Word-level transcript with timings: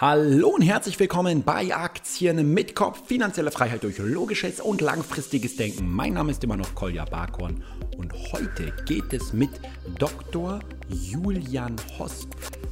Hallo 0.00 0.50
und 0.50 0.62
herzlich 0.62 1.00
willkommen 1.00 1.42
bei 1.42 1.74
Aktien 1.74 2.54
mit 2.54 2.76
Kopf, 2.76 3.08
finanzielle 3.08 3.50
Freiheit 3.50 3.82
durch 3.82 3.98
logisches 3.98 4.60
und 4.60 4.80
langfristiges 4.80 5.56
Denken. 5.56 5.92
Mein 5.92 6.12
Name 6.12 6.30
ist 6.30 6.44
immer 6.44 6.56
noch 6.56 6.72
Kolja 6.76 7.04
Barkorn 7.04 7.64
und 7.96 8.12
heute 8.32 8.72
geht 8.86 9.12
es 9.12 9.32
mit 9.32 9.50
Dr. 9.98 10.60
Julian 10.88 11.74
Hosp 11.98 12.28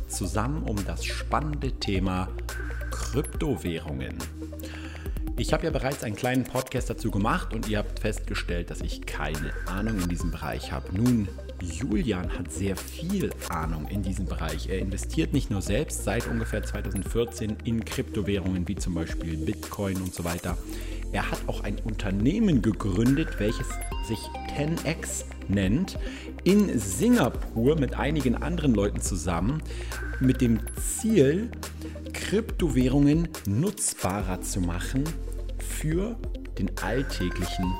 zusammen 0.06 0.62
um 0.68 0.76
das 0.86 1.04
spannende 1.04 1.72
Thema 1.72 2.28
Kryptowährungen. 2.92 4.18
Ich 5.36 5.52
habe 5.52 5.64
ja 5.64 5.70
bereits 5.70 6.04
einen 6.04 6.14
kleinen 6.14 6.44
Podcast 6.44 6.90
dazu 6.90 7.10
gemacht 7.10 7.52
und 7.52 7.68
ihr 7.68 7.78
habt 7.78 7.98
festgestellt, 7.98 8.70
dass 8.70 8.82
ich 8.82 9.04
keine 9.04 9.52
Ahnung 9.66 9.98
in 9.98 10.08
diesem 10.08 10.30
Bereich 10.30 10.70
habe. 10.70 10.96
Nun, 10.96 11.26
Julian 11.62 12.30
hat 12.38 12.52
sehr 12.52 12.76
viel 12.76 13.30
Ahnung 13.48 13.88
in 13.88 14.02
diesem 14.02 14.26
Bereich. 14.26 14.68
Er 14.68 14.78
investiert 14.78 15.32
nicht 15.32 15.50
nur 15.50 15.62
selbst 15.62 16.04
seit 16.04 16.26
ungefähr 16.26 16.62
2014 16.62 17.56
in 17.64 17.84
Kryptowährungen 17.84 18.68
wie 18.68 18.76
zum 18.76 18.94
Beispiel 18.94 19.36
Bitcoin 19.36 19.96
und 19.96 20.14
so 20.14 20.24
weiter. 20.24 20.56
Er 21.12 21.30
hat 21.30 21.40
auch 21.46 21.62
ein 21.62 21.78
Unternehmen 21.84 22.62
gegründet, 22.62 23.38
welches 23.38 23.66
sich 24.06 24.18
10x 24.56 25.24
nennt, 25.48 25.98
in 26.44 26.78
Singapur 26.78 27.78
mit 27.78 27.94
einigen 27.94 28.36
anderen 28.36 28.74
Leuten 28.74 29.00
zusammen, 29.00 29.62
mit 30.20 30.40
dem 30.40 30.60
Ziel, 30.76 31.50
Kryptowährungen 32.12 33.28
nutzbarer 33.46 34.40
zu 34.40 34.60
machen 34.60 35.04
für 35.58 36.16
den 36.58 36.70
alltäglichen 36.78 37.72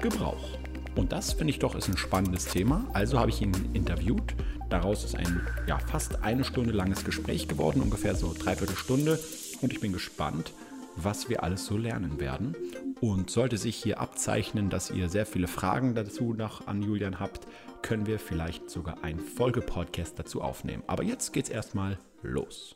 Gebrauch. 0.00 0.57
Und 0.98 1.12
das 1.12 1.32
finde 1.32 1.52
ich 1.52 1.60
doch 1.60 1.76
ist 1.76 1.86
ein 1.86 1.96
spannendes 1.96 2.46
Thema. 2.46 2.84
Also 2.92 3.20
habe 3.20 3.30
ich 3.30 3.40
ihn 3.40 3.54
interviewt. 3.72 4.34
Daraus 4.68 5.04
ist 5.04 5.14
ein 5.14 5.46
ja, 5.68 5.78
fast 5.78 6.24
eine 6.24 6.42
Stunde 6.42 6.72
langes 6.72 7.04
Gespräch 7.04 7.46
geworden, 7.46 7.82
ungefähr 7.82 8.16
so 8.16 8.34
dreiviertel 8.36 8.74
Stunde. 8.74 9.16
Und 9.62 9.72
ich 9.72 9.78
bin 9.78 9.92
gespannt, 9.92 10.50
was 10.96 11.28
wir 11.28 11.44
alles 11.44 11.66
so 11.66 11.76
lernen 11.76 12.18
werden. 12.18 12.56
Und 13.00 13.30
sollte 13.30 13.58
sich 13.58 13.76
hier 13.76 14.00
abzeichnen, 14.00 14.70
dass 14.70 14.90
ihr 14.90 15.08
sehr 15.08 15.24
viele 15.24 15.46
Fragen 15.46 15.94
dazu 15.94 16.34
noch 16.34 16.66
an 16.66 16.82
Julian 16.82 17.20
habt, 17.20 17.46
können 17.82 18.08
wir 18.08 18.18
vielleicht 18.18 18.68
sogar 18.68 19.04
einen 19.04 19.20
Folgepodcast 19.20 20.18
dazu 20.18 20.42
aufnehmen. 20.42 20.82
Aber 20.88 21.04
jetzt 21.04 21.32
geht's 21.32 21.48
erstmal 21.48 22.00
los. 22.22 22.74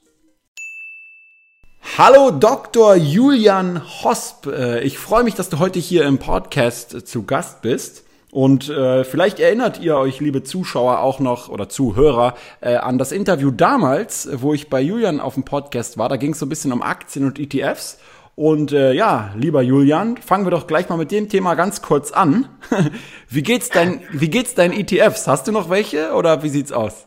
Hallo 1.99 2.31
Dr. 2.31 2.95
Julian 2.95 3.83
Hosp. 4.05 4.47
Äh, 4.47 4.83
ich 4.83 4.97
freue 4.97 5.25
mich, 5.25 5.35
dass 5.35 5.49
du 5.49 5.59
heute 5.59 5.81
hier 5.81 6.05
im 6.05 6.19
Podcast 6.19 7.09
zu 7.09 7.25
Gast 7.25 7.63
bist. 7.63 8.05
Und 8.33 8.71
äh, 8.71 9.05
vielleicht 9.05 9.41
erinnert 9.41 9.79
ihr 9.79 9.99
euch, 9.99 10.19
liebe 10.19 10.43
Zuschauer, 10.43 11.01
auch 11.01 11.21
noch 11.21 11.51
oder 11.51 11.69
Zuhörer, 11.69 12.33
äh, 12.63 12.77
an 12.77 12.97
das 12.97 13.13
Interview 13.13 13.51
damals, 13.51 14.27
wo 14.33 14.55
ich 14.55 14.71
bei 14.71 14.81
Julian 14.81 15.21
auf 15.21 15.35
dem 15.35 15.45
Podcast 15.45 15.99
war. 15.99 16.09
Da 16.09 16.17
ging 16.17 16.33
es 16.33 16.39
so 16.39 16.47
ein 16.47 16.49
bisschen 16.49 16.73
um 16.73 16.81
Aktien 16.81 17.27
und 17.27 17.39
ETFs. 17.39 17.99
Und 18.35 18.73
äh, 18.73 18.95
ja, 18.95 19.33
lieber 19.37 19.61
Julian, 19.61 20.17
fangen 20.17 20.47
wir 20.47 20.51
doch 20.51 20.67
gleich 20.67 20.89
mal 20.89 20.97
mit 20.97 21.13
dem 21.13 21.29
Thema 21.29 21.57
ganz 21.57 21.83
kurz 21.83 22.11
an. 22.11 22.49
wie 23.29 23.43
geht's 23.43 23.69
dein, 23.69 24.01
wie 24.13 24.31
geht's 24.31 24.55
deinen 24.55 24.73
ETFs? 24.73 25.29
Hast 25.29 25.47
du 25.47 25.53
noch 25.53 25.69
welche 25.69 26.15
oder 26.15 26.43
wie 26.43 26.49
sieht's 26.49 26.73
aus? 26.73 27.07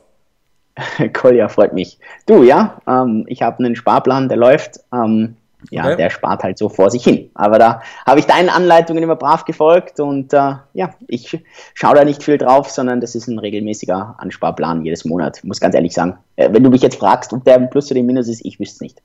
Kolja, 1.14 1.48
freut 1.48 1.74
mich. 1.74 1.98
Du, 2.28 2.44
ja, 2.44 2.80
ähm, 2.88 3.26
ich 3.28 3.42
habe 3.42 3.66
einen 3.66 3.76
Sparplan, 3.76 4.30
der 4.30 4.38
läuft. 4.38 4.82
Ähm, 4.94 5.38
ja, 5.72 5.86
okay. 5.86 5.98
der 5.98 6.10
spart 6.10 6.44
halt 6.44 6.58
so 6.58 6.70
vor 6.70 6.90
sich 6.90 7.04
hin. 7.04 7.30
Aber 7.34 7.60
da 7.60 7.82
habe 8.06 8.20
ich 8.20 8.26
deinen 8.26 8.50
Anleitungen 8.50 9.04
immer 9.04 9.16
brav 9.16 9.46
gefolgt 9.46 10.00
und 10.00 10.34
äh, 10.34 10.56
ja, 10.74 10.94
ich 11.08 11.40
schaue 11.74 11.96
da 11.96 12.06
nicht 12.06 12.24
viel 12.24 12.38
drauf, 12.38 12.70
sondern 12.70 13.02
das 13.02 13.16
ist 13.16 13.28
ein 13.28 13.40
regelmäßiger 13.40 14.16
Ansparplan 14.18 14.86
jedes 14.86 15.06
Monat. 15.06 15.38
Ich 15.40 15.44
muss 15.44 15.60
ganz 15.60 15.76
ehrlich 15.76 15.94
sagen, 15.94 16.18
äh, 16.36 16.50
wenn 16.52 16.64
du 16.64 16.70
mich 16.70 16.82
jetzt 16.82 16.98
fragst, 16.98 17.34
ob 17.34 17.44
der 17.46 17.56
ein 17.56 17.70
Plus 17.70 17.92
oder 17.92 18.00
ein 18.00 18.06
Minus 18.06 18.28
ist, 18.28 18.46
ich 18.46 18.60
wüsste 18.60 18.76
es 18.76 18.82
nicht. 18.82 19.02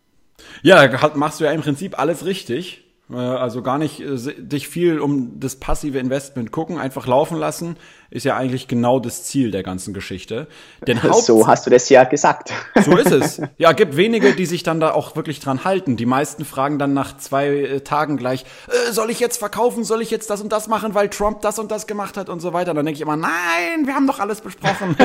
Ja, 0.63 0.89
machst 1.15 1.41
du 1.41 1.45
ja 1.45 1.53
im 1.53 1.61
Prinzip 1.61 1.99
alles 1.99 2.25
richtig. 2.25 2.90
Äh, 3.13 3.17
also 3.17 3.63
gar 3.63 3.79
nicht 3.79 4.01
äh, 4.01 4.17
dich 4.39 4.69
viel 4.69 5.01
um 5.01 5.41
das 5.41 5.57
passive 5.57 5.99
Investment 5.99 6.53
gucken, 6.53 6.79
einfach 6.79 7.07
laufen 7.07 7.39
lassen, 7.39 7.77
ist 8.11 8.25
ja 8.25 8.37
eigentlich 8.37 8.69
genau 8.69 9.01
das 9.01 9.25
Ziel 9.25 9.51
der 9.51 9.63
ganzen 9.63 9.95
Geschichte. 9.95 10.47
Denn 10.87 11.03
Haupt 11.03 11.25
so 11.25 11.47
hast 11.47 11.67
du 11.67 11.71
das 11.71 11.89
ja 11.89 12.05
gesagt. 12.05 12.53
So 12.83 12.97
ist 12.97 13.11
es. 13.11 13.43
Ja, 13.59 13.73
gibt 13.81 13.97
wenige, 13.97 14.33
die 14.33 14.47
sich 14.47 14.63
dann 14.63 14.81
da 14.81 14.93
auch 14.93 15.15
wirklich 15.15 15.39
dran 15.39 15.65
halten. 15.65 15.97
Die 15.97 16.07
meisten 16.07 16.45
fragen 16.45 16.79
dann 16.79 16.95
nach 16.95 17.17
zwei 17.19 17.49
äh, 17.49 17.81
Tagen 17.81 18.17
gleich, 18.17 18.45
äh, 18.69 18.93
soll 18.93 19.11
ich 19.11 19.21
jetzt 19.21 19.37
verkaufen, 19.37 19.85
soll 19.85 20.01
ich 20.01 20.11
jetzt 20.11 20.31
das 20.31 20.41
und 20.41 20.51
das 20.51 20.67
machen, 20.67 20.95
weil 20.95 21.09
Trump 21.09 21.43
das 21.43 21.59
und 21.59 21.71
das 21.71 21.87
gemacht 21.87 22.17
hat 22.17 22.29
und 22.29 22.41
so 22.41 22.53
weiter. 22.53 22.73
Dann 22.73 22.87
denke 22.87 22.97
ich 22.97 23.03
immer, 23.03 23.17
nein, 23.17 23.87
wir 23.87 23.95
haben 23.95 24.07
doch 24.07 24.19
alles 24.19 24.41
besprochen. 24.41 24.97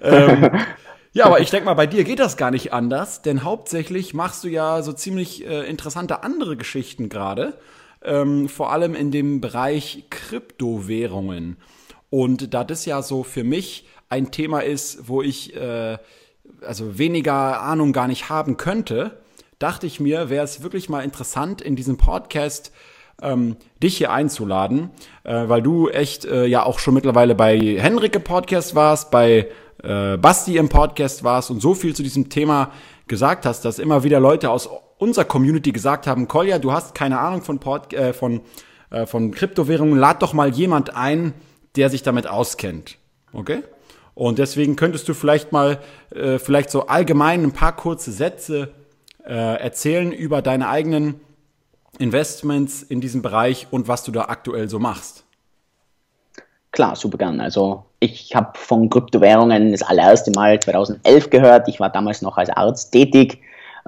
ähm, 0.00 0.50
ja, 1.16 1.24
aber 1.26 1.40
ich 1.40 1.50
denke 1.50 1.64
mal, 1.64 1.74
bei 1.74 1.86
dir 1.86 2.04
geht 2.04 2.18
das 2.18 2.36
gar 2.36 2.50
nicht 2.50 2.72
anders, 2.72 3.22
denn 3.22 3.42
hauptsächlich 3.42 4.12
machst 4.12 4.44
du 4.44 4.48
ja 4.48 4.82
so 4.82 4.92
ziemlich 4.92 5.46
äh, 5.46 5.68
interessante 5.68 6.22
andere 6.22 6.56
Geschichten 6.56 7.08
gerade, 7.08 7.54
ähm, 8.04 8.48
vor 8.48 8.70
allem 8.70 8.94
in 8.94 9.10
dem 9.10 9.40
Bereich 9.40 10.04
Kryptowährungen. 10.10 11.56
Und 12.10 12.52
da 12.52 12.64
das 12.64 12.84
ja 12.84 13.00
so 13.02 13.22
für 13.22 13.44
mich 13.44 13.88
ein 14.08 14.30
Thema 14.30 14.60
ist, 14.60 15.08
wo 15.08 15.22
ich 15.22 15.56
äh, 15.56 15.98
also 16.60 16.98
weniger 16.98 17.62
Ahnung 17.62 17.92
gar 17.92 18.08
nicht 18.08 18.28
haben 18.28 18.56
könnte, 18.56 19.18
dachte 19.58 19.86
ich 19.86 20.00
mir, 20.00 20.28
wäre 20.28 20.44
es 20.44 20.62
wirklich 20.62 20.88
mal 20.88 21.02
interessant, 21.02 21.62
in 21.62 21.76
diesem 21.76 21.96
Podcast 21.96 22.72
ähm, 23.22 23.56
dich 23.82 23.96
hier 23.96 24.12
einzuladen, 24.12 24.90
äh, 25.24 25.48
weil 25.48 25.62
du 25.62 25.88
echt 25.88 26.26
äh, 26.26 26.44
ja 26.44 26.64
auch 26.64 26.78
schon 26.78 26.94
mittlerweile 26.94 27.34
bei 27.34 27.58
Henrike 27.58 28.20
Podcast 28.20 28.74
warst, 28.74 29.10
bei 29.10 29.48
äh, 29.86 30.16
Basti 30.16 30.56
im 30.56 30.68
Podcast 30.68 31.24
warst 31.24 31.50
und 31.50 31.60
so 31.60 31.74
viel 31.74 31.94
zu 31.94 32.02
diesem 32.02 32.28
Thema 32.28 32.72
gesagt 33.06 33.46
hast, 33.46 33.64
dass 33.64 33.78
immer 33.78 34.02
wieder 34.02 34.20
Leute 34.20 34.50
aus 34.50 34.68
unserer 34.98 35.24
Community 35.24 35.72
gesagt 35.72 36.06
haben, 36.06 36.26
Kolja, 36.26 36.58
du 36.58 36.72
hast 36.72 36.94
keine 36.94 37.18
Ahnung 37.20 37.42
von, 37.42 37.58
Port, 37.58 37.92
äh, 37.92 38.12
von, 38.12 38.40
äh, 38.90 39.06
von 39.06 39.30
Kryptowährungen, 39.30 39.98
lad 39.98 40.22
doch 40.22 40.32
mal 40.32 40.50
jemand 40.50 40.96
ein, 40.96 41.34
der 41.76 41.90
sich 41.90 42.02
damit 42.02 42.26
auskennt. 42.26 42.98
Okay? 43.32 43.62
Und 44.14 44.38
deswegen 44.38 44.76
könntest 44.76 45.08
du 45.08 45.14
vielleicht 45.14 45.52
mal, 45.52 45.78
äh, 46.10 46.38
vielleicht 46.38 46.70
so 46.70 46.86
allgemein 46.86 47.42
ein 47.42 47.52
paar 47.52 47.76
kurze 47.76 48.10
Sätze 48.10 48.72
äh, 49.24 49.60
erzählen 49.60 50.10
über 50.10 50.42
deine 50.42 50.68
eigenen 50.68 51.20
Investments 51.98 52.82
in 52.82 53.00
diesem 53.00 53.22
Bereich 53.22 53.68
und 53.70 53.88
was 53.88 54.04
du 54.04 54.12
da 54.12 54.22
aktuell 54.22 54.68
so 54.68 54.78
machst. 54.78 55.24
Klar, 56.72 56.96
super 56.96 57.18
gern. 57.18 57.40
Also 57.40 57.85
ich 58.00 58.34
habe 58.34 58.50
von 58.54 58.90
Kryptowährungen 58.90 59.72
das 59.72 59.82
allererste 59.82 60.30
Mal 60.32 60.60
2011 60.60 61.30
gehört. 61.30 61.68
Ich 61.68 61.80
war 61.80 61.90
damals 61.90 62.22
noch 62.22 62.36
als 62.36 62.50
Arzt 62.50 62.92
tätig. 62.92 63.40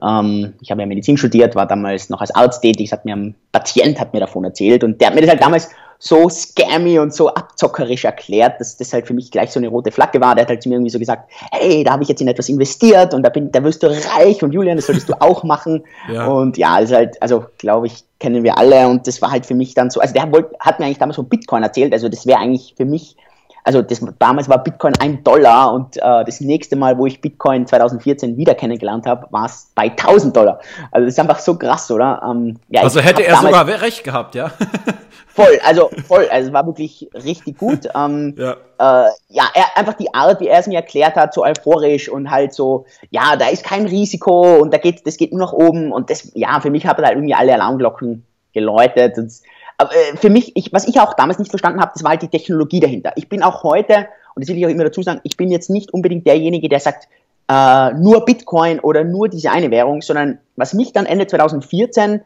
Ähm, 0.03 0.55
ich 0.61 0.71
habe 0.71 0.81
ja 0.81 0.87
Medizin 0.87 1.17
studiert, 1.17 1.55
war 1.55 1.67
damals 1.67 2.09
noch 2.09 2.21
als 2.21 2.35
Arzt 2.35 2.63
tätig. 2.63 2.87
Es 2.87 2.93
hat 2.93 3.05
mir 3.05 3.17
ein 3.17 3.35
Patient 3.53 4.01
hat 4.01 4.13
mir 4.13 4.21
davon 4.21 4.45
erzählt 4.45 4.85
und 4.85 5.01
der 5.01 5.09
hat 5.09 5.15
mir 5.15 5.21
das 5.23 5.31
halt 5.31 5.43
damals 5.43 5.71
so 6.01 6.29
scammy 6.29 7.01
und 7.01 7.13
so 7.13 7.29
abzockerisch 7.35 8.05
erklärt, 8.05 8.61
dass 8.61 8.77
das 8.77 8.93
halt 8.93 9.09
für 9.09 9.15
mich 9.15 9.33
gleich 9.33 9.51
so 9.51 9.59
eine 9.59 9.67
rote 9.67 9.91
Flagge 9.91 10.21
war. 10.21 10.37
Der 10.37 10.43
hat 10.43 10.49
halt 10.49 10.63
zu 10.63 10.69
mir 10.69 10.77
irgendwie 10.77 10.93
so 10.93 10.99
gesagt, 11.01 11.29
hey, 11.51 11.83
da 11.83 11.93
habe 11.93 12.05
ich 12.05 12.09
jetzt 12.09 12.21
in 12.21 12.29
etwas 12.29 12.49
investiert 12.49 13.15
und 13.15 13.25
da, 13.25 13.31
bin, 13.31 13.51
da 13.51 13.63
wirst 13.65 13.83
du 13.83 13.89
reich 13.89 14.43
und 14.43 14.53
Julian, 14.53 14.77
das 14.77 14.87
solltest 14.87 15.09
du 15.09 15.15
auch 15.21 15.43
machen. 15.43 15.83
Ja. 16.13 16.27
Und 16.27 16.57
ja, 16.57 16.79
ist 16.79 16.93
halt, 16.93 17.21
also 17.21 17.47
glaube 17.59 17.89
ich, 17.89 18.05
kennen 18.21 18.45
wir 18.45 18.59
alle 18.59 18.87
und 18.87 19.09
das 19.09 19.21
war 19.21 19.33
halt 19.33 19.45
für 19.45 19.55
mich 19.55 19.75
dann 19.75 19.91
so, 19.91 20.01
also 20.01 20.15
der 20.15 20.31
wollt, 20.31 20.47
hat 20.61 20.79
mir 20.79 20.87
eigentlich 20.87 20.99
damals 20.99 21.17
von 21.17 21.29
Bitcoin 21.29 21.65
erzählt, 21.65 21.93
also 21.93 22.09
das 22.09 22.27
wäre 22.27 22.39
eigentlich 22.39 22.75
für 22.77 22.85
mich 22.85 23.17
also 23.65 23.83
das, 23.83 24.01
damals 24.19 24.49
war 24.49 24.63
Bitcoin 24.63 24.95
ein 25.01 25.23
Dollar 25.23 25.73
und 25.73 25.97
äh, 25.97 26.25
das 26.25 26.41
nächste 26.41 26.77
Mal, 26.77 26.97
wo 26.99 27.07
ich 27.07 27.21
Bitcoin 27.21 27.67
2014 27.67 28.37
wieder 28.37 28.55
kennengelernt 28.55 29.07
habe, 29.07 29.27
war 29.31 29.47
es 29.47 29.71
bei 29.75 29.91
1000 29.91 30.37
Dollar. 30.37 30.61
Also 30.91 31.05
das 31.05 31.15
ist 31.15 31.21
einfach 31.21 31.39
so 31.39 31.57
krass, 31.57 31.91
oder? 31.91 32.23
Ähm, 32.29 32.57
ja, 32.69 32.83
also 32.83 33.01
hätte 33.01 33.25
er 33.25 33.37
sogar 33.37 33.67
recht 33.67 34.05
gehabt, 34.05 34.35
ja? 34.35 34.51
voll, 35.29 35.59
also 35.65 35.91
voll, 36.07 36.29
also 36.31 36.49
es 36.49 36.53
war 36.53 36.67
wirklich 36.67 37.09
richtig 37.15 37.59
gut. 37.59 37.89
Ähm, 37.95 38.35
ja, 38.37 38.53
äh, 38.79 39.11
ja 39.29 39.45
er, 39.55 39.77
einfach 39.77 39.95
die 39.95 40.13
Art, 40.13 40.41
wie 40.41 40.49
er 40.49 40.61
es 40.61 40.67
mir 40.67 40.77
erklärt 40.77 41.17
hat, 41.17 41.35
so 41.35 41.45
euphorisch 41.45 42.09
und 42.09 42.31
halt 42.31 42.53
so, 42.53 42.87
ja, 43.11 43.37
da 43.37 43.49
ist 43.49 43.65
kein 43.65 43.87
Risiko 43.87 44.57
und 44.57 44.73
da 44.73 44.79
geht, 44.79 45.07
das 45.07 45.17
geht 45.17 45.33
nur 45.33 45.41
nach 45.41 45.53
oben 45.53 45.93
und 45.93 46.11
das, 46.11 46.31
ja, 46.35 46.61
für 46.61 46.71
mich 46.71 46.87
hat 46.87 46.99
er 46.99 47.07
halt 47.07 47.17
irgendwie 47.17 47.35
alle 47.35 47.55
Alarmglocken 47.55 48.25
geläutet. 48.53 49.19
Und, 49.19 49.33
äh, 49.79 50.17
für 50.17 50.31
mich, 50.31 50.57
ich, 50.57 50.73
was 50.73 50.87
ich 50.87 51.01
auch 51.01 51.15
damals 51.15 51.39
nicht 51.39 51.51
verstanden 51.51 51.81
habe, 51.81 51.93
das 51.95 52.03
war 52.03 52.11
halt 52.11 52.23
die 52.23 52.29
Technologie 52.29 52.81
dahinter. 52.81 53.13
Ich 53.17 53.29
bin 53.29 53.43
auch 53.43 53.63
heute, 53.63 54.09
und 54.35 54.43
das 54.43 54.49
will 54.49 54.59
ich 54.59 54.67
auch 54.67 54.71
immer 54.71 54.85
dazu 54.85 55.03
sagen, 55.03 55.21
ich 55.25 55.37
bin 55.37 55.51
jetzt 55.51 55.71
nicht 55.71 55.93
unbedingt 55.93 56.27
derjenige, 56.27 56.69
der 56.69 56.81
sagt, 56.81 57.09
äh, 57.49 57.93
nur 57.95 58.25
Bitcoin 58.25 58.81
oder 58.81 59.05
nur 59.05 59.29
diese 59.29 59.51
eine 59.51 59.71
Währung, 59.71 60.03
sondern 60.03 60.39
was 60.57 60.75
mich 60.75 60.93
dann 60.93 61.07
Ende 61.07 61.27
2014 61.27 62.21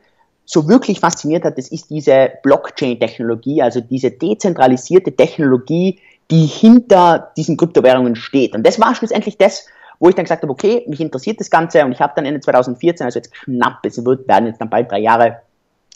so 0.45 0.69
wirklich 0.69 0.99
fasziniert 1.01 1.45
hat, 1.45 1.57
das 1.57 1.69
ist 1.69 1.91
diese 1.91 2.31
Blockchain-Technologie, 2.43 3.63
also 3.63 3.81
diese 3.81 4.11
dezentralisierte 4.11 5.13
Technologie, 5.15 6.01
die 6.31 6.47
hinter 6.47 7.33
diesen 7.37 7.57
Kryptowährungen 7.57 8.17
steht. 8.17 8.55
Und 8.55 8.67
das 8.67 8.81
war 8.81 8.95
schlussendlich 8.95 9.39
das, 9.39 9.67
wo 10.01 10.09
ich 10.09 10.17
dann 10.17 10.25
gesagt 10.25 10.43
habe, 10.43 10.53
okay, 10.53 10.85
mich 10.89 11.01
interessiert 11.01 11.39
das 11.39 11.51
Ganze 11.51 11.85
und 11.85 11.93
ich 11.93 12.01
habe 12.01 12.15
dann 12.17 12.25
Ende 12.25 12.41
2014, 12.41 13.05
also 13.05 13.19
jetzt 13.19 13.33
knapp, 13.33 13.79
es 13.85 14.05
wird, 14.05 14.27
werden 14.27 14.47
jetzt 14.47 14.61
dann 14.61 14.71
bald 14.71 14.91
drei 14.91 14.99
Jahre, 14.99 15.43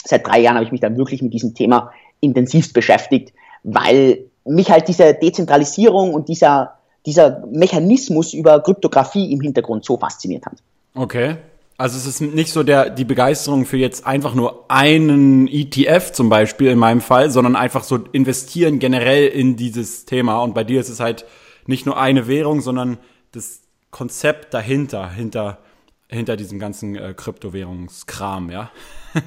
seit 0.07 0.27
drei 0.27 0.41
Jahren 0.41 0.57
habe 0.57 0.65
ich 0.65 0.73
mich 0.73 0.81
dann 0.81 0.97
wirklich 0.97 1.23
mit 1.23 1.33
diesem 1.33 1.55
Thema 1.55 1.93
intensivst 2.21 2.73
beschäftigt, 2.73 3.33
weil 3.63 4.27
mich 4.45 4.71
halt 4.71 4.89
diese 4.89 5.15
Dezentralisierung 5.15 6.15
und 6.15 6.29
dieser, 6.29 6.79
dieser 7.05 7.45
Mechanismus 7.51 8.33
über 8.33 8.61
Kryptographie 8.61 9.33
im 9.33 9.41
Hintergrund 9.41 9.85
so 9.85 9.97
fasziniert 9.97 10.47
hat. 10.47 10.59
Okay. 10.95 11.37
Also 11.79 11.99
es 11.99 12.07
ist 12.07 12.21
nicht 12.23 12.53
so 12.53 12.63
der, 12.63 12.89
die 12.89 13.05
Begeisterung 13.05 13.67
für 13.67 13.77
jetzt 13.77 14.07
einfach 14.07 14.35
nur 14.35 14.65
einen 14.69 15.47
ETF 15.47 16.13
zum 16.13 16.31
Beispiel 16.31 16.69
in 16.69 16.79
meinem 16.79 17.03
Fall, 17.03 17.31
sondern 17.31 17.55
einfach 17.55 17.85
so 17.85 17.99
investieren 18.13 18.79
generell 18.79 19.27
in 19.27 19.57
dieses 19.57 20.07
Thema. 20.07 20.39
Und 20.39 20.55
bei 20.55 20.65
dir 20.65 20.81
ist 20.81 20.89
es 20.89 21.01
halt 21.01 21.27
nicht 21.67 21.85
nur 21.85 22.01
eine 22.01 22.29
Währung, 22.29 22.63
sondern 22.63 22.97
das 23.33 23.61
Konzept 23.91 24.55
dahinter, 24.55 25.11
hinter, 25.11 25.59
hinter 26.09 26.37
diesem 26.37 26.59
ganzen 26.59 26.97
äh, 26.97 27.13
Kryptowährungskram, 27.15 28.51
ja? 28.51 28.71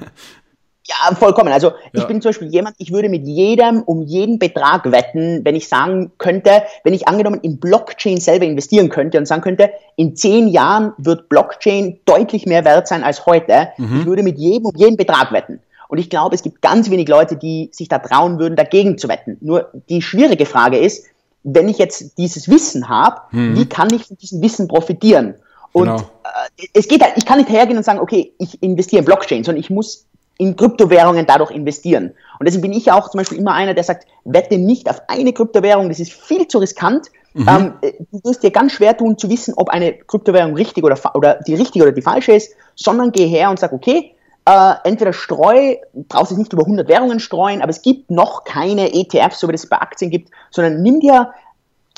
Ja, 0.90 1.14
vollkommen. 1.14 1.52
Also 1.52 1.72
ich 1.92 2.04
bin 2.06 2.20
zum 2.20 2.30
Beispiel 2.30 2.48
jemand, 2.48 2.74
ich 2.78 2.92
würde 2.92 3.08
mit 3.08 3.24
jedem 3.24 3.82
um 3.82 4.02
jeden 4.02 4.40
Betrag 4.40 4.90
wetten, 4.90 5.44
wenn 5.44 5.54
ich 5.54 5.68
sagen 5.68 6.10
könnte, 6.18 6.64
wenn 6.82 6.94
ich 6.94 7.06
angenommen 7.06 7.38
in 7.42 7.60
Blockchain 7.60 8.18
selber 8.18 8.44
investieren 8.44 8.88
könnte 8.88 9.18
und 9.18 9.26
sagen 9.26 9.40
könnte, 9.40 9.70
in 9.94 10.16
zehn 10.16 10.48
Jahren 10.48 10.92
wird 10.98 11.28
Blockchain 11.28 12.00
deutlich 12.06 12.44
mehr 12.46 12.64
wert 12.64 12.88
sein 12.88 13.04
als 13.04 13.24
heute. 13.24 13.68
Mhm. 13.76 14.00
Ich 14.00 14.06
würde 14.06 14.24
mit 14.24 14.38
jedem 14.38 14.66
um 14.66 14.74
jeden 14.74 14.96
Betrag 14.96 15.30
wetten. 15.30 15.60
Und 15.86 15.98
ich 15.98 16.10
glaube, 16.10 16.34
es 16.34 16.42
gibt 16.42 16.60
ganz 16.60 16.90
wenig 16.90 17.08
Leute, 17.08 17.36
die 17.36 17.68
sich 17.72 17.88
da 17.88 17.98
trauen 17.98 18.40
würden, 18.40 18.56
dagegen 18.56 18.98
zu 18.98 19.08
wetten. 19.08 19.36
Nur 19.40 19.70
die 19.88 20.02
schwierige 20.02 20.46
Frage 20.46 20.78
ist, 20.78 21.06
wenn 21.44 21.68
ich 21.68 21.78
jetzt 21.78 22.18
dieses 22.18 22.48
Wissen 22.48 22.88
habe, 22.88 23.20
mhm. 23.30 23.56
wie 23.56 23.66
kann 23.66 23.92
ich 23.94 24.06
von 24.06 24.16
diesem 24.16 24.42
Wissen 24.42 24.66
profitieren? 24.66 25.34
Und 25.72 25.84
genau. 25.84 25.98
äh, 25.98 26.66
es 26.74 26.88
geht 26.88 27.02
halt, 27.02 27.14
ich 27.16 27.26
kann 27.26 27.38
nicht 27.38 27.50
hergehen 27.50 27.76
und 27.76 27.84
sagen, 27.84 28.00
okay, 28.00 28.32
ich 28.38 28.60
investiere 28.62 29.00
in 29.00 29.04
Blockchain, 29.04 29.44
sondern 29.44 29.60
ich 29.60 29.70
muss 29.70 30.06
in 30.40 30.56
Kryptowährungen 30.56 31.26
dadurch 31.26 31.50
investieren. 31.50 32.14
Und 32.38 32.46
deswegen 32.46 32.62
bin 32.62 32.72
ich 32.72 32.90
auch 32.90 33.10
zum 33.10 33.18
Beispiel 33.18 33.38
immer 33.38 33.52
einer, 33.52 33.74
der 33.74 33.84
sagt, 33.84 34.06
wette 34.24 34.56
nicht 34.56 34.88
auf 34.88 35.02
eine 35.06 35.34
Kryptowährung, 35.34 35.90
das 35.90 36.00
ist 36.00 36.14
viel 36.14 36.48
zu 36.48 36.58
riskant. 36.58 37.08
Mhm. 37.34 37.46
Ähm, 37.46 37.72
du 38.10 38.20
wirst 38.24 38.42
dir 38.42 38.50
ganz 38.50 38.72
schwer 38.72 38.96
tun 38.96 39.18
zu 39.18 39.28
wissen, 39.28 39.52
ob 39.58 39.68
eine 39.68 39.92
Kryptowährung 39.92 40.54
richtig 40.54 40.82
oder, 40.82 40.98
oder 41.14 41.34
die 41.46 41.54
richtige 41.54 41.84
oder 41.84 41.92
die 41.92 42.00
falsche 42.00 42.32
ist, 42.32 42.54
sondern 42.74 43.12
geh 43.12 43.26
her 43.26 43.50
und 43.50 43.58
sag, 43.58 43.74
okay, 43.74 44.14
äh, 44.46 44.74
entweder 44.84 45.12
streu, 45.12 45.76
brauchst 45.92 46.32
du 46.32 46.38
nicht 46.38 46.54
über 46.54 46.62
100 46.62 46.88
Währungen 46.88 47.20
streuen, 47.20 47.60
aber 47.60 47.70
es 47.70 47.82
gibt 47.82 48.10
noch 48.10 48.44
keine 48.44 48.94
ETFs, 48.94 49.40
so 49.40 49.48
wie 49.48 49.52
das 49.52 49.68
bei 49.68 49.76
Aktien 49.76 50.10
gibt, 50.10 50.30
sondern 50.50 50.82
nimm 50.82 51.00
dir 51.00 51.34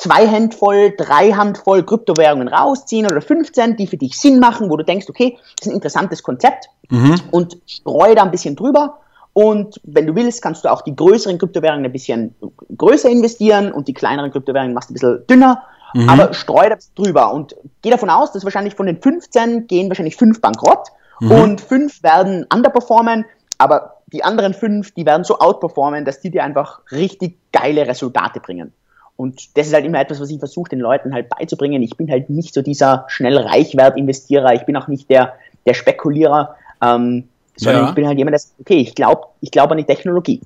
zwei 0.03 0.27
Handvoll, 0.27 0.95
drei 0.97 1.31
Handvoll 1.31 1.85
Kryptowährungen 1.85 2.49
rausziehen 2.49 3.07
oder 3.07 3.21
15, 3.21 3.77
die 3.77 3.87
für 3.87 3.97
dich 3.97 4.19
Sinn 4.19 4.41
machen, 4.41 4.69
wo 4.69 4.77
du 4.77 4.85
denkst, 4.85 5.07
okay, 5.09 5.39
das 5.57 5.67
ist 5.67 5.73
ein 5.73 5.77
interessantes 5.77 6.23
Konzept 6.25 6.69
mhm. 6.91 7.15
und 7.31 7.59
streue 7.67 8.17
da 8.17 8.23
ein 8.23 8.33
bisschen 8.33 8.57
drüber. 8.57 8.99
Und 9.33 9.81
wenn 9.85 10.07
du 10.07 10.15
willst, 10.15 10.43
kannst 10.43 10.65
du 10.65 10.71
auch 10.71 10.83
die 10.83 10.95
größeren 10.95 11.39
Kryptowährungen 11.39 11.87
ein 11.87 11.93
bisschen 11.93 12.35
größer 12.77 13.09
investieren 13.09 13.73
und 13.73 13.87
die 13.87 13.95
kleineren 13.95 14.33
Kryptowährungen 14.33 14.75
machst 14.75 14.91
du 14.91 14.95
ein 14.95 14.95
bisschen 14.95 15.27
dünner. 15.29 15.63
Mhm. 15.95 16.09
Aber 16.09 16.35
streue 16.35 16.71
da 16.71 16.77
drüber 16.97 17.33
und 17.33 17.55
geh 17.83 17.91
davon 17.91 18.11
aus, 18.11 18.33
dass 18.33 18.45
wahrscheinlich 18.45 18.75
von 18.75 18.87
den 18.87 19.01
15 19.01 19.69
gehen 19.69 19.89
wahrscheinlich 19.89 20.17
fünf 20.17 20.41
bankrott 20.41 20.89
mhm. 21.21 21.31
und 21.31 21.61
fünf 21.61 22.03
werden 22.03 22.45
underperformen, 22.53 23.25
aber 23.59 23.99
die 24.07 24.25
anderen 24.25 24.53
fünf, 24.53 24.93
die 24.93 25.07
werden 25.07 25.25
so 25.25 25.39
outperformen, 25.39 26.05
dass 26.05 26.21
die 26.21 26.31
dir 26.31 26.45
einfach 26.45 26.81
richtig 26.91 27.39
geile 27.53 27.87
Resultate 27.87 28.41
bringen. 28.41 28.73
Und 29.17 29.57
das 29.57 29.69
ist 29.69 29.75
halt 29.75 29.85
immer 29.85 30.01
etwas, 30.01 30.21
was 30.21 30.31
ich 30.31 30.39
versuche, 30.39 30.71
den 30.71 30.81
Leuten 30.81 31.15
halt 31.15 31.29
beizubringen. 31.29 31.83
Ich 31.83 31.97
bin 31.97 32.11
halt 32.11 32.31
nicht 32.31 32.55
so 32.55 32.63
dieser 32.63 33.05
schnell 33.09 33.37
Reichwert-Investierer. 33.39 34.55
Ich 34.55 34.63
bin 34.63 34.77
auch 34.77 34.89
nicht 34.89 35.11
der, 35.11 35.35
der 35.67 35.75
Spekulierer, 35.75 36.57
ähm, 36.83 37.29
sondern 37.57 37.83
ja. 37.83 37.89
ich 37.91 37.95
bin 37.95 38.07
halt 38.07 38.19
jemand, 38.19 38.33
der 38.33 38.41
sagt, 38.41 38.55
okay, 38.61 38.79
ich 38.79 38.95
glaube 38.95 39.27
ich 39.41 39.51
glaub 39.51 39.71
an 39.71 39.79
die 39.79 39.85
Technologie. 39.85 40.41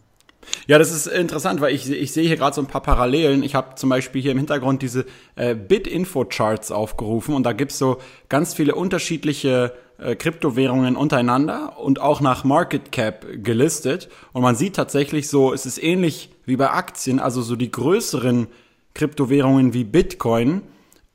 Ja, 0.67 0.79
das 0.79 0.91
ist 0.93 1.07
interessant, 1.07 1.61
weil 1.61 1.75
ich, 1.75 1.91
ich 1.91 2.13
sehe 2.13 2.27
hier 2.27 2.37
gerade 2.37 2.55
so 2.55 2.61
ein 2.61 2.67
paar 2.67 2.83
Parallelen. 2.83 3.43
Ich 3.43 3.55
habe 3.55 3.75
zum 3.77 3.89
Beispiel 3.89 4.23
hier 4.23 4.33
im 4.33 4.39
Hintergrund 4.39 4.83
diese 4.83 5.07
äh, 5.35 5.55
Bit-Info-Charts 5.55 6.73
aufgerufen 6.73 7.35
und 7.35 7.45
da 7.45 7.53
gibt's 7.53 7.79
so 7.79 7.99
ganz 8.29 8.55
viele 8.55 8.75
unterschiedliche 8.75 9.73
äh, 9.99 10.15
Kryptowährungen 10.15 10.97
untereinander 10.97 11.79
und 11.79 12.01
auch 12.01 12.21
nach 12.21 12.45
Market 12.45 12.93
Cap 12.93 13.27
gelistet. 13.43 14.09
Und 14.33 14.43
man 14.43 14.57
sieht 14.57 14.77
tatsächlich 14.77 15.29
so, 15.29 15.53
es 15.53 15.67
ist 15.67 15.83
ähnlich 15.83 16.31
wie 16.45 16.57
bei 16.57 16.71
Aktien, 16.71 17.19
also 17.19 17.43
so 17.43 17.57
die 17.57 17.71
größeren 17.71 18.47
Kryptowährungen 18.95 19.75
wie 19.75 19.85
Bitcoin 19.85 20.63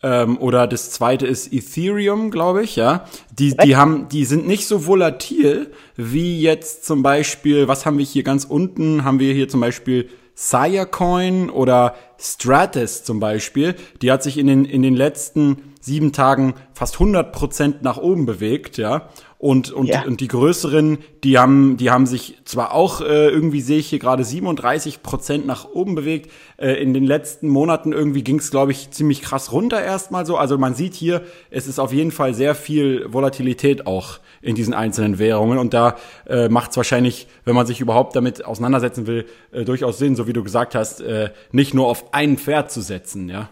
ähm, 0.04 0.38
oder 0.38 0.68
das 0.68 0.92
zweite 0.92 1.28
ist 1.28 1.54
Ethereum, 1.54 2.32
glaube 2.32 2.64
ich, 2.64 2.76
ja. 2.76 3.06
Die, 3.38 3.56
die 3.56 3.76
haben, 3.76 4.08
die 4.10 4.26
sind 4.26 4.48
nicht 4.48 4.68
so 4.68 4.88
volatil 4.88 5.72
wie 5.96 6.42
jetzt 6.42 6.86
zum 6.86 7.04
Beispiel, 7.04 7.68
was 7.68 7.86
haben 7.86 7.98
wir 7.98 8.06
hier 8.06 8.24
ganz 8.24 8.46
unten? 8.46 9.04
Haben 9.04 9.20
wir 9.20 9.34
hier 9.34 9.48
zum 9.48 9.62
Beispiel 9.62 10.10
Sirecoin 10.34 11.50
oder 11.50 11.96
Stratus 12.20 13.04
zum 13.04 13.20
Beispiel. 13.20 13.76
Die 14.02 14.12
hat 14.12 14.24
sich 14.24 14.38
in 14.38 14.48
den, 14.48 14.66
in 14.66 14.82
den 14.82 14.96
letzten 14.96 15.71
sieben 15.82 16.14
Tagen 16.14 16.54
fast 16.74 16.96
100 16.96 17.34
Prozent 17.34 17.84
nach 17.84 17.98
oben 17.98 18.26
bewegt, 18.26 18.78
ja. 18.78 19.10
Und, 19.42 19.72
und, 19.72 19.88
ja. 19.88 20.04
und 20.06 20.22
die 20.22 20.28
größeren, 20.28 21.00
die 21.24 21.40
haben, 21.40 21.76
die 21.76 21.90
haben 21.90 22.06
sich 22.06 22.38
zwar 22.46 22.76
auch 22.76 23.02
äh, 23.02 23.28
irgendwie, 23.28 23.62
sehe 23.62 23.80
ich 23.80 23.88
hier 23.88 23.98
gerade 23.98 24.24
37 24.24 25.02
Prozent 25.02 25.48
nach 25.48 25.66
oben 25.66 25.96
bewegt. 25.96 26.32
Äh, 26.58 26.74
in 26.74 26.94
den 26.94 27.06
letzten 27.06 27.48
Monaten 27.48 27.92
irgendwie 27.92 28.24
ging 28.24 28.38
es, 28.38 28.52
glaube 28.52 28.72
ich, 28.72 28.92
ziemlich 28.92 29.24
krass 29.24 29.52
runter 29.52 29.82
erstmal 29.82 30.28
so. 30.28 30.38
Also 30.38 30.60
man 30.60 30.76
sieht 30.76 30.94
hier, 30.94 31.24
es 31.50 31.68
ist 31.68 31.80
auf 31.80 31.92
jeden 31.92 32.12
Fall 32.12 32.36
sehr 32.36 32.54
viel 32.54 33.12
Volatilität 33.12 33.88
auch 33.88 34.20
in 34.44 34.54
diesen 34.54 34.76
einzelnen 34.76 35.18
Währungen. 35.18 35.58
Und 35.58 35.74
da 35.74 35.96
äh, 36.28 36.48
macht 36.48 36.70
es 36.70 36.78
wahrscheinlich, 36.78 37.28
wenn 37.44 37.56
man 37.56 37.66
sich 37.66 37.82
überhaupt 37.82 38.16
damit 38.16 38.46
auseinandersetzen 38.46 39.08
will, 39.08 39.26
äh, 39.52 39.66
durchaus 39.66 39.98
Sinn, 39.98 40.16
so 40.16 40.28
wie 40.28 40.34
du 40.34 40.44
gesagt 40.44 40.76
hast, 40.76 41.02
äh, 41.02 41.32
nicht 41.52 41.74
nur 41.74 41.88
auf 41.88 42.14
ein 42.14 42.38
Pferd 42.38 42.72
zu 42.72 42.82
setzen, 42.82 43.28
ja. 43.28 43.50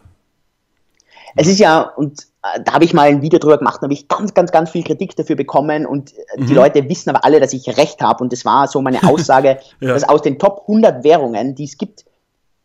Es 1.36 1.48
ist 1.48 1.60
ja, 1.60 1.82
und 1.82 2.22
äh, 2.44 2.62
da 2.64 2.74
habe 2.74 2.86
ich 2.86 2.94
mal 2.94 3.08
ein 3.08 3.22
Video 3.22 3.40
drüber 3.40 3.58
gemacht, 3.58 3.78
da 3.78 3.84
habe 3.84 3.94
ich 3.94 4.08
ganz, 4.08 4.34
ganz, 4.34 4.52
ganz 4.52 4.70
viel 4.70 4.84
Kritik 4.84 5.16
dafür 5.16 5.36
bekommen 5.36 5.86
und 5.86 6.14
äh, 6.14 6.42
mhm. 6.42 6.48
die 6.48 6.54
Leute 6.54 6.90
wissen 6.90 7.10
aber 7.10 7.26
alle, 7.26 7.40
dass 7.40 7.54
ich 7.54 7.78
recht 7.78 8.02
habe 8.02 8.24
und 8.24 8.34
das 8.34 8.46
war 8.46 8.68
so 8.68 8.82
meine 8.82 9.04
Aussage, 9.08 9.60
ja. 9.80 9.94
dass 9.94 10.08
aus 10.08 10.22
den 10.22 10.40
Top 10.40 10.64
100 10.68 11.04
Währungen, 11.04 11.56
die 11.56 11.66
es 11.66 11.78
gibt, 11.78 12.06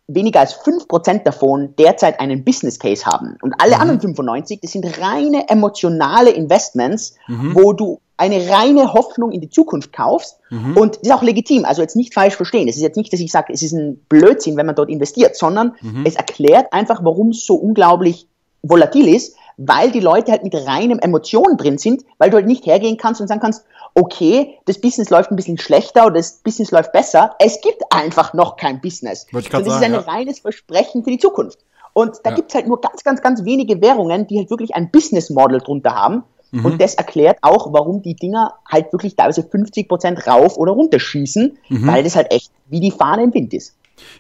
weniger 0.06 0.40
als 0.40 0.54
5% 0.54 1.22
davon 1.22 1.74
derzeit 1.76 2.20
einen 2.20 2.44
Business 2.44 2.78
Case 2.78 3.06
haben. 3.06 3.36
Und 3.40 3.54
alle 3.58 3.76
mhm. 3.76 3.80
anderen 3.80 4.00
95, 4.00 4.60
das 4.60 4.72
sind 4.72 4.84
reine 5.00 5.48
emotionale 5.48 6.30
Investments, 6.30 7.14
mhm. 7.26 7.54
wo 7.54 7.72
du 7.72 8.00
eine 8.16 8.48
reine 8.48 8.92
Hoffnung 8.92 9.32
in 9.32 9.40
die 9.40 9.48
Zukunft 9.48 9.92
kaufst. 9.92 10.38
Mhm. 10.50 10.76
Und 10.76 10.96
das 10.96 11.02
ist 11.02 11.12
auch 11.12 11.22
legitim. 11.22 11.64
Also 11.64 11.82
jetzt 11.82 11.96
nicht 11.96 12.14
falsch 12.14 12.36
verstehen. 12.36 12.68
Es 12.68 12.76
ist 12.76 12.82
jetzt 12.82 12.96
nicht, 12.96 13.12
dass 13.12 13.20
ich 13.20 13.32
sage, 13.32 13.52
es 13.52 13.62
ist 13.62 13.72
ein 13.72 13.96
Blödsinn, 14.08 14.56
wenn 14.56 14.66
man 14.66 14.74
dort 14.74 14.90
investiert, 14.90 15.36
sondern 15.36 15.74
mhm. 15.80 16.04
es 16.06 16.14
erklärt 16.14 16.72
einfach, 16.72 17.02
warum 17.02 17.30
es 17.30 17.44
so 17.44 17.54
unglaublich 17.54 18.28
volatil 18.64 19.08
ist, 19.08 19.36
weil 19.56 19.90
die 19.90 20.00
Leute 20.00 20.32
halt 20.32 20.42
mit 20.42 20.54
reinem 20.54 20.98
Emotionen 20.98 21.56
drin 21.56 21.78
sind, 21.78 22.04
weil 22.18 22.30
du 22.30 22.36
halt 22.36 22.46
nicht 22.46 22.66
hergehen 22.66 22.96
kannst 22.96 23.20
und 23.20 23.28
sagen 23.28 23.40
kannst, 23.40 23.64
okay, 23.94 24.58
das 24.64 24.80
Business 24.80 25.10
läuft 25.10 25.30
ein 25.30 25.36
bisschen 25.36 25.58
schlechter 25.58 26.06
oder 26.06 26.16
das 26.16 26.40
Business 26.42 26.72
läuft 26.72 26.92
besser. 26.92 27.36
Es 27.38 27.60
gibt 27.60 27.82
einfach 27.90 28.34
noch 28.34 28.56
kein 28.56 28.80
Business. 28.80 29.26
Und 29.32 29.52
das 29.52 29.66
ist 29.66 29.82
ein 29.82 29.92
ja. 29.92 30.00
reines 30.00 30.40
Versprechen 30.40 31.04
für 31.04 31.10
die 31.10 31.18
Zukunft. 31.18 31.58
Und 31.92 32.16
da 32.24 32.30
ja. 32.30 32.36
gibt's 32.36 32.54
halt 32.54 32.66
nur 32.66 32.80
ganz, 32.80 33.04
ganz, 33.04 33.22
ganz 33.22 33.44
wenige 33.44 33.80
Währungen, 33.80 34.26
die 34.26 34.38
halt 34.38 34.50
wirklich 34.50 34.74
ein 34.74 34.90
Business 34.90 35.30
Model 35.30 35.60
drunter 35.60 35.94
haben. 35.94 36.24
Mhm. 36.50 36.64
Und 36.64 36.82
das 36.82 36.94
erklärt 36.94 37.38
auch, 37.42 37.72
warum 37.72 38.02
die 38.02 38.16
Dinger 38.16 38.54
halt 38.68 38.92
wirklich 38.92 39.14
teilweise 39.14 39.44
50 39.44 39.88
Prozent 39.88 40.26
rauf 40.26 40.56
oder 40.56 40.72
runter 40.72 40.98
schießen, 40.98 41.56
mhm. 41.68 41.86
weil 41.86 42.02
das 42.02 42.16
halt 42.16 42.32
echt 42.32 42.50
wie 42.66 42.80
die 42.80 42.90
Fahne 42.90 43.22
im 43.22 43.34
Wind 43.34 43.54
ist. 43.54 43.76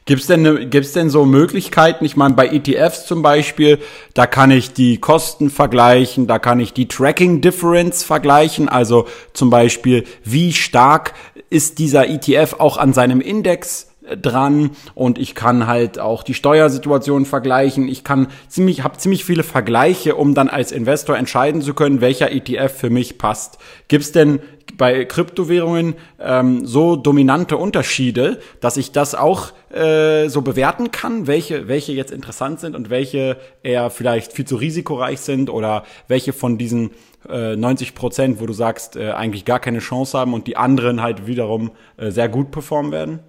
Gibt's 0.06 0.26
denn, 0.26 0.70
gibt's 0.70 0.92
denn 0.92 1.10
so 1.10 1.24
Möglichkeiten? 1.24 2.04
Ich 2.04 2.16
meine, 2.16 2.34
bei 2.34 2.48
ETFs 2.48 3.06
zum 3.06 3.22
Beispiel, 3.22 3.78
da 4.12 4.26
kann 4.26 4.50
ich 4.50 4.72
die 4.72 4.98
Kosten 4.98 5.50
vergleichen, 5.50 6.26
da 6.26 6.38
kann 6.38 6.60
ich 6.60 6.72
die 6.72 6.88
Tracking 6.88 7.40
Difference 7.40 8.04
vergleichen, 8.04 8.68
also 8.68 9.06
zum 9.32 9.50
Beispiel, 9.50 10.04
wie 10.22 10.52
stark 10.52 11.14
ist 11.50 11.78
dieser 11.78 12.08
ETF 12.08 12.56
auch 12.58 12.76
an 12.76 12.92
seinem 12.92 13.20
Index 13.20 13.93
dran 14.20 14.70
und 14.94 15.18
ich 15.18 15.34
kann 15.34 15.66
halt 15.66 15.98
auch 15.98 16.22
die 16.22 16.34
Steuersituation 16.34 17.24
vergleichen. 17.24 17.88
Ich 17.88 18.04
kann 18.04 18.28
ziemlich, 18.48 18.84
habe 18.84 18.98
ziemlich 18.98 19.24
viele 19.24 19.42
Vergleiche, 19.42 20.16
um 20.16 20.34
dann 20.34 20.48
als 20.48 20.72
Investor 20.72 21.16
entscheiden 21.16 21.62
zu 21.62 21.74
können, 21.74 22.00
welcher 22.00 22.30
ETF 22.30 22.72
für 22.72 22.90
mich 22.90 23.18
passt. 23.18 23.58
Gibt's 23.88 24.12
denn 24.12 24.40
bei 24.76 25.04
Kryptowährungen 25.04 25.94
ähm, 26.20 26.66
so 26.66 26.96
dominante 26.96 27.56
Unterschiede, 27.56 28.40
dass 28.60 28.76
ich 28.76 28.92
das 28.92 29.14
auch 29.14 29.52
äh, 29.72 30.28
so 30.28 30.42
bewerten 30.42 30.90
kann, 30.90 31.26
welche, 31.26 31.68
welche 31.68 31.92
jetzt 31.92 32.10
interessant 32.10 32.60
sind 32.60 32.74
und 32.74 32.90
welche 32.90 33.36
eher 33.62 33.90
vielleicht 33.90 34.32
viel 34.32 34.46
zu 34.46 34.56
risikoreich 34.56 35.20
sind 35.20 35.50
oder 35.50 35.84
welche 36.08 36.32
von 36.32 36.58
diesen 36.58 36.90
äh, 37.28 37.56
90 37.56 37.94
Prozent, 37.94 38.40
wo 38.40 38.46
du 38.46 38.52
sagst, 38.52 38.96
äh, 38.96 39.12
eigentlich 39.12 39.44
gar 39.44 39.60
keine 39.60 39.78
Chance 39.78 40.18
haben 40.18 40.34
und 40.34 40.46
die 40.46 40.56
anderen 40.56 41.02
halt 41.02 41.26
wiederum 41.26 41.70
äh, 41.96 42.10
sehr 42.10 42.28
gut 42.28 42.50
performen 42.50 42.92
werden? 42.92 43.20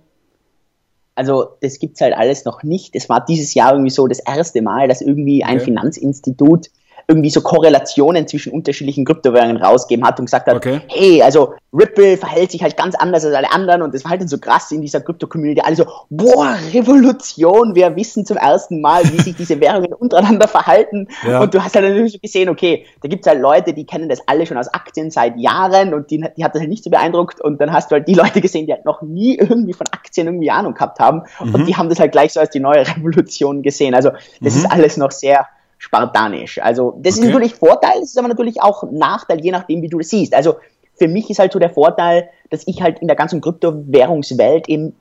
Also 1.15 1.48
das 1.62 1.79
gibt's 1.79 2.01
halt 2.01 2.13
alles 2.13 2.45
noch 2.45 2.63
nicht. 2.63 2.95
Es 2.95 3.10
war 3.10 3.24
dieses 3.25 3.53
Jahr 3.53 3.72
irgendwie 3.72 3.89
so 3.89 4.07
das 4.07 4.19
erste 4.19 4.62
Mal, 4.62 4.88
dass 4.88 5.01
irgendwie 5.01 5.43
ein 5.43 5.57
okay. 5.57 5.65
Finanzinstitut 5.65 6.69
irgendwie 7.07 7.29
so 7.29 7.41
Korrelationen 7.41 8.27
zwischen 8.27 8.51
unterschiedlichen 8.51 9.05
Kryptowährungen 9.05 9.57
rausgegeben 9.57 10.05
hat 10.05 10.19
und 10.19 10.25
gesagt 10.25 10.47
hat, 10.47 10.55
okay. 10.55 10.81
hey, 10.88 11.21
also 11.21 11.53
Ripple 11.74 12.17
verhält 12.17 12.51
sich 12.51 12.63
halt 12.63 12.77
ganz 12.77 12.95
anders 12.95 13.25
als 13.25 13.35
alle 13.35 13.51
anderen 13.51 13.81
und 13.81 13.93
das 13.93 14.03
war 14.03 14.12
halt 14.12 14.21
dann 14.21 14.27
so 14.27 14.38
krass 14.38 14.71
in 14.71 14.81
dieser 14.81 15.01
Krypto-Community. 15.01 15.62
Alle 15.62 15.75
so, 15.75 15.85
boah, 16.09 16.57
Revolution, 16.74 17.75
wir 17.75 17.95
wissen 17.95 18.25
zum 18.25 18.38
ersten 18.38 18.81
Mal, 18.81 19.03
wie 19.03 19.21
sich 19.21 19.35
diese 19.35 19.59
Währungen 19.62 19.93
untereinander 19.93 20.47
verhalten. 20.47 21.07
Ja. 21.27 21.41
Und 21.41 21.53
du 21.53 21.63
hast 21.63 21.75
halt 21.75 21.85
natürlich 21.85 22.13
so 22.13 22.19
gesehen, 22.19 22.50
okay, 22.50 22.85
da 23.01 23.09
gibt 23.09 23.25
es 23.25 23.31
halt 23.31 23.41
Leute, 23.41 23.74
die 23.74 23.85
kennen 23.85 24.09
das 24.09 24.19
alle 24.27 24.45
schon 24.45 24.57
aus 24.57 24.74
Aktien 24.74 25.12
seit 25.12 25.38
Jahren 25.38 25.93
und 25.93 26.09
die, 26.12 26.25
die 26.38 26.43
hat 26.43 26.55
das 26.55 26.62
halt 26.62 26.69
nicht 26.69 26.83
so 26.83 26.89
beeindruckt 26.89 27.41
und 27.41 27.59
dann 27.59 27.71
hast 27.71 27.91
du 27.91 27.95
halt 27.95 28.07
die 28.07 28.13
Leute 28.13 28.41
gesehen, 28.41 28.65
die 28.65 28.74
halt 28.74 28.85
noch 28.85 29.01
nie 29.01 29.35
irgendwie 29.38 29.74
von 29.74 29.88
Aktien 29.91 30.27
irgendwie 30.27 30.51
Ahnung 30.51 30.74
gehabt 30.74 31.00
haben 31.00 31.24
mhm. 31.43 31.55
und 31.55 31.65
die 31.67 31.75
haben 31.75 31.89
das 31.89 32.00
halt 32.00 32.12
gleich 32.13 32.33
so 32.33 32.39
als 32.39 32.50
die 32.51 32.59
neue 32.59 32.88
Revolution 32.88 33.62
gesehen. 33.62 33.93
Also 33.93 34.12
das 34.41 34.53
mhm. 34.55 34.59
ist 34.62 34.71
alles 34.71 34.97
noch 34.97 35.12
sehr 35.12 35.47
spartanisch. 35.77 36.60
Also 36.62 36.96
das 37.01 37.15
okay. 37.15 37.25
ist 37.25 37.32
natürlich 37.32 37.55
Vorteil, 37.55 38.00
das 38.00 38.10
ist 38.10 38.17
aber 38.17 38.27
natürlich 38.27 38.62
auch 38.62 38.84
Nachteil, 38.91 39.41
je 39.41 39.51
nachdem, 39.51 39.82
wie 39.82 39.89
du 39.89 39.98
das 39.98 40.10
siehst. 40.10 40.34
Also 40.34 40.55
für 40.98 41.08
mich 41.08 41.29
ist 41.29 41.39
halt 41.39 41.53
so 41.53 41.60
der 41.60 41.70
Vorteil, 41.70 42.29
dass 42.50 42.63
ich 42.67 42.82
halt 42.82 43.00
in 43.00 43.08
der 43.08 43.15
ganzen 43.15 43.41
Kryptowährungswelt 43.41 44.70
eben 44.70 44.96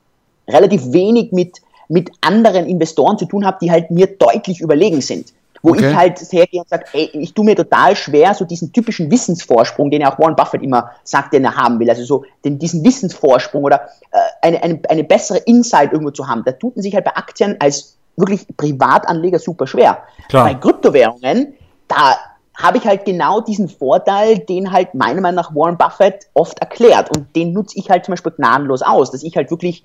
relativ 0.48 0.92
wenig 0.92 1.32
mit, 1.32 1.60
mit 1.88 2.10
anderen 2.20 2.66
Investoren 2.66 3.18
zu 3.18 3.26
tun 3.26 3.46
habe, 3.46 3.58
die 3.60 3.70
halt 3.70 3.90
mir 3.90 4.06
deutlich 4.06 4.60
überlegen 4.60 5.00
sind. 5.00 5.32
Wo 5.62 5.70
okay. 5.70 5.88
ich 5.88 5.96
halt 5.96 6.18
hergehe 6.30 6.60
und 6.60 6.68
sage, 6.68 6.84
ey, 6.92 7.08
ich 7.14 7.32
tue 7.32 7.42
mir 7.42 7.56
total 7.56 7.96
schwer, 7.96 8.34
so 8.34 8.44
diesen 8.44 8.70
typischen 8.70 9.10
Wissensvorsprung, 9.10 9.90
den 9.90 10.02
ja 10.02 10.12
auch 10.12 10.18
Warren 10.18 10.36
Buffett 10.36 10.62
immer 10.62 10.90
sagt, 11.04 11.32
den 11.32 11.44
er 11.44 11.56
haben 11.56 11.80
will, 11.80 11.88
also 11.88 12.04
so 12.04 12.24
den, 12.44 12.58
diesen 12.58 12.84
Wissensvorsprung 12.84 13.64
oder 13.64 13.88
äh, 14.10 14.18
eine, 14.42 14.62
eine, 14.62 14.80
eine 14.90 15.04
bessere 15.04 15.38
Insight 15.38 15.92
irgendwo 15.92 16.10
zu 16.10 16.28
haben. 16.28 16.42
Da 16.44 16.52
tut 16.52 16.76
man 16.76 16.82
sich 16.82 16.94
halt 16.94 17.06
bei 17.06 17.16
Aktien 17.16 17.56
als 17.60 17.96
wirklich 18.16 18.46
Privatanleger 18.56 19.38
super 19.38 19.66
schwer. 19.66 20.02
Klar. 20.28 20.44
Bei 20.44 20.54
Kryptowährungen, 20.54 21.54
da 21.88 22.16
habe 22.56 22.78
ich 22.78 22.86
halt 22.86 23.04
genau 23.04 23.40
diesen 23.40 23.68
Vorteil, 23.68 24.38
den 24.38 24.70
halt 24.70 24.94
meiner 24.94 25.20
Meinung 25.20 25.36
nach 25.36 25.54
Warren 25.54 25.76
Buffett 25.76 26.28
oft 26.34 26.58
erklärt. 26.60 27.14
Und 27.16 27.34
den 27.34 27.52
nutze 27.52 27.78
ich 27.78 27.90
halt 27.90 28.04
zum 28.04 28.12
Beispiel 28.12 28.32
gnadenlos 28.32 28.82
aus, 28.82 29.10
dass 29.10 29.22
ich 29.22 29.36
halt 29.36 29.50
wirklich 29.50 29.84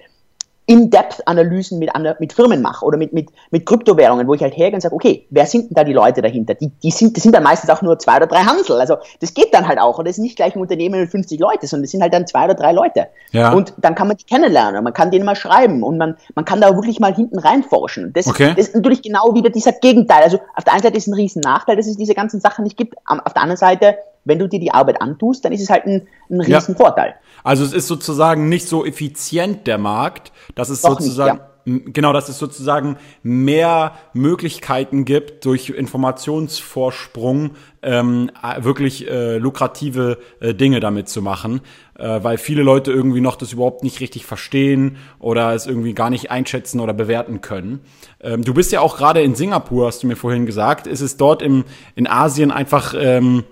in-Depth-Analysen 0.70 1.80
mit, 1.80 1.90
mit 2.20 2.32
Firmen 2.32 2.62
mache 2.62 2.86
oder 2.86 2.96
mit, 2.96 3.12
mit, 3.12 3.30
mit 3.50 3.66
Kryptowährungen, 3.66 4.28
wo 4.28 4.36
ich 4.36 4.44
halt 4.44 4.56
hergehe 4.56 4.76
und 4.76 4.82
sage, 4.82 4.94
okay, 4.94 5.26
wer 5.32 5.48
sind 5.48 5.72
denn 5.72 5.74
da 5.74 5.84
die 5.84 5.94
Leute 5.94 6.22
dahinter? 6.22 6.54
Die, 6.54 6.70
die, 6.84 6.92
sind, 6.92 7.18
das 7.18 7.24
sind 7.24 7.34
dann 7.34 7.42
meistens 7.42 7.72
auch 7.72 7.82
nur 7.82 7.98
zwei 7.98 8.18
oder 8.18 8.28
drei 8.28 8.42
Hansel. 8.42 8.80
Also 8.80 8.98
das 9.20 9.34
geht 9.34 9.52
dann 9.52 9.68
halt 9.68 9.80
auch. 9.80 9.98
Und 9.98 10.08
das 10.08 10.20
ist 10.20 10.22
nicht 10.22 10.36
gleich 10.36 10.56
ein 10.56 10.62
Unternehmen 10.62 11.02
mit 11.02 11.10
50 11.10 11.40
Leute, 11.40 11.66
sondern 11.66 11.86
das 11.86 11.92
sind 11.92 12.04
halt 12.04 12.14
dann 12.14 12.28
zwei 12.28 12.46
oder 12.46 12.54
drei 12.54 12.72
Leute. 12.72 13.08
Ja. 13.32 13.52
Und 13.52 13.74
dann 13.78 13.96
kann 13.96 14.08
man 14.08 14.18
die 14.18 14.26
kennenlernen, 14.26 14.84
man 14.84 14.94
kann 14.94 15.10
denen 15.10 15.26
mal 15.26 15.36
schreiben 15.36 15.82
und 15.82 15.98
man, 15.98 16.18
man 16.36 16.46
kann 16.46 16.62
da 16.62 16.76
wirklich 16.76 17.00
mal 17.00 17.16
hinten 17.16 17.40
reinforschen. 17.40 18.14
Das, 18.14 18.28
okay. 18.28 18.54
das 18.56 18.68
ist 18.68 18.76
natürlich 18.76 19.02
genau 19.02 19.34
wieder 19.34 19.50
dieser 19.50 19.72
Gegenteil. 19.72 20.22
Also 20.22 20.40
auf 20.56 20.66
der 20.66 20.74
einen 20.74 20.84
Seite 20.84 20.98
ist 20.98 21.08
es 21.08 21.08
ein 21.08 21.16
riesen 21.16 21.42
Nachteil, 21.42 21.78
dass 21.78 21.88
es 21.88 21.98
diese 21.98 22.14
ganzen 22.14 22.42
Sachen 22.42 22.64
nicht 22.64 22.78
gibt. 22.78 22.94
Auf 23.08 23.34
der 23.34 23.42
anderen 23.42 23.58
Seite 23.58 23.98
wenn 24.26 24.40
du 24.40 24.48
dir 24.48 24.60
die 24.60 24.72
Arbeit 24.72 25.02
antust, 25.02 25.46
dann 25.46 25.52
ist 25.52 25.62
es 25.62 25.70
halt 25.70 25.86
ein, 25.86 26.08
ein 26.30 26.42
riesen 26.42 26.76
ja. 26.76 26.78
Vorteil. 26.78 27.16
Also 27.44 27.64
es 27.64 27.74
ist 27.74 27.88
sozusagen 27.88 28.50
nicht 28.50 28.68
so 28.68 28.86
effizient 28.86 29.68
der 29.68 29.78
Markt, 29.78 30.32
dass 30.56 30.70
es 30.70 30.82
Doch 30.82 31.00
sozusagen 31.00 31.38
nicht, 31.38 31.42
ja. 31.42 31.50
Genau, 31.66 32.14
dass 32.14 32.30
es 32.30 32.40
sozusagen 32.40 32.98
mehr 33.22 33.94
Möglichkeiten 34.14 35.06
gibt, 35.06 35.46
durch 35.46 35.70
Informationsvorsprung 35.70 37.52
ähm, 37.84 38.32
wirklich 38.58 39.08
äh, 39.08 39.38
lukrative 39.38 40.18
äh, 40.40 40.56
Dinge 40.56 40.80
damit 40.80 41.10
zu 41.10 41.22
machen, 41.22 41.62
äh, 41.98 42.24
weil 42.24 42.38
viele 42.38 42.64
Leute 42.64 42.92
irgendwie 42.92 43.22
noch 43.22 43.36
das 43.36 43.54
überhaupt 43.54 43.84
nicht 43.84 44.00
richtig 44.00 44.26
verstehen 44.26 44.98
oder 45.20 45.54
es 45.54 45.68
irgendwie 45.68 45.94
gar 45.94 46.10
nicht 46.10 46.32
einschätzen 46.32 46.80
oder 46.80 46.94
bewerten 46.94 47.42
können. 47.42 47.82
Ähm, 48.22 48.44
du 48.44 48.54
bist 48.54 48.72
ja 48.72 48.82
auch 48.82 48.98
gerade 48.98 49.22
in 49.22 49.36
Singapur, 49.36 49.88
hast 49.88 50.02
du 50.02 50.08
mir 50.08 50.16
vorhin 50.16 50.46
gesagt. 50.46 50.88
Ist 50.88 51.02
es 51.02 51.18
dort 51.18 51.42
im, 51.42 51.66
in 51.96 52.08
Asien 52.08 52.52
einfach 52.52 52.96
ähm, 52.98 53.44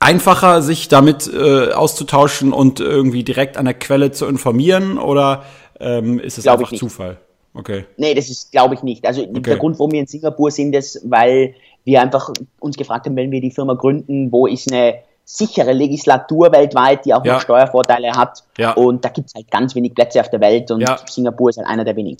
einfacher, 0.00 0.62
sich 0.62 0.88
damit 0.88 1.30
äh, 1.32 1.72
auszutauschen 1.72 2.52
und 2.52 2.80
irgendwie 2.80 3.24
direkt 3.24 3.56
an 3.56 3.64
der 3.64 3.74
Quelle 3.74 4.12
zu 4.12 4.26
informieren 4.26 4.98
oder 4.98 5.44
ähm, 5.80 6.18
ist 6.18 6.38
es 6.38 6.46
einfach 6.46 6.72
Zufall? 6.72 7.18
Okay. 7.54 7.86
Nee, 7.96 8.14
das 8.14 8.28
ist, 8.30 8.52
glaube 8.52 8.74
ich, 8.74 8.82
nicht. 8.82 9.04
Also 9.06 9.22
okay. 9.22 9.40
der 9.40 9.56
Grund, 9.56 9.78
warum 9.78 9.92
wir 9.92 10.00
in 10.00 10.06
Singapur 10.06 10.50
sind, 10.50 10.74
ist, 10.74 11.00
weil 11.04 11.54
wir 11.84 12.00
einfach 12.00 12.30
uns 12.60 12.76
gefragt 12.76 13.06
haben, 13.06 13.16
wenn 13.16 13.30
wir 13.30 13.40
die 13.40 13.50
Firma 13.50 13.74
gründen, 13.74 14.30
wo 14.30 14.46
ist 14.46 14.70
eine 14.70 14.98
sichere 15.24 15.72
Legislatur 15.72 16.52
weltweit, 16.52 17.04
die 17.04 17.14
auch 17.14 17.24
ja. 17.24 17.34
noch 17.34 17.40
Steuervorteile 17.40 18.12
hat. 18.12 18.44
Ja. 18.56 18.72
Und 18.72 19.04
da 19.04 19.08
gibt 19.08 19.28
es 19.28 19.34
halt 19.34 19.50
ganz 19.50 19.74
wenig 19.74 19.94
Plätze 19.94 20.20
auf 20.20 20.30
der 20.30 20.40
Welt 20.40 20.70
und 20.70 20.80
ja. 20.80 20.98
Singapur 21.06 21.50
ist 21.50 21.58
halt 21.58 21.68
einer 21.68 21.84
der 21.84 21.96
wenigen. 21.96 22.18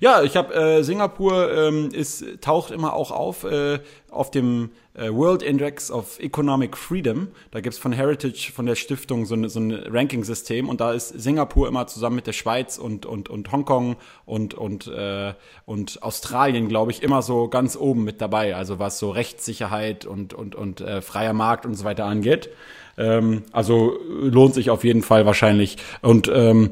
Ja, 0.00 0.22
ich 0.22 0.36
habe 0.36 0.54
äh, 0.54 0.82
Singapur 0.82 1.52
ähm, 1.52 1.90
ist 1.92 2.24
taucht 2.40 2.70
immer 2.70 2.94
auch 2.94 3.10
auf 3.10 3.44
äh, 3.44 3.80
auf 4.10 4.30
dem 4.30 4.70
äh, 4.94 5.10
World 5.10 5.42
Index 5.42 5.90
of 5.90 6.18
Economic 6.20 6.76
Freedom. 6.76 7.28
Da 7.50 7.60
gibt's 7.60 7.78
von 7.78 7.92
Heritage, 7.92 8.52
von 8.54 8.66
der 8.66 8.76
Stiftung, 8.76 9.26
so, 9.26 9.36
ne, 9.36 9.48
so 9.48 9.60
ein 9.60 9.72
Ranking-System 9.72 10.68
und 10.68 10.80
da 10.80 10.92
ist 10.92 11.08
Singapur 11.08 11.68
immer 11.68 11.86
zusammen 11.86 12.16
mit 12.16 12.26
der 12.26 12.32
Schweiz 12.32 12.78
und, 12.78 13.04
und, 13.06 13.28
und 13.28 13.50
Hongkong 13.50 13.96
und, 14.24 14.54
und, 14.54 14.86
äh, 14.86 15.34
und 15.66 16.02
Australien, 16.02 16.68
glaube 16.68 16.92
ich, 16.92 17.02
immer 17.02 17.22
so 17.22 17.48
ganz 17.48 17.76
oben 17.76 18.04
mit 18.04 18.20
dabei. 18.20 18.54
Also 18.54 18.78
was 18.78 18.98
so 18.98 19.10
Rechtssicherheit 19.10 20.06
und, 20.06 20.32
und, 20.32 20.54
und 20.54 20.80
äh, 20.80 21.02
freier 21.02 21.32
Markt 21.32 21.66
und 21.66 21.74
so 21.74 21.84
weiter 21.84 22.04
angeht. 22.04 22.50
Ähm, 22.96 23.42
also 23.52 23.98
lohnt 24.08 24.54
sich 24.54 24.70
auf 24.70 24.84
jeden 24.84 25.02
Fall 25.02 25.26
wahrscheinlich. 25.26 25.76
Und 26.02 26.30
ähm, 26.32 26.70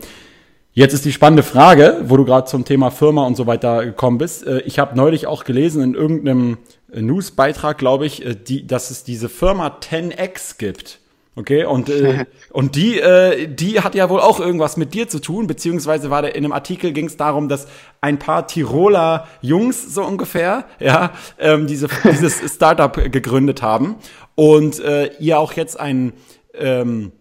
Jetzt 0.74 0.94
ist 0.94 1.04
die 1.04 1.12
spannende 1.12 1.42
Frage, 1.42 2.00
wo 2.06 2.16
du 2.16 2.24
gerade 2.24 2.46
zum 2.46 2.64
Thema 2.64 2.90
Firma 2.90 3.26
und 3.26 3.36
so 3.36 3.46
weiter 3.46 3.84
gekommen 3.84 4.16
bist. 4.16 4.46
Äh, 4.46 4.60
ich 4.60 4.78
habe 4.78 4.96
neulich 4.96 5.26
auch 5.26 5.44
gelesen 5.44 5.82
in 5.82 5.94
irgendeinem 5.94 6.56
Newsbeitrag, 6.94 7.76
glaube 7.76 8.06
ich, 8.06 8.24
äh, 8.24 8.34
die, 8.34 8.66
dass 8.66 8.90
es 8.90 9.04
diese 9.04 9.28
Firma 9.28 9.78
10x 9.82 10.56
gibt. 10.56 11.00
Okay, 11.36 11.64
und, 11.64 11.90
äh, 11.90 12.24
und 12.52 12.74
die, 12.74 12.98
äh, 12.98 13.48
die 13.48 13.80
hat 13.80 13.94
ja 13.94 14.08
wohl 14.08 14.20
auch 14.20 14.40
irgendwas 14.40 14.78
mit 14.78 14.94
dir 14.94 15.08
zu 15.08 15.18
tun, 15.18 15.46
beziehungsweise 15.46 16.08
war 16.08 16.22
der 16.22 16.36
in 16.36 16.44
einem 16.44 16.52
Artikel 16.52 16.92
ging 16.92 17.06
es 17.06 17.18
darum, 17.18 17.50
dass 17.50 17.68
ein 18.00 18.18
paar 18.18 18.46
Tiroler 18.46 19.28
Jungs 19.42 19.94
so 19.94 20.02
ungefähr, 20.02 20.64
ja, 20.80 21.12
ähm, 21.38 21.66
diese, 21.66 21.88
dieses 22.10 22.54
Startup 22.54 22.94
gegründet 22.94 23.60
haben 23.60 23.96
und 24.36 24.80
äh, 24.80 25.10
ihr 25.18 25.38
auch 25.38 25.52
jetzt 25.52 25.78
ein 25.78 26.14
ähm, 26.54 27.12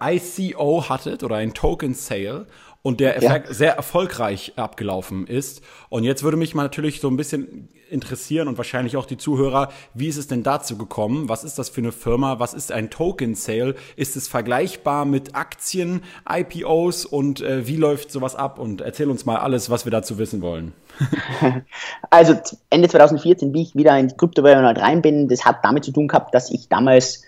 äh, 0.00 0.16
ICO 0.16 0.88
hattet 0.88 1.22
oder 1.22 1.36
ein 1.36 1.54
Token 1.54 1.94
Sale 1.94 2.46
und 2.86 3.00
der 3.00 3.20
ja. 3.20 3.40
sehr 3.48 3.74
erfolgreich 3.74 4.52
abgelaufen 4.54 5.26
ist. 5.26 5.60
Und 5.88 6.04
jetzt 6.04 6.22
würde 6.22 6.36
mich 6.36 6.54
mal 6.54 6.62
natürlich 6.62 7.00
so 7.00 7.08
ein 7.08 7.16
bisschen 7.16 7.68
interessieren 7.90 8.46
und 8.46 8.58
wahrscheinlich 8.58 8.96
auch 8.96 9.06
die 9.06 9.16
Zuhörer, 9.16 9.70
wie 9.94 10.06
ist 10.06 10.16
es 10.16 10.28
denn 10.28 10.42
dazu 10.42 10.78
gekommen? 10.78 11.28
Was 11.28 11.42
ist 11.42 11.58
das 11.58 11.68
für 11.68 11.80
eine 11.80 11.90
Firma? 11.90 12.38
Was 12.38 12.54
ist 12.54 12.70
ein 12.72 12.88
Token 12.90 13.34
Sale? 13.34 13.74
Ist 13.96 14.16
es 14.16 14.28
vergleichbar 14.28 15.04
mit 15.04 15.34
Aktien, 15.34 16.02
IPOs 16.28 17.04
und 17.06 17.40
äh, 17.40 17.66
wie 17.66 17.76
läuft 17.76 18.12
sowas 18.12 18.36
ab? 18.36 18.58
Und 18.60 18.82
erzähl 18.82 19.10
uns 19.10 19.24
mal 19.24 19.38
alles, 19.38 19.68
was 19.68 19.84
wir 19.84 19.90
dazu 19.90 20.18
wissen 20.18 20.40
wollen. 20.40 20.72
also 22.10 22.36
Ende 22.70 22.88
2014, 22.88 23.52
wie 23.52 23.62
ich 23.62 23.74
wieder 23.74 23.98
in 23.98 24.08
die 24.08 24.16
Kryptowährung 24.16 24.64
halt 24.64 24.78
rein 24.78 25.02
bin, 25.02 25.26
das 25.28 25.44
hat 25.44 25.64
damit 25.64 25.84
zu 25.84 25.92
tun 25.92 26.06
gehabt, 26.06 26.34
dass 26.34 26.50
ich 26.50 26.68
damals 26.68 27.22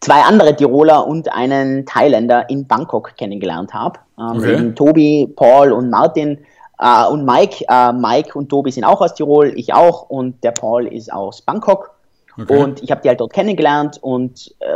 zwei 0.00 0.22
andere 0.22 0.54
Tiroler 0.54 1.06
und 1.06 1.32
einen 1.32 1.86
Thailänder 1.86 2.48
in 2.48 2.66
Bangkok 2.66 3.16
kennengelernt 3.16 3.72
habe. 3.74 3.98
Ähm, 4.18 4.36
okay. 4.36 4.72
Tobi, 4.74 5.32
Paul 5.36 5.72
und 5.72 5.90
Martin 5.90 6.38
äh, 6.78 7.06
und 7.06 7.24
Mike. 7.24 7.64
Äh, 7.68 7.92
Mike 7.92 8.36
und 8.38 8.48
Tobi 8.48 8.70
sind 8.70 8.84
auch 8.84 9.00
aus 9.00 9.14
Tirol, 9.14 9.52
ich 9.56 9.72
auch 9.74 10.08
und 10.08 10.42
der 10.42 10.52
Paul 10.52 10.86
ist 10.86 11.12
aus 11.12 11.42
Bangkok. 11.42 11.92
Okay. 12.40 12.56
Und 12.56 12.82
ich 12.82 12.90
habe 12.90 13.02
die 13.02 13.08
halt 13.08 13.20
dort 13.20 13.32
kennengelernt 13.32 13.98
und 14.00 14.54
äh, 14.60 14.66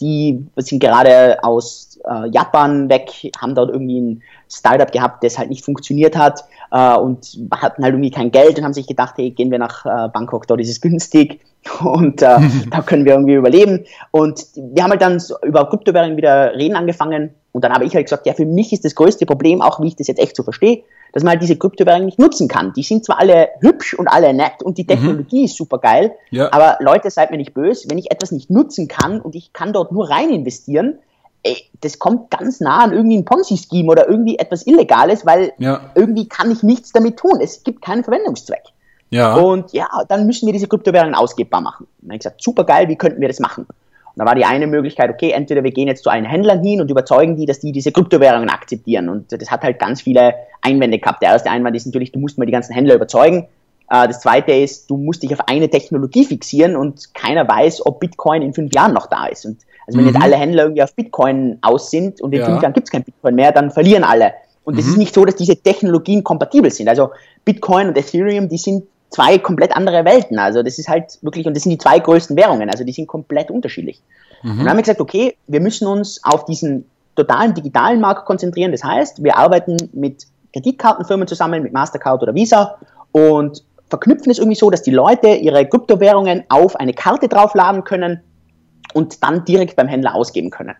die 0.00 0.44
sind 0.56 0.80
gerade 0.80 1.42
aus 1.42 1.91
äh, 2.04 2.28
Japan 2.30 2.88
weg, 2.88 3.10
haben 3.40 3.54
dort 3.54 3.70
irgendwie 3.70 4.00
ein 4.00 4.22
Startup 4.50 4.90
gehabt, 4.90 5.24
das 5.24 5.38
halt 5.38 5.50
nicht 5.50 5.64
funktioniert 5.64 6.16
hat 6.16 6.44
äh, 6.70 6.96
und 6.96 7.38
hatten 7.54 7.82
halt 7.82 7.94
irgendwie 7.94 8.10
kein 8.10 8.30
Geld 8.30 8.58
und 8.58 8.64
haben 8.64 8.74
sich 8.74 8.86
gedacht, 8.86 9.14
hey, 9.16 9.30
gehen 9.30 9.50
wir 9.50 9.58
nach 9.58 9.84
äh, 9.86 10.08
Bangkok, 10.08 10.46
dort 10.46 10.60
ist 10.60 10.70
es 10.70 10.80
günstig 10.80 11.40
und 11.84 12.22
äh, 12.22 12.38
da 12.70 12.82
können 12.82 13.04
wir 13.04 13.12
irgendwie 13.12 13.34
überleben. 13.34 13.84
Und 14.10 14.46
wir 14.56 14.82
haben 14.82 14.90
halt 14.90 15.02
dann 15.02 15.22
über 15.42 15.68
Kryptowährungen 15.68 16.16
wieder 16.16 16.54
reden 16.54 16.76
angefangen 16.76 17.30
und 17.52 17.64
dann 17.64 17.72
habe 17.72 17.84
ich 17.84 17.94
halt 17.94 18.06
gesagt, 18.06 18.26
ja, 18.26 18.32
für 18.32 18.46
mich 18.46 18.72
ist 18.72 18.84
das 18.84 18.94
größte 18.94 19.26
Problem, 19.26 19.60
auch 19.60 19.80
wie 19.80 19.88
ich 19.88 19.96
das 19.96 20.08
jetzt 20.08 20.18
echt 20.18 20.36
so 20.36 20.42
verstehe, 20.42 20.82
dass 21.12 21.22
man 21.22 21.32
halt 21.32 21.42
diese 21.42 21.56
Kryptowährungen 21.56 22.06
nicht 22.06 22.18
nutzen 22.18 22.48
kann. 22.48 22.72
Die 22.72 22.82
sind 22.82 23.04
zwar 23.04 23.20
alle 23.20 23.50
hübsch 23.60 23.94
und 23.94 24.08
alle 24.08 24.32
nett 24.32 24.62
und 24.62 24.78
die 24.78 24.84
mhm. 24.84 24.88
Technologie 24.88 25.40
mhm. 25.40 25.44
ist 25.44 25.56
super 25.56 25.78
geil, 25.78 26.12
ja. 26.30 26.50
aber 26.52 26.78
Leute, 26.80 27.10
seid 27.10 27.30
mir 27.30 27.36
nicht 27.36 27.54
böse, 27.54 27.88
wenn 27.90 27.98
ich 27.98 28.10
etwas 28.10 28.32
nicht 28.32 28.50
nutzen 28.50 28.88
kann 28.88 29.20
und 29.20 29.34
ich 29.34 29.52
kann 29.52 29.72
dort 29.72 29.92
nur 29.92 30.08
rein 30.08 30.30
investieren, 30.30 30.98
ey, 31.42 31.56
das 31.80 31.98
kommt 31.98 32.30
ganz 32.30 32.60
nah 32.60 32.84
an 32.84 32.92
irgendwie 32.92 33.18
ein 33.18 33.24
Ponzi-Scheme 33.24 33.90
oder 33.90 34.08
irgendwie 34.08 34.38
etwas 34.38 34.66
Illegales, 34.66 35.26
weil 35.26 35.52
ja. 35.58 35.80
irgendwie 35.94 36.28
kann 36.28 36.50
ich 36.50 36.62
nichts 36.62 36.92
damit 36.92 37.16
tun. 37.16 37.40
Es 37.40 37.64
gibt 37.64 37.82
keinen 37.82 38.04
Verwendungszweck. 38.04 38.62
Ja. 39.10 39.34
Und 39.34 39.72
ja, 39.72 39.88
dann 40.08 40.26
müssen 40.26 40.46
wir 40.46 40.52
diese 40.52 40.68
Kryptowährungen 40.68 41.14
ausgebbar 41.14 41.60
machen. 41.60 41.84
Und 41.84 42.02
dann 42.02 42.10
habe 42.10 42.16
ich 42.16 42.20
gesagt, 42.20 42.42
super 42.42 42.64
geil, 42.64 42.88
wie 42.88 42.96
könnten 42.96 43.20
wir 43.20 43.28
das 43.28 43.40
machen? 43.40 43.66
Und 44.14 44.18
da 44.18 44.24
war 44.24 44.34
die 44.34 44.44
eine 44.44 44.66
Möglichkeit, 44.66 45.10
okay, 45.10 45.30
entweder 45.30 45.64
wir 45.64 45.70
gehen 45.70 45.88
jetzt 45.88 46.04
zu 46.04 46.10
allen 46.10 46.24
Händlern 46.24 46.62
hin 46.62 46.80
und 46.80 46.90
überzeugen 46.90 47.36
die, 47.36 47.46
dass 47.46 47.60
die 47.60 47.72
diese 47.72 47.92
Kryptowährungen 47.92 48.50
akzeptieren. 48.50 49.08
Und 49.08 49.32
das 49.32 49.50
hat 49.50 49.62
halt 49.62 49.78
ganz 49.78 50.02
viele 50.02 50.34
Einwände 50.60 50.98
gehabt. 50.98 51.22
Der 51.22 51.30
erste 51.30 51.50
Einwand 51.50 51.76
ist 51.76 51.86
natürlich, 51.86 52.12
du 52.12 52.18
musst 52.18 52.38
mal 52.38 52.44
die 52.44 52.52
ganzen 52.52 52.74
Händler 52.74 52.94
überzeugen. 52.94 53.48
Äh, 53.92 54.08
das 54.08 54.20
zweite 54.20 54.52
ist, 54.52 54.90
du 54.90 54.96
musst 54.96 55.22
dich 55.22 55.32
auf 55.34 55.46
eine 55.48 55.68
Technologie 55.68 56.24
fixieren 56.24 56.76
und 56.76 57.12
keiner 57.12 57.46
weiß, 57.46 57.84
ob 57.84 58.00
Bitcoin 58.00 58.40
in 58.40 58.54
fünf 58.54 58.74
Jahren 58.74 58.94
noch 58.94 59.06
da 59.06 59.26
ist. 59.26 59.44
Und 59.44 59.58
also 59.86 59.98
wenn 59.98 60.06
mhm. 60.06 60.14
jetzt 60.14 60.22
alle 60.22 60.36
Händler 60.36 60.62
irgendwie 60.64 60.82
auf 60.82 60.94
Bitcoin 60.94 61.58
aus 61.60 61.90
sind 61.90 62.20
und 62.22 62.32
in 62.32 62.40
ja. 62.40 62.46
fünf 62.46 62.62
Jahren 62.62 62.72
gibt 62.72 62.88
es 62.88 62.90
kein 62.90 63.04
Bitcoin 63.04 63.34
mehr, 63.34 63.52
dann 63.52 63.70
verlieren 63.70 64.02
alle. 64.02 64.32
Und 64.64 64.78
es 64.78 64.86
mhm. 64.86 64.92
ist 64.92 64.96
nicht 64.96 65.14
so, 65.14 65.24
dass 65.24 65.36
diese 65.36 65.56
Technologien 65.56 66.24
kompatibel 66.24 66.70
sind. 66.70 66.88
Also 66.88 67.10
Bitcoin 67.44 67.88
und 67.88 67.98
Ethereum, 67.98 68.48
die 68.48 68.56
sind 68.56 68.84
zwei 69.10 69.38
komplett 69.38 69.76
andere 69.76 70.06
Welten. 70.06 70.38
Also 70.38 70.62
das 70.62 70.78
ist 70.78 70.88
halt 70.88 71.18
wirklich, 71.20 71.46
und 71.46 71.54
das 71.54 71.64
sind 71.64 71.70
die 71.70 71.78
zwei 71.78 71.98
größten 71.98 72.34
Währungen, 72.36 72.70
also 72.70 72.84
die 72.84 72.92
sind 72.92 73.06
komplett 73.06 73.50
unterschiedlich. 73.50 74.00
Mhm. 74.42 74.52
Und 74.52 74.58
dann 74.60 74.70
haben 74.70 74.76
wir 74.78 74.82
gesagt, 74.82 75.00
okay, 75.00 75.36
wir 75.48 75.60
müssen 75.60 75.86
uns 75.86 76.24
auf 76.24 76.46
diesen 76.46 76.86
totalen 77.14 77.52
digitalen 77.52 78.00
Markt 78.00 78.24
konzentrieren. 78.24 78.72
Das 78.72 78.82
heißt, 78.82 79.22
wir 79.22 79.36
arbeiten 79.36 79.76
mit 79.92 80.26
Kreditkartenfirmen 80.54 81.26
zusammen, 81.28 81.62
mit 81.62 81.74
Mastercard 81.74 82.22
oder 82.22 82.34
Visa 82.34 82.78
und 83.10 83.62
verknüpfen 83.92 84.32
es 84.32 84.38
irgendwie 84.38 84.56
so, 84.56 84.70
dass 84.70 84.82
die 84.82 84.90
Leute 84.90 85.28
ihre 85.28 85.68
Kryptowährungen 85.68 86.44
auf 86.48 86.76
eine 86.76 86.94
Karte 86.94 87.28
draufladen 87.28 87.84
können 87.84 88.22
und 88.94 89.22
dann 89.22 89.44
direkt 89.44 89.76
beim 89.76 89.86
Händler 89.86 90.14
ausgeben 90.14 90.48
können. 90.48 90.74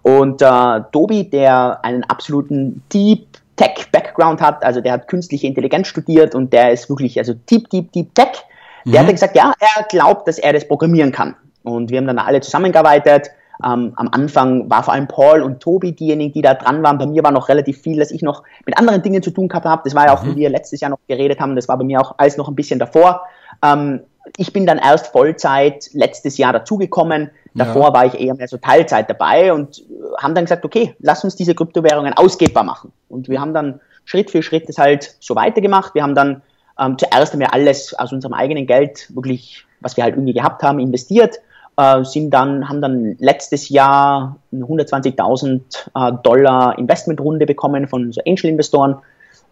Und 0.00 0.40
äh, 0.40 0.80
Dobi, 0.90 1.28
der 1.28 1.84
einen 1.84 2.02
absoluten 2.04 2.82
Deep 2.94 3.26
Tech 3.56 3.90
Background 3.92 4.40
hat, 4.40 4.64
also 4.64 4.80
der 4.80 4.92
hat 4.92 5.06
künstliche 5.06 5.46
Intelligenz 5.46 5.88
studiert 5.88 6.34
und 6.34 6.54
der 6.54 6.72
ist 6.72 6.88
wirklich 6.88 7.18
also 7.18 7.34
Deep 7.34 7.68
Deep 7.68 7.92
Deep 7.92 8.14
Tech. 8.14 8.42
Der 8.86 9.02
mhm. 9.02 9.06
hat 9.06 9.12
gesagt, 9.12 9.36
ja, 9.36 9.52
er 9.60 9.84
glaubt, 9.90 10.26
dass 10.26 10.38
er 10.38 10.54
das 10.54 10.66
programmieren 10.66 11.12
kann. 11.12 11.36
Und 11.62 11.90
wir 11.90 11.98
haben 11.98 12.06
dann 12.06 12.18
alle 12.18 12.40
zusammengearbeitet. 12.40 13.28
Ähm, 13.64 13.92
am 13.96 14.08
Anfang 14.12 14.68
war 14.70 14.82
vor 14.82 14.94
allem 14.94 15.08
Paul 15.08 15.42
und 15.42 15.60
Tobi 15.60 15.92
diejenigen, 15.92 16.32
die 16.32 16.42
da 16.42 16.54
dran 16.54 16.82
waren. 16.82 16.98
Bei 16.98 17.06
mir 17.06 17.22
war 17.22 17.30
noch 17.30 17.48
relativ 17.48 17.80
viel, 17.80 17.98
dass 17.98 18.10
ich 18.10 18.22
noch 18.22 18.42
mit 18.64 18.78
anderen 18.78 19.02
Dingen 19.02 19.22
zu 19.22 19.30
tun 19.30 19.48
gehabt 19.48 19.66
habe. 19.66 19.82
Das 19.84 19.94
war 19.94 20.06
ja 20.06 20.14
auch, 20.14 20.22
mhm. 20.22 20.32
wie 20.32 20.36
wir 20.36 20.50
letztes 20.50 20.80
Jahr 20.80 20.90
noch 20.90 20.98
geredet 21.08 21.40
haben, 21.40 21.56
das 21.56 21.68
war 21.68 21.78
bei 21.78 21.84
mir 21.84 22.00
auch 22.00 22.14
alles 22.18 22.36
noch 22.36 22.48
ein 22.48 22.54
bisschen 22.54 22.78
davor. 22.78 23.22
Ähm, 23.62 24.00
ich 24.36 24.52
bin 24.52 24.66
dann 24.66 24.78
erst 24.78 25.08
Vollzeit 25.08 25.88
letztes 25.92 26.36
Jahr 26.36 26.52
dazugekommen. 26.52 27.30
Davor 27.54 27.88
ja. 27.88 27.94
war 27.94 28.06
ich 28.06 28.20
eher 28.20 28.34
mehr 28.34 28.48
so 28.48 28.58
Teilzeit 28.58 29.08
dabei 29.08 29.52
und 29.52 29.82
haben 30.18 30.34
dann 30.34 30.44
gesagt, 30.44 30.64
okay, 30.64 30.94
lass 30.98 31.24
uns 31.24 31.36
diese 31.36 31.54
Kryptowährungen 31.54 32.12
ausgebbar 32.12 32.64
machen. 32.64 32.92
Und 33.08 33.28
wir 33.28 33.40
haben 33.40 33.54
dann 33.54 33.80
Schritt 34.04 34.30
für 34.30 34.42
Schritt 34.42 34.68
das 34.68 34.78
halt 34.78 35.16
so 35.20 35.34
weitergemacht. 35.36 35.94
Wir 35.94 36.02
haben 36.02 36.14
dann 36.14 36.42
ähm, 36.78 36.98
zuerst 36.98 37.32
haben 37.32 37.40
wir 37.40 37.54
alles 37.54 37.94
aus 37.94 38.12
unserem 38.12 38.34
eigenen 38.34 38.66
Geld 38.66 39.08
wirklich, 39.14 39.64
was 39.80 39.96
wir 39.96 40.04
halt 40.04 40.14
irgendwie 40.14 40.34
gehabt 40.34 40.62
haben, 40.62 40.78
investiert. 40.78 41.36
Äh, 41.78 42.04
sind 42.04 42.30
dann, 42.30 42.68
haben 42.68 42.80
dann 42.80 43.16
letztes 43.18 43.68
Jahr 43.68 44.36
eine 44.50 44.64
120.000 44.64 45.60
äh, 45.94 46.12
Dollar 46.22 46.78
Investmentrunde 46.78 47.44
bekommen 47.44 47.86
von 47.86 48.12
so 48.12 48.22
Angel-Investoren 48.26 48.96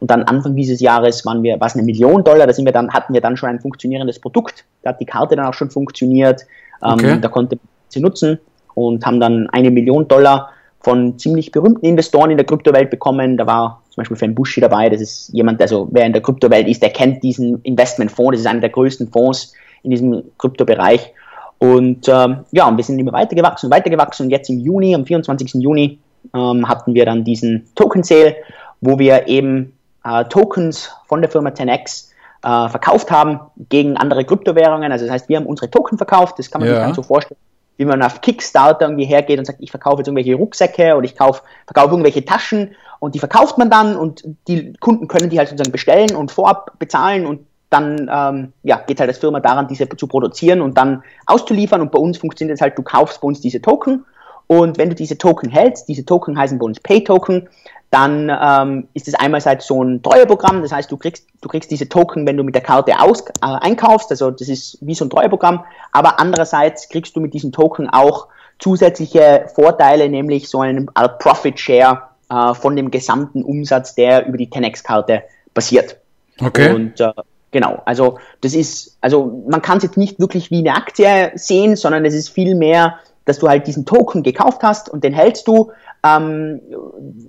und 0.00 0.10
dann 0.10 0.24
Anfang 0.24 0.56
dieses 0.56 0.80
Jahres 0.80 1.24
waren 1.24 1.42
wir, 1.42 1.60
was 1.60 1.74
eine 1.74 1.82
Million 1.82 2.24
Dollar, 2.24 2.46
da 2.46 2.52
sind 2.52 2.64
wir 2.64 2.72
dann, 2.72 2.92
hatten 2.92 3.14
wir 3.14 3.20
dann 3.20 3.36
schon 3.36 3.48
ein 3.48 3.60
funktionierendes 3.60 4.18
Produkt. 4.18 4.64
Da 4.82 4.90
hat 4.90 5.00
die 5.00 5.06
Karte 5.06 5.36
dann 5.36 5.46
auch 5.46 5.54
schon 5.54 5.70
funktioniert. 5.70 6.42
Ähm, 6.82 6.92
okay. 6.92 7.18
Da 7.20 7.28
konnte 7.28 7.56
man 7.56 7.68
sie 7.88 8.00
nutzen 8.00 8.38
und 8.74 9.06
haben 9.06 9.20
dann 9.20 9.48
eine 9.50 9.70
Million 9.70 10.08
Dollar 10.08 10.50
von 10.80 11.18
ziemlich 11.18 11.52
berühmten 11.52 11.86
Investoren 11.86 12.30
in 12.30 12.36
der 12.36 12.44
Kryptowelt 12.44 12.90
bekommen. 12.90 13.38
Da 13.38 13.46
war 13.46 13.82
zum 13.88 14.02
Beispiel 14.02 14.16
Fan 14.16 14.34
Bushi 14.34 14.60
dabei. 14.60 14.90
Das 14.90 15.00
ist 15.00 15.30
jemand, 15.32 15.62
also 15.62 15.88
wer 15.90 16.04
in 16.04 16.12
der 16.12 16.20
Kryptowelt 16.20 16.68
ist, 16.68 16.82
der 16.82 16.90
kennt 16.90 17.22
diesen 17.22 17.62
Investmentfonds. 17.62 18.32
Das 18.32 18.40
ist 18.40 18.46
einer 18.46 18.60
der 18.60 18.70
größten 18.70 19.08
Fonds 19.08 19.54
in 19.82 19.90
diesem 19.90 20.22
Kryptobereich. 20.36 21.14
Und 21.58 22.08
ähm, 22.08 22.44
ja, 22.50 22.68
und 22.68 22.76
wir 22.76 22.84
sind 22.84 22.98
immer 22.98 23.12
weitergewachsen, 23.12 23.70
weitergewachsen. 23.70 24.26
Und 24.26 24.30
jetzt 24.30 24.50
im 24.50 24.60
Juni, 24.60 24.94
am 24.94 25.06
24. 25.06 25.54
Juni, 25.54 25.98
ähm, 26.34 26.68
hatten 26.68 26.94
wir 26.94 27.04
dann 27.06 27.24
diesen 27.24 27.68
Token 27.74 28.02
Sale, 28.02 28.36
wo 28.80 28.98
wir 28.98 29.28
eben 29.28 29.76
äh, 30.04 30.24
Tokens 30.24 30.90
von 31.06 31.20
der 31.22 31.30
Firma 31.30 31.50
10x 31.50 32.10
äh, 32.42 32.68
verkauft 32.68 33.10
haben 33.10 33.40
gegen 33.68 33.96
andere 33.96 34.24
Kryptowährungen. 34.24 34.92
Also 34.92 35.06
das 35.06 35.12
heißt, 35.12 35.28
wir 35.28 35.38
haben 35.38 35.46
unsere 35.46 35.70
Token 35.70 35.96
verkauft. 35.96 36.38
Das 36.38 36.50
kann 36.50 36.60
man 36.60 36.68
ja. 36.68 36.76
sich 36.76 36.84
dann 36.84 36.94
so 36.94 37.02
vorstellen, 37.02 37.40
wie 37.76 37.84
man 37.84 38.02
auf 38.02 38.20
Kickstarter 38.20 38.86
irgendwie 38.86 39.06
hergeht 39.06 39.38
und 39.38 39.46
sagt, 39.46 39.60
ich 39.60 39.70
verkaufe 39.70 39.98
jetzt 39.98 40.08
irgendwelche 40.08 40.34
Rucksäcke 40.34 40.94
oder 40.94 41.04
ich 41.04 41.16
kauf, 41.16 41.42
verkaufe 41.66 41.90
irgendwelche 41.90 42.24
Taschen 42.24 42.74
und 43.00 43.14
die 43.14 43.18
verkauft 43.18 43.58
man 43.58 43.70
dann 43.70 43.96
und 43.96 44.24
die 44.46 44.74
Kunden 44.74 45.08
können 45.08 45.30
die 45.30 45.38
halt 45.38 45.48
sozusagen 45.48 45.72
bestellen 45.72 46.14
und 46.14 46.30
vorab 46.30 46.78
bezahlen 46.78 47.26
und 47.26 47.46
dann 47.74 48.10
ähm, 48.10 48.52
ja, 48.62 48.80
geht 48.86 49.00
halt 49.00 49.08
als 49.08 49.18
Firma 49.18 49.40
daran, 49.40 49.68
diese 49.68 49.88
zu 49.88 50.06
produzieren 50.06 50.60
und 50.60 50.78
dann 50.78 51.02
auszuliefern. 51.26 51.80
Und 51.80 51.90
bei 51.90 51.98
uns 51.98 52.16
funktioniert 52.18 52.56
es 52.56 52.62
halt, 52.62 52.78
du 52.78 52.82
kaufst 52.82 53.20
bei 53.20 53.26
uns 53.26 53.40
diese 53.40 53.60
Token 53.60 54.04
und 54.46 54.78
wenn 54.78 54.88
du 54.88 54.94
diese 54.94 55.18
Token 55.18 55.50
hältst, 55.50 55.88
diese 55.88 56.04
Token 56.04 56.38
heißen 56.38 56.58
bei 56.58 56.64
uns 56.64 56.80
Pay-Token, 56.80 57.48
dann 57.90 58.30
ähm, 58.42 58.88
ist 58.92 59.06
es 59.06 59.14
einmal 59.14 59.40
halt 59.40 59.62
so 59.62 59.82
ein 59.82 60.02
Treueprogramm, 60.02 60.62
das 60.62 60.72
heißt, 60.72 60.90
du 60.90 60.96
kriegst, 60.96 61.26
du 61.40 61.48
kriegst 61.48 61.70
diese 61.70 61.88
Token, 61.88 62.26
wenn 62.26 62.36
du 62.36 62.42
mit 62.42 62.54
der 62.54 62.62
Karte 62.62 63.00
aus, 63.00 63.20
äh, 63.20 63.32
einkaufst, 63.40 64.10
also 64.10 64.30
das 64.32 64.48
ist 64.48 64.78
wie 64.80 64.94
so 64.94 65.04
ein 65.04 65.10
Treueprogramm, 65.10 65.64
aber 65.92 66.18
andererseits 66.18 66.88
kriegst 66.88 67.14
du 67.14 67.20
mit 67.20 67.34
diesen 67.34 67.52
Token 67.52 67.88
auch 67.88 68.26
zusätzliche 68.58 69.46
Vorteile, 69.54 70.08
nämlich 70.08 70.48
so 70.48 70.60
eine 70.60 70.86
Art 70.94 71.20
Profit 71.20 71.58
Share 71.58 72.02
äh, 72.30 72.54
von 72.54 72.74
dem 72.74 72.90
gesamten 72.90 73.44
Umsatz, 73.44 73.94
der 73.94 74.26
über 74.26 74.38
die 74.38 74.48
10x-Karte 74.48 75.22
passiert. 75.54 75.96
Okay. 76.40 76.74
Und 76.74 77.00
äh, 77.00 77.12
genau, 77.54 77.80
also 77.86 78.18
das 78.42 78.52
ist, 78.52 78.98
also 79.00 79.44
man 79.48 79.62
kann 79.62 79.78
es 79.78 79.84
jetzt 79.84 79.96
nicht 79.96 80.18
wirklich 80.20 80.50
wie 80.50 80.58
eine 80.58 80.74
Aktie 80.74 81.32
sehen, 81.36 81.76
sondern 81.76 82.04
es 82.04 82.12
ist 82.12 82.28
viel 82.28 82.54
mehr, 82.54 82.98
dass 83.24 83.38
du 83.38 83.48
halt 83.48 83.66
diesen 83.66 83.86
Token 83.86 84.22
gekauft 84.22 84.62
hast 84.62 84.90
und 84.90 85.04
den 85.04 85.14
hältst 85.14 85.48
du 85.48 85.70
ähm, 86.04 86.60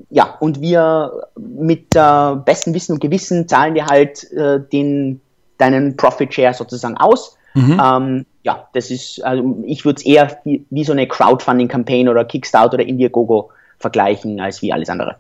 ja, 0.09 0.35
und 0.41 0.59
wir 0.59 1.29
mit 1.37 1.95
äh, 1.95 2.35
bestem 2.43 2.73
Wissen 2.73 2.93
und 2.93 2.99
Gewissen 2.99 3.47
zahlen 3.47 3.75
dir 3.75 3.85
halt 3.85 4.29
äh, 4.33 4.59
den, 4.59 5.21
deinen 5.57 5.95
Profit 5.95 6.33
Share 6.33 6.53
sozusagen 6.53 6.97
aus. 6.97 7.37
Mhm. 7.53 7.81
Ähm, 7.81 8.25
ja, 8.43 8.67
das 8.73 8.91
ist, 8.91 9.23
also 9.23 9.63
ich 9.65 9.85
würde 9.85 9.99
es 9.99 10.05
eher 10.05 10.39
wie, 10.43 10.65
wie, 10.69 10.83
so 10.83 10.91
eine 10.91 11.07
Crowdfunding-Campaign 11.07 12.09
oder 12.09 12.25
Kickstarter 12.25 12.73
oder 12.73 12.85
Indiegogo 12.85 13.51
vergleichen, 13.79 14.41
als 14.41 14.61
wie 14.61 14.73
alles 14.73 14.89
andere. 14.89 15.17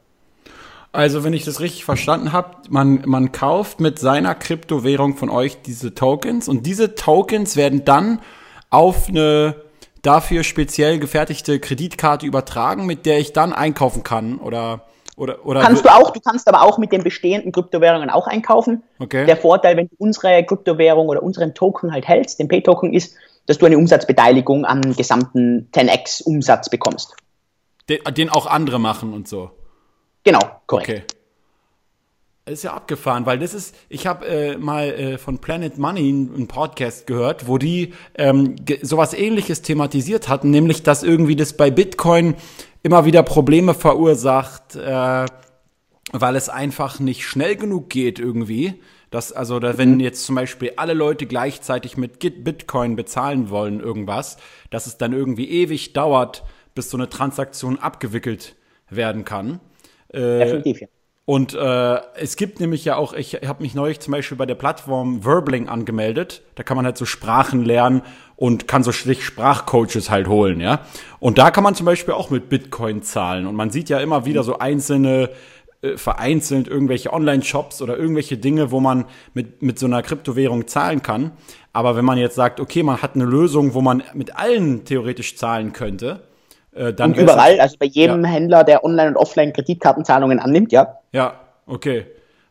Also, 0.95 1.23
wenn 1.23 1.33
ich 1.33 1.45
das 1.45 1.59
richtig 1.59 1.85
verstanden 1.85 2.31
habe, 2.31 2.57
man, 2.69 3.03
man 3.05 3.31
kauft 3.31 3.79
mit 3.79 3.99
seiner 3.99 4.35
Kryptowährung 4.35 5.15
von 5.15 5.29
euch 5.29 5.61
diese 5.61 5.93
Tokens 5.93 6.47
und 6.47 6.65
diese 6.65 6.95
Tokens 6.95 7.55
werden 7.55 7.85
dann 7.85 8.21
auf 8.69 9.09
eine 9.09 9.55
dafür 10.01 10.43
speziell 10.43 10.99
gefertigte 10.99 11.59
Kreditkarte 11.59 12.25
übertragen, 12.25 12.85
mit 12.85 13.05
der 13.05 13.19
ich 13.19 13.33
dann 13.33 13.53
einkaufen 13.53 14.03
kann 14.03 14.37
oder 14.37 14.85
oder, 15.17 15.45
oder 15.45 15.61
kannst 15.61 15.85
du 15.85 15.89
auch, 15.89 16.11
du 16.11 16.19
kannst 16.19 16.47
aber 16.49 16.61
auch 16.61 16.77
mit 16.77 16.91
den 16.91 17.01
bestehenden 17.01 17.53
Kryptowährungen 17.53 18.09
auch 18.09 18.27
einkaufen. 18.27 18.83
Okay. 18.99 19.25
Der 19.25 19.37
Vorteil, 19.37 19.77
wenn 19.77 19.87
du 19.87 19.95
unsere 19.97 20.43
Kryptowährung 20.43 21.07
oder 21.07 21.23
unseren 21.23 21.53
Token 21.53 21.93
halt 21.93 22.05
hältst, 22.05 22.39
den 22.39 22.49
Pay-Token, 22.49 22.93
ist, 22.93 23.15
dass 23.45 23.57
du 23.57 23.65
eine 23.65 23.77
Umsatzbeteiligung 23.77 24.65
am 24.65 24.81
gesamten 24.81 25.69
10x-Umsatz 25.73 26.69
bekommst. 26.69 27.15
Den, 27.87 27.99
den, 28.13 28.29
auch 28.29 28.45
andere 28.45 28.79
machen 28.79 29.13
und 29.13 29.27
so. 29.27 29.51
Genau, 30.25 30.41
korrekt. 30.67 30.89
Okay. 30.89 31.03
Das 32.45 32.55
ist 32.55 32.63
ja 32.63 32.73
abgefahren, 32.73 33.25
weil 33.25 33.39
das 33.39 33.55
ist, 33.55 33.75
ich 33.89 34.05
habe 34.05 34.27
äh, 34.27 34.57
mal 34.57 34.89
äh, 34.89 35.17
von 35.17 35.39
Planet 35.39 35.79
Money 35.79 36.09
einen 36.09 36.47
Podcast 36.47 37.07
gehört, 37.07 37.47
wo 37.47 37.57
die 37.57 37.93
ähm, 38.15 38.55
sowas 38.83 39.13
ähnliches 39.15 39.63
thematisiert 39.63 40.29
hatten, 40.29 40.51
nämlich 40.51 40.83
dass 40.83 41.01
irgendwie 41.01 41.35
das 41.35 41.57
bei 41.57 41.71
Bitcoin 41.71 42.35
immer 42.83 43.05
wieder 43.05 43.23
Probleme 43.23 43.73
verursacht, 43.73 44.75
äh, 44.75 45.25
weil 46.11 46.35
es 46.35 46.49
einfach 46.49 46.99
nicht 46.99 47.25
schnell 47.25 47.55
genug 47.55 47.89
geht 47.89 48.19
irgendwie. 48.19 48.75
Dass, 49.09 49.31
also, 49.31 49.59
da, 49.59 49.77
wenn 49.77 49.95
mhm. 49.95 49.99
jetzt 50.01 50.25
zum 50.25 50.35
Beispiel 50.35 50.73
alle 50.77 50.93
Leute 50.93 51.25
gleichzeitig 51.25 51.97
mit 51.97 52.19
Bitcoin 52.19 52.95
bezahlen 52.95 53.49
wollen, 53.49 53.79
irgendwas, 53.79 54.37
dass 54.69 54.87
es 54.87 54.97
dann 54.97 55.13
irgendwie 55.13 55.49
ewig 55.49 55.93
dauert, 55.93 56.43
bis 56.75 56.91
so 56.91 56.97
eine 56.97 57.09
Transaktion 57.09 57.79
abgewickelt 57.79 58.55
werden 58.89 59.25
kann. 59.25 59.61
Äh, 60.09 60.39
Definitiv, 60.39 60.81
ja. 60.81 60.87
Und 61.25 61.55
äh, 61.55 61.99
es 62.17 62.35
gibt 62.35 62.59
nämlich 62.59 62.85
ja 62.85 62.97
auch, 62.97 63.13
ich 63.13 63.33
habe 63.33 63.63
mich 63.63 63.73
neulich 63.73 63.99
zum 63.99 64.11
Beispiel 64.11 64.37
bei 64.37 64.45
der 64.45 64.53
Plattform 64.53 65.23
Verbling 65.23 65.67
angemeldet. 65.67 66.43
Da 66.53 66.61
kann 66.61 66.77
man 66.77 66.85
halt 66.85 66.97
so 66.97 67.05
Sprachen 67.05 67.65
lernen 67.65 68.03
und 68.35 68.67
kann 68.67 68.83
so 68.83 68.91
schlicht 68.91 69.23
Sprachcoaches 69.23 70.11
halt 70.11 70.27
holen, 70.27 70.61
ja. 70.61 70.85
Und 71.19 71.39
da 71.39 71.49
kann 71.49 71.63
man 71.63 71.73
zum 71.73 71.87
Beispiel 71.87 72.13
auch 72.13 72.29
mit 72.29 72.47
Bitcoin 72.47 73.01
zahlen. 73.01 73.47
Und 73.47 73.55
man 73.55 73.71
sieht 73.71 73.89
ja 73.89 73.99
immer 73.99 74.25
wieder 74.25 74.43
so 74.43 74.59
einzelne, 74.59 75.31
äh, 75.81 75.97
vereinzelt 75.97 76.67
irgendwelche 76.67 77.11
Online-Shops 77.11 77.81
oder 77.81 77.97
irgendwelche 77.97 78.37
Dinge, 78.37 78.69
wo 78.69 78.79
man 78.79 79.05
mit, 79.33 79.63
mit 79.63 79.79
so 79.79 79.87
einer 79.87 80.03
Kryptowährung 80.03 80.67
zahlen 80.67 81.01
kann. 81.01 81.31
Aber 81.73 81.95
wenn 81.95 82.05
man 82.05 82.19
jetzt 82.19 82.35
sagt, 82.35 82.59
okay, 82.59 82.83
man 82.83 83.01
hat 83.01 83.15
eine 83.15 83.25
Lösung, 83.25 83.73
wo 83.73 83.81
man 83.81 84.03
mit 84.13 84.37
allen 84.37 84.85
theoretisch 84.85 85.37
zahlen 85.37 85.73
könnte, 85.73 86.21
äh, 86.75 86.93
dann 86.93 87.11
und 87.11 87.17
überall, 87.17 87.59
also 87.59 87.77
bei 87.79 87.85
jedem 87.85 88.23
ja. 88.23 88.29
Händler, 88.29 88.63
der 88.63 88.83
Online- 88.83 89.09
und 89.09 89.17
Offline-Kreditkartenzahlungen 89.17 90.39
annimmt, 90.39 90.71
ja. 90.71 90.99
Ja, 91.11 91.39
okay. 91.65 92.05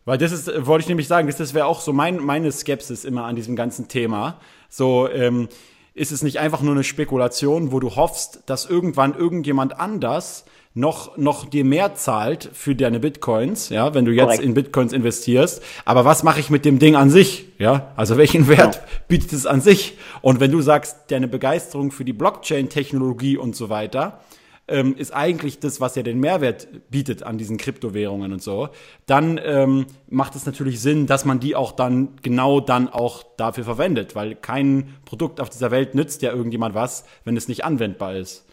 Weil 0.05 0.19
das 0.19 0.33
ist, 0.33 0.67
wollte 0.67 0.83
ich 0.83 0.89
nämlich 0.89 1.09
sagen, 1.09 1.29
das, 1.29 1.37
das 1.37 1.55
wäre 1.55 1.67
auch 1.67 1.81
so 1.81 1.93
mein, 1.93 2.19
meine 2.19 2.51
Skepsis 2.51 3.05
immer 3.05 3.25
an 3.25 3.37
diesem 3.37 3.57
ganzen 3.57 3.89
Thema. 3.89 4.39
So, 4.69 5.09
ähm, 5.09 5.49
ist 5.95 6.11
es 6.11 6.23
nicht 6.23 6.41
einfach 6.41 6.61
nur 6.61 6.73
eine 6.73 6.85
Spekulation, 6.85 7.71
wo 7.71 7.81
du 7.81 7.97
hoffst, 7.97 8.43
dass 8.47 8.69
irgendwann 8.69 9.15
irgendjemand 9.15 9.79
anders 9.79 10.45
noch, 10.75 11.17
noch 11.17 11.49
dir 11.49 11.65
mehr 11.65 11.95
zahlt 11.95 12.51
für 12.53 12.75
deine 12.75 12.99
Bitcoins, 12.99 13.69
ja, 13.69 13.95
wenn 13.95 14.05
du 14.05 14.11
jetzt 14.11 14.25
Korrekt. 14.25 14.43
in 14.43 14.55
Bitcoins 14.55 14.93
investierst. 14.93 15.63
Aber 15.85 16.05
was 16.05 16.25
mache 16.25 16.41
ich 16.41 16.51
mit 16.51 16.65
dem 16.65 16.81
Ding 16.81 16.97
an 16.97 17.11
sich? 17.11 17.47
Ja, 17.59 17.93
also 17.95 18.17
welchen 18.17 18.49
Wert 18.49 18.75
genau. 18.75 19.03
bietet 19.07 19.33
es 19.33 19.47
an 19.47 19.61
sich? 19.61 19.97
Und 20.21 20.41
wenn 20.41 20.51
du 20.51 20.61
sagst, 20.61 20.97
deine 21.09 21.29
Begeisterung 21.29 21.93
für 21.93 22.05
die 22.05 22.13
Blockchain-Technologie 22.13 23.37
und 23.37 23.55
so 23.55 23.69
weiter, 23.69 24.21
ähm, 24.67 24.97
ist 24.97 25.15
eigentlich 25.15 25.61
das, 25.61 25.81
was 25.81 25.95
ja 25.95 26.03
den 26.03 26.19
Mehrwert 26.19 26.67
bietet 26.91 27.23
an 27.23 27.39
diesen 27.39 27.57
Kryptowährungen 27.57 28.33
und 28.33 28.43
so, 28.43 28.71
dann 29.07 29.39
ähm, 29.45 29.87
macht 30.09 30.35
es 30.35 30.47
natürlich 30.47 30.81
Sinn, 30.81 31.07
dass 31.07 31.25
man 31.25 31.39
die 31.39 31.55
auch 31.55 31.71
dann 31.71 32.17
genau 32.23 32.61
dann 32.61 32.89
auch 32.89 33.23
dafür 33.37 33.65
verwendet, 33.65 34.17
weil 34.17 34.35
kein 34.35 34.95
Produkt 35.05 35.41
auf 35.41 35.51
dieser 35.51 35.71
Welt 35.71 35.95
nützt 35.95 36.23
ja 36.23 36.33
irgendjemand 36.33 36.75
was, 36.75 37.05
wenn 37.25 37.37
es 37.37 37.47
nicht 37.47 37.65
anwendbar 37.65 38.17
ist. 38.17 38.44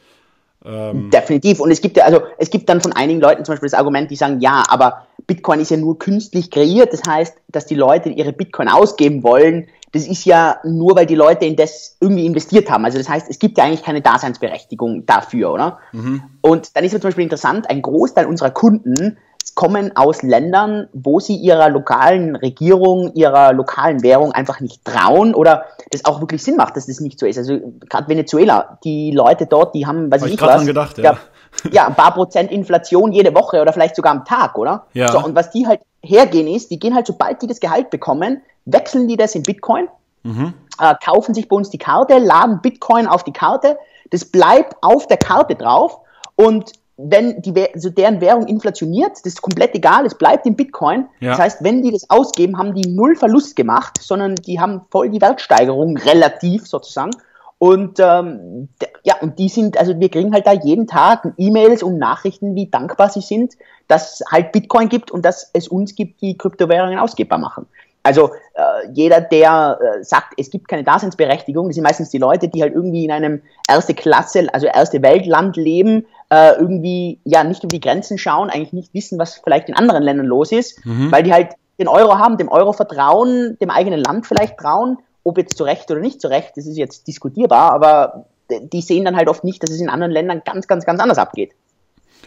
Ähm 0.65 1.09
Definitiv. 1.09 1.59
Und 1.59 1.71
es 1.71 1.81
gibt 1.81 1.97
ja, 1.97 2.05
also 2.05 2.21
es 2.37 2.49
gibt 2.49 2.69
dann 2.69 2.81
von 2.81 2.93
einigen 2.93 3.19
Leuten 3.19 3.43
zum 3.45 3.53
Beispiel 3.53 3.69
das 3.69 3.77
Argument, 3.77 4.09
die 4.11 4.15
sagen, 4.15 4.39
ja, 4.39 4.63
aber 4.69 5.07
Bitcoin 5.27 5.59
ist 5.59 5.71
ja 5.71 5.77
nur 5.77 5.97
künstlich 5.97 6.51
kreiert. 6.51 6.93
Das 6.93 7.01
heißt, 7.07 7.37
dass 7.49 7.65
die 7.65 7.75
Leute 7.75 8.09
ihre 8.09 8.33
Bitcoin 8.33 8.67
ausgeben 8.67 9.23
wollen, 9.23 9.67
das 9.93 10.07
ist 10.07 10.25
ja 10.25 10.57
nur, 10.63 10.95
weil 10.95 11.05
die 11.05 11.15
Leute 11.15 11.45
in 11.45 11.55
das 11.55 11.97
irgendwie 11.99 12.25
investiert 12.25 12.69
haben. 12.69 12.85
Also 12.85 12.97
das 12.97 13.09
heißt, 13.09 13.29
es 13.29 13.39
gibt 13.39 13.57
ja 13.57 13.65
eigentlich 13.65 13.83
keine 13.83 14.01
Daseinsberechtigung 14.01 15.05
dafür, 15.05 15.51
oder? 15.51 15.79
Mhm. 15.91 16.23
Und 16.41 16.75
dann 16.77 16.85
ist 16.85 16.93
es 16.93 17.01
zum 17.01 17.09
Beispiel 17.09 17.25
interessant, 17.25 17.69
ein 17.69 17.81
Großteil 17.81 18.25
unserer 18.25 18.51
Kunden 18.51 19.17
kommen 19.55 19.95
aus 19.95 20.23
Ländern, 20.23 20.87
wo 20.93 21.19
sie 21.19 21.35
ihrer 21.35 21.69
lokalen 21.69 22.35
Regierung, 22.35 23.13
ihrer 23.13 23.53
lokalen 23.53 24.01
Währung 24.01 24.31
einfach 24.31 24.59
nicht 24.59 24.83
trauen 24.85 25.35
oder 25.35 25.65
das 25.91 26.05
auch 26.05 26.21
wirklich 26.21 26.41
Sinn 26.41 26.55
macht, 26.55 26.77
dass 26.77 26.87
das 26.87 26.99
nicht 26.99 27.19
so 27.19 27.25
ist. 27.25 27.37
Also 27.37 27.59
gerade 27.89 28.07
Venezuela, 28.07 28.79
die 28.83 29.11
Leute 29.11 29.45
dort, 29.45 29.75
die 29.75 29.85
haben, 29.85 30.09
was 30.11 30.21
Hab 30.21 30.27
ich, 30.29 30.35
ich 30.35 30.41
was, 30.41 30.65
gedacht, 30.65 30.97
ja. 30.97 31.17
ja, 31.71 31.87
ein 31.87 31.95
paar 31.95 32.13
Prozent 32.13 32.51
Inflation 32.51 33.11
jede 33.11 33.35
Woche 33.35 33.61
oder 33.61 33.73
vielleicht 33.73 33.95
sogar 33.95 34.13
am 34.13 34.25
Tag, 34.25 34.57
oder? 34.57 34.85
Ja. 34.93 35.11
So, 35.11 35.23
und 35.23 35.35
was 35.35 35.51
die 35.51 35.67
halt 35.67 35.81
hergehen 36.01 36.47
ist, 36.47 36.71
die 36.71 36.79
gehen 36.79 36.95
halt, 36.95 37.07
sobald 37.07 37.41
die 37.41 37.47
das 37.47 37.59
Gehalt 37.59 37.89
bekommen, 37.89 38.41
wechseln 38.65 39.07
die 39.07 39.17
das 39.17 39.35
in 39.35 39.43
Bitcoin, 39.43 39.87
mhm. 40.23 40.53
äh, 40.79 40.95
kaufen 41.03 41.33
sich 41.33 41.47
bei 41.47 41.55
uns 41.55 41.69
die 41.69 41.77
Karte, 41.77 42.17
laden 42.19 42.61
Bitcoin 42.61 43.07
auf 43.07 43.23
die 43.23 43.33
Karte, 43.33 43.77
das 44.11 44.25
bleibt 44.25 44.75
auf 44.81 45.07
der 45.07 45.17
Karte 45.17 45.55
drauf 45.55 45.99
und 46.35 46.71
wenn 47.03 47.41
die, 47.41 47.53
also 47.73 47.89
deren 47.89 48.21
Währung 48.21 48.47
inflationiert, 48.47 49.11
das 49.11 49.33
ist 49.33 49.41
komplett 49.41 49.75
egal, 49.75 50.05
es 50.05 50.15
bleibt 50.15 50.45
in 50.45 50.55
Bitcoin. 50.55 51.07
Ja. 51.19 51.31
Das 51.31 51.39
heißt, 51.39 51.63
wenn 51.63 51.81
die 51.81 51.91
das 51.91 52.09
ausgeben, 52.09 52.57
haben 52.57 52.73
die 52.73 52.89
null 52.89 53.15
Verlust 53.15 53.55
gemacht, 53.55 54.01
sondern 54.01 54.35
die 54.35 54.59
haben 54.59 54.81
voll 54.89 55.09
die 55.09 55.21
Wertsteigerung 55.21 55.97
relativ 55.97 56.67
sozusagen. 56.67 57.11
Und 57.57 57.99
ähm, 57.99 58.69
ja, 59.03 59.15
und 59.21 59.37
die 59.37 59.47
sind, 59.47 59.77
also 59.77 59.99
wir 59.99 60.09
kriegen 60.09 60.33
halt 60.33 60.47
da 60.47 60.53
jeden 60.53 60.87
Tag 60.87 61.27
E-Mails 61.37 61.83
und 61.83 61.99
Nachrichten, 61.99 62.55
wie 62.55 62.65
dankbar 62.65 63.09
sie 63.09 63.21
sind, 63.21 63.53
dass 63.87 64.19
es 64.19 64.31
halt 64.31 64.51
Bitcoin 64.51 64.89
gibt 64.89 65.11
und 65.11 65.23
dass 65.23 65.51
es 65.53 65.67
uns 65.67 65.93
gibt, 65.95 66.21
die 66.21 66.35
Kryptowährungen 66.37 66.97
ausgebbar 66.97 67.37
machen. 67.37 67.67
Also 68.03 68.31
äh, 68.55 68.89
jeder, 68.93 69.21
der 69.21 69.77
äh, 69.79 70.03
sagt, 70.03 70.33
es 70.37 70.49
gibt 70.49 70.67
keine 70.67 70.83
Daseinsberechtigung, 70.83 71.67
das 71.67 71.75
sind 71.75 71.83
meistens 71.83 72.09
die 72.09 72.17
Leute, 72.17 72.47
die 72.47 72.63
halt 72.63 72.73
irgendwie 72.73 73.05
in 73.05 73.11
einem 73.11 73.43
erste 73.67 73.93
Klasse, 73.93 74.51
also 74.53 74.65
erste 74.65 75.03
Weltland 75.03 75.55
leben, 75.55 76.07
äh, 76.31 76.53
irgendwie 76.57 77.19
ja 77.25 77.43
nicht 77.43 77.61
um 77.63 77.69
die 77.69 77.81
Grenzen 77.81 78.17
schauen, 78.17 78.49
eigentlich 78.49 78.73
nicht 78.73 78.93
wissen, 78.93 79.19
was 79.19 79.35
vielleicht 79.43 79.67
in 79.67 79.75
anderen 79.75 80.01
Ländern 80.01 80.25
los 80.25 80.51
ist, 80.51 80.83
mhm. 80.85 81.11
weil 81.11 81.23
die 81.23 81.33
halt 81.33 81.49
den 81.77 81.89
Euro 81.89 82.17
haben, 82.17 82.37
dem 82.37 82.47
Euro 82.47 82.71
vertrauen, 82.71 83.57
dem 83.59 83.69
eigenen 83.69 83.99
Land 83.99 84.25
vielleicht 84.25 84.57
trauen, 84.57 84.97
ob 85.23 85.37
jetzt 85.37 85.57
zu 85.57 85.65
Recht 85.65 85.91
oder 85.91 85.99
nicht 85.99 86.21
zu 86.21 86.29
Recht, 86.29 86.53
das 86.55 86.65
ist 86.65 86.77
jetzt 86.77 87.07
diskutierbar, 87.07 87.73
aber 87.73 88.25
die 88.49 88.81
sehen 88.81 89.05
dann 89.05 89.17
halt 89.17 89.27
oft 89.27 89.43
nicht, 89.43 89.61
dass 89.61 89.71
es 89.71 89.81
in 89.81 89.89
anderen 89.89 90.11
Ländern 90.11 90.41
ganz, 90.45 90.67
ganz, 90.67 90.85
ganz 90.85 91.01
anders 91.01 91.17
abgeht. 91.17 91.51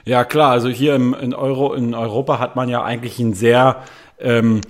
Ja 0.05 0.25
klar, 0.25 0.51
also 0.51 0.69
hier 0.69 0.95
im, 0.95 1.15
in, 1.15 1.33
Euro, 1.33 1.73
in 1.73 1.95
Europa 1.95 2.39
hat 2.39 2.57
man 2.57 2.69
ja 2.69 2.83
eigentlich 2.83 3.19
ein 3.19 3.33
sehr 3.33 3.83
ähm, 4.19 4.61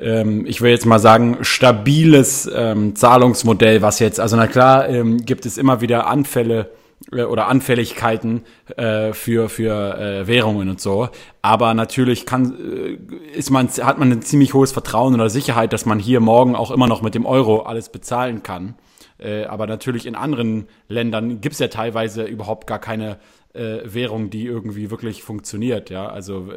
ähm, 0.00 0.46
ich 0.46 0.62
will 0.62 0.70
jetzt 0.70 0.86
mal 0.86 0.98
sagen, 0.98 1.38
stabiles 1.42 2.50
ähm, 2.54 2.96
Zahlungsmodell, 2.96 3.82
was 3.82 3.98
jetzt, 3.98 4.18
also 4.18 4.36
na 4.36 4.46
klar, 4.46 4.88
ähm, 4.88 5.18
gibt 5.18 5.44
es 5.44 5.58
immer 5.58 5.82
wieder 5.82 6.06
Anfälle 6.06 6.70
oder 7.12 7.48
Anfälligkeiten 7.48 8.42
äh, 8.76 9.12
für 9.12 9.48
für 9.48 9.98
äh, 9.98 10.26
Währungen 10.26 10.68
und 10.68 10.80
so, 10.80 11.08
aber 11.42 11.74
natürlich 11.74 12.26
kann 12.26 12.54
äh, 12.54 13.36
ist 13.36 13.50
man 13.50 13.68
hat 13.68 13.98
man 13.98 14.10
ein 14.12 14.22
ziemlich 14.22 14.54
hohes 14.54 14.72
Vertrauen 14.72 15.14
oder 15.14 15.30
Sicherheit, 15.30 15.72
dass 15.72 15.86
man 15.86 15.98
hier 15.98 16.20
morgen 16.20 16.56
auch 16.56 16.70
immer 16.70 16.86
noch 16.86 17.02
mit 17.02 17.14
dem 17.14 17.26
Euro 17.26 17.60
alles 17.62 17.90
bezahlen 17.90 18.42
kann. 18.42 18.74
Äh, 19.18 19.44
aber 19.44 19.66
natürlich 19.66 20.06
in 20.06 20.14
anderen 20.14 20.66
Ländern 20.88 21.40
gibt 21.40 21.52
es 21.52 21.58
ja 21.58 21.68
teilweise 21.68 22.24
überhaupt 22.24 22.66
gar 22.66 22.80
keine 22.80 23.18
äh, 23.52 23.80
Währung, 23.84 24.30
die 24.30 24.46
irgendwie 24.46 24.90
wirklich 24.90 25.22
funktioniert. 25.22 25.90
Ja, 25.90 26.08
also 26.08 26.48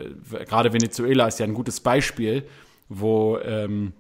gerade 0.48 0.74
Venezuela 0.74 1.28
ist 1.28 1.40
ja 1.40 1.46
ein 1.46 1.54
gutes 1.54 1.82
Beispiel 1.82 2.46
wo 2.90 3.38
ähm, 3.40 3.94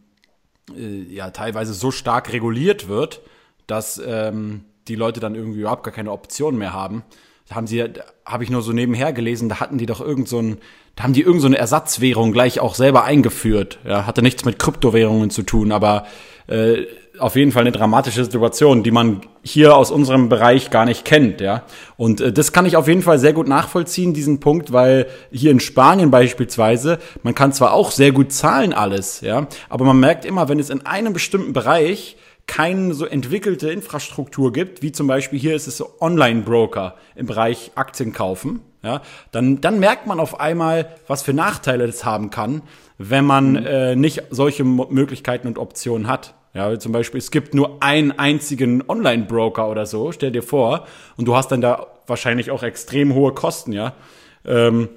äh, 0.76 1.04
ja 1.13 1.32
teilweise 1.32 1.74
so 1.74 1.91
stark 1.91 2.32
reguliert 2.34 2.88
wird, 2.88 3.22
dass 3.68 4.02
ähm, 4.06 4.65
die 4.88 4.95
Leute 4.95 5.19
dann 5.19 5.36
irgendwie 5.36 5.62
überhaupt 5.62 5.84
gar 5.84 5.93
keine 5.93 6.12
Option 6.12 6.58
mehr 6.58 6.74
haben. 6.74 7.04
Da 7.48 7.56
haben 7.56 7.67
sie, 7.67 7.84
habe 8.26 8.43
ich 8.43 8.50
nur 8.50 8.63
so 8.63 8.71
nebenher 8.71 9.13
gelesen, 9.13 9.50
da 9.50 9.60
hatten 9.60 9.78
die 9.78 9.86
doch 9.86 10.02
irgend 10.02 10.28
so 10.28 10.39
ein, 10.39 10.58
da 10.95 11.04
haben 11.04 11.13
die 11.13 11.21
irgend 11.21 11.41
so 11.41 11.48
eine 11.48 11.58
Ersatzwährung 11.58 12.32
gleich 12.32 12.60
auch 12.60 12.74
selber 12.74 13.04
eingeführt. 13.04 13.80
Ja, 13.86 14.08
hatte 14.08 14.24
nichts 14.24 14.45
mit 14.45 14.58
Kryptowährungen 14.58 15.30
zu 15.30 15.43
tun, 15.43 15.71
aber 15.71 16.06
äh, 16.48 16.86
auf 17.19 17.36
jeden 17.36 17.52
Fall 17.52 17.62
eine 17.62 17.71
dramatische 17.71 18.24
Situation, 18.24 18.84
die 18.84 18.91
man 18.91 19.21
hier 19.43 19.76
aus 19.76 19.91
unserem 19.91 20.28
Bereich 20.28 20.69
gar 20.69 20.86
nicht 20.86 21.06
kennt, 21.06 21.39
ja. 21.39 21.63
Und 21.98 22.21
äh, 22.21 22.34
das 22.34 22.52
kann 22.52 22.65
ich 22.65 22.78
auf 22.78 22.88
jeden 22.88 23.02
Fall 23.02 23.19
sehr 23.19 23.34
gut 23.34 23.48
nachvollziehen, 23.48 24.13
diesen 24.13 24.39
Punkt, 24.39 24.71
weil 24.71 25.08
hier 25.32 25.52
in 25.52 25.60
Spanien 25.60 26.12
beispielsweise, 26.12 27.00
man 27.24 27.36
kann 27.36 27.54
zwar 27.54 27.74
auch 27.74 27.91
sehr 27.91 28.12
gut 28.12 28.32
zahlen 28.32 28.74
alles, 28.74 29.21
ja, 29.21 29.48
aber 29.69 29.86
man 29.86 30.00
merkt 30.00 30.26
immer, 30.26 30.50
wenn 30.50 30.60
es 30.60 30.69
in 30.69 30.86
einem 30.86 31.13
bestimmten 31.13 31.54
Bereich 31.54 32.17
keine 32.47 32.93
so 32.93 33.05
entwickelte 33.05 33.71
Infrastruktur 33.71 34.53
gibt, 34.53 34.81
wie 34.81 34.91
zum 34.91 35.08
Beispiel 35.08 35.39
hier 35.39 35.55
ist 35.55 35.67
es 35.67 35.77
so 35.77 35.89
Online-Broker 35.99 36.95
im 37.15 37.25
Bereich 37.25 37.71
Aktien 37.75 38.13
kaufen, 38.13 38.62
ja, 38.84 39.01
dann, 39.31 39.62
dann 39.62 39.79
merkt 39.79 40.05
man 40.05 40.19
auf 40.19 40.39
einmal, 40.39 40.95
was 41.08 41.23
für 41.23 41.34
Nachteile 41.34 41.88
das 41.88 42.05
haben 42.05 42.29
kann, 42.29 42.62
wenn 42.99 43.25
man 43.25 43.51
mhm. 43.51 43.65
äh, 43.65 43.95
nicht 43.95 44.23
solche 44.29 44.63
Möglichkeiten 44.63 45.47
und 45.47 45.58
Optionen 45.58 46.08
hat. 46.08 46.36
Ja, 46.53 46.79
zum 46.79 46.93
Beispiel, 46.93 47.17
es 47.17 47.31
gibt 47.31 47.53
nur 47.53 47.84
einen 47.84 48.13
einzigen 48.13 48.84
Online-Broker 48.88 49.67
oder 49.67 49.86
so, 49.86 50.12
stell 50.13 50.31
dir 50.31 50.43
vor, 50.43 50.88
und 51.17 51.27
du 51.27 51.36
hast 51.36 51.51
dann 51.51 51.60
da 51.60 51.88
wahrscheinlich 52.08 52.51
auch 52.51 52.63
extrem 52.63 53.13
hohe 53.13 53.34
Kosten, 53.34 53.73
ja. 53.73 53.93
Ähm, 54.45 54.88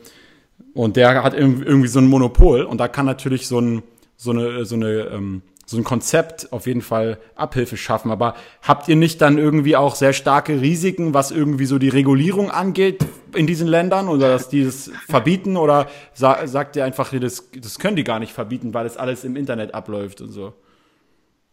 und 0.75 0.97
der 0.97 1.25
hat 1.25 1.35
irgendwie 1.35 1.89
so 1.89 1.99
ein 1.99 2.07
Monopol 2.07 2.63
und 2.63 2.79
da 2.79 2.87
kann 2.87 3.07
natürlich 3.07 3.49
so, 3.49 3.59
ein, 3.59 3.83
so 4.17 4.31
eine, 4.31 4.65
so 4.65 4.77
eine 4.77 4.91
ähm, 5.13 5.43
so 5.69 5.77
ein 5.77 5.85
Konzept 5.85 6.51
auf 6.51 6.67
jeden 6.67 6.81
Fall 6.81 7.19
Abhilfe 7.35 7.77
schaffen. 7.77 8.11
Aber 8.11 8.35
habt 8.63 8.89
ihr 8.89 8.97
nicht 8.97 9.21
dann 9.21 9.37
irgendwie 9.37 9.77
auch 9.77 9.97
sehr 9.97 10.15
starke 10.15 10.63
Risiken, 10.63 11.13
was 11.13 11.31
irgendwie 11.31 11.67
so 11.67 11.79
die 11.79 11.91
Regulierung 11.91 12.51
angeht 12.51 13.05
in 13.35 13.47
diesen 13.47 13.69
Ländern 13.69 14.09
oder 14.09 14.31
dass 14.31 14.49
die 14.49 14.65
das 14.65 14.91
verbieten 15.07 15.59
oder 15.59 15.87
sa 16.15 16.47
sagt 16.47 16.77
ihr 16.77 16.87
einfach, 16.87 17.13
das, 17.21 17.51
das 17.55 17.79
können 17.79 17.97
die 17.97 18.05
gar 18.05 18.19
nicht 18.19 18.33
verbieten, 18.33 18.73
weil 18.73 18.87
es 18.87 18.97
alles 18.97 19.25
im 19.25 19.37
Internet 19.37 19.75
abläuft 19.75 20.23
und 20.23 20.31
so? 20.31 20.55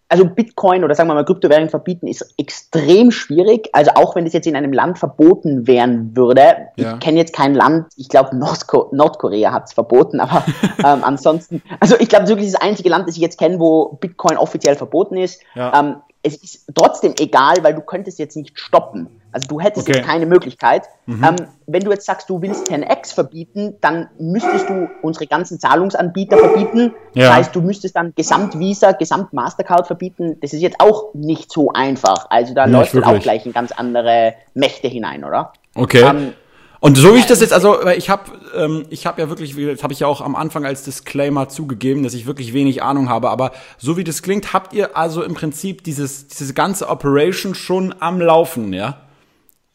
Also 0.08 0.26
Bitcoin 0.26 0.84
oder 0.84 0.94
sagen 0.94 1.10
wir 1.10 1.15
mal 1.15 1.26
Kryptowährungen 1.26 1.70
verbieten 1.70 2.08
ist 2.08 2.34
extrem 2.38 3.12
schwierig. 3.12 3.70
Also 3.74 3.91
auch 3.96 4.15
wenn 4.15 4.26
es 4.26 4.34
jetzt 4.34 4.46
in 4.46 4.56
einem 4.56 4.74
Land 4.74 5.00
verboten 5.00 5.68
werden 5.68 6.15
würde. 6.15 6.70
Ja. 6.76 6.94
Ich 6.94 7.00
kenne 7.00 7.18
jetzt 7.18 7.34
kein 7.34 7.56
Land, 7.56 7.88
ich 7.96 8.10
glaube 8.10 8.36
Nordko 8.36 8.89
Nordkorea 8.91 9.52
hat 9.52 9.65
es 9.68 9.74
verboten, 9.74 10.20
aber 10.20 10.46
ähm, 10.80 11.04
ansonsten, 11.04 11.62
also 11.80 11.96
ich 12.00 12.10
glaube 12.10 12.28
wirklich 12.28 12.52
das 12.52 12.62
einzige 12.62 12.89
Land, 12.89 13.08
das 13.08 13.15
ich 13.15 13.22
jetzt 13.22 13.39
kenne, 13.39 13.60
wo 13.60 13.98
Bitcoin 14.00 14.38
offiziell 14.38 14.76
verboten 14.76 15.18
ist. 15.18 15.41
Ja. 15.56 15.80
Ähm, 15.80 15.96
es 16.22 16.38
ist 16.38 16.65
trotzdem 16.74 17.13
egal, 17.20 17.58
weil 17.62 17.76
du 17.76 17.82
könntest 17.82 18.18
jetzt 18.18 18.36
nicht 18.36 18.58
stoppen. 18.60 19.22
Also 19.36 19.50
du 19.50 19.60
hättest 19.60 19.89
okay. 19.89 19.98
jetzt 19.98 20.08
keine 20.08 20.26
Möglichkeit. 20.26 20.84
Mhm. 21.08 21.21
Ähm, 21.21 21.36
wenn 21.67 21.84
du 21.84 21.91
jetzt 21.91 22.06
sagst, 22.06 22.30
du 22.30 22.41
willst 22.41 22.71
10x 22.71 23.13
verbieten, 23.13 23.76
dann 23.82 24.08
müsstest 24.17 24.69
du 24.69 24.88
unsere 25.02 25.28
ganzen 25.28 25.60
Zahlungsanbieter 25.60 26.38
verbieten. 26.38 26.93
Ja. 27.13 27.28
Das 27.28 27.36
heißt, 27.36 27.56
du 27.56 27.62
müsstest 27.62 27.98
dann 27.98 28.13
Gesamtvisa, 28.15 28.93
Gesamt 28.93 29.34
Mastercard 29.34 29.88
verbieten. 29.88 30.38
Das 30.41 30.54
ist 30.54 30.62
jetzt 30.62 30.80
auch 30.80 31.13
nicht 31.13 31.52
so 31.52 31.74
einfach. 31.74 32.28
Also 32.30 32.54
da 32.54 32.63
läuft 32.63 32.95
dann 32.95 33.04
auch 33.04 33.19
gleich 33.19 33.45
in 33.45 33.52
ganz 33.52 33.74
andere 33.74 34.36
Mächte 34.54 34.88
hinein, 34.88 35.26
oder? 35.26 35.52
Okay. 35.76 36.02
Ähm, 36.02 36.32
und 36.80 36.95
so 36.95 37.13
wie 37.13 37.19
ich 37.19 37.26
das 37.26 37.41
jetzt, 37.41 37.52
also 37.52 37.86
ich 37.89 38.10
habe 38.10 38.32
ähm, 38.56 38.86
ich 38.89 39.06
habe 39.06 39.21
ja 39.21 39.28
wirklich, 39.28 39.56
das 39.56 39.84
habe 39.84 39.91
ich 39.91 40.00
ja 40.00 40.08
auch 40.08 40.21
am 40.21 40.36
Anfang 40.36 40.65
als 40.65 40.84
Disclaimer 40.84 41.50
zugegeben, 41.50 42.04
dass 42.04 42.13
ich 42.13 42.26
wirklich 42.26 42.54
wenig 42.54 42.84
Ahnung 42.84 43.10
habe, 43.10 43.32
aber 43.32 43.52
so 43.78 43.98
wie 43.98 44.06
das 44.06 44.21
klingt, 44.21 44.54
habt 44.54 44.71
ihr 44.71 44.95
also 44.95 45.24
im 45.24 45.34
Prinzip 45.34 45.84
dieses 45.84 46.28
diese 46.28 46.54
ganze 46.54 46.88
Operation 46.88 47.54
schon 47.54 47.93
am 48.00 48.21
Laufen, 48.21 48.71
ja? 48.71 49.05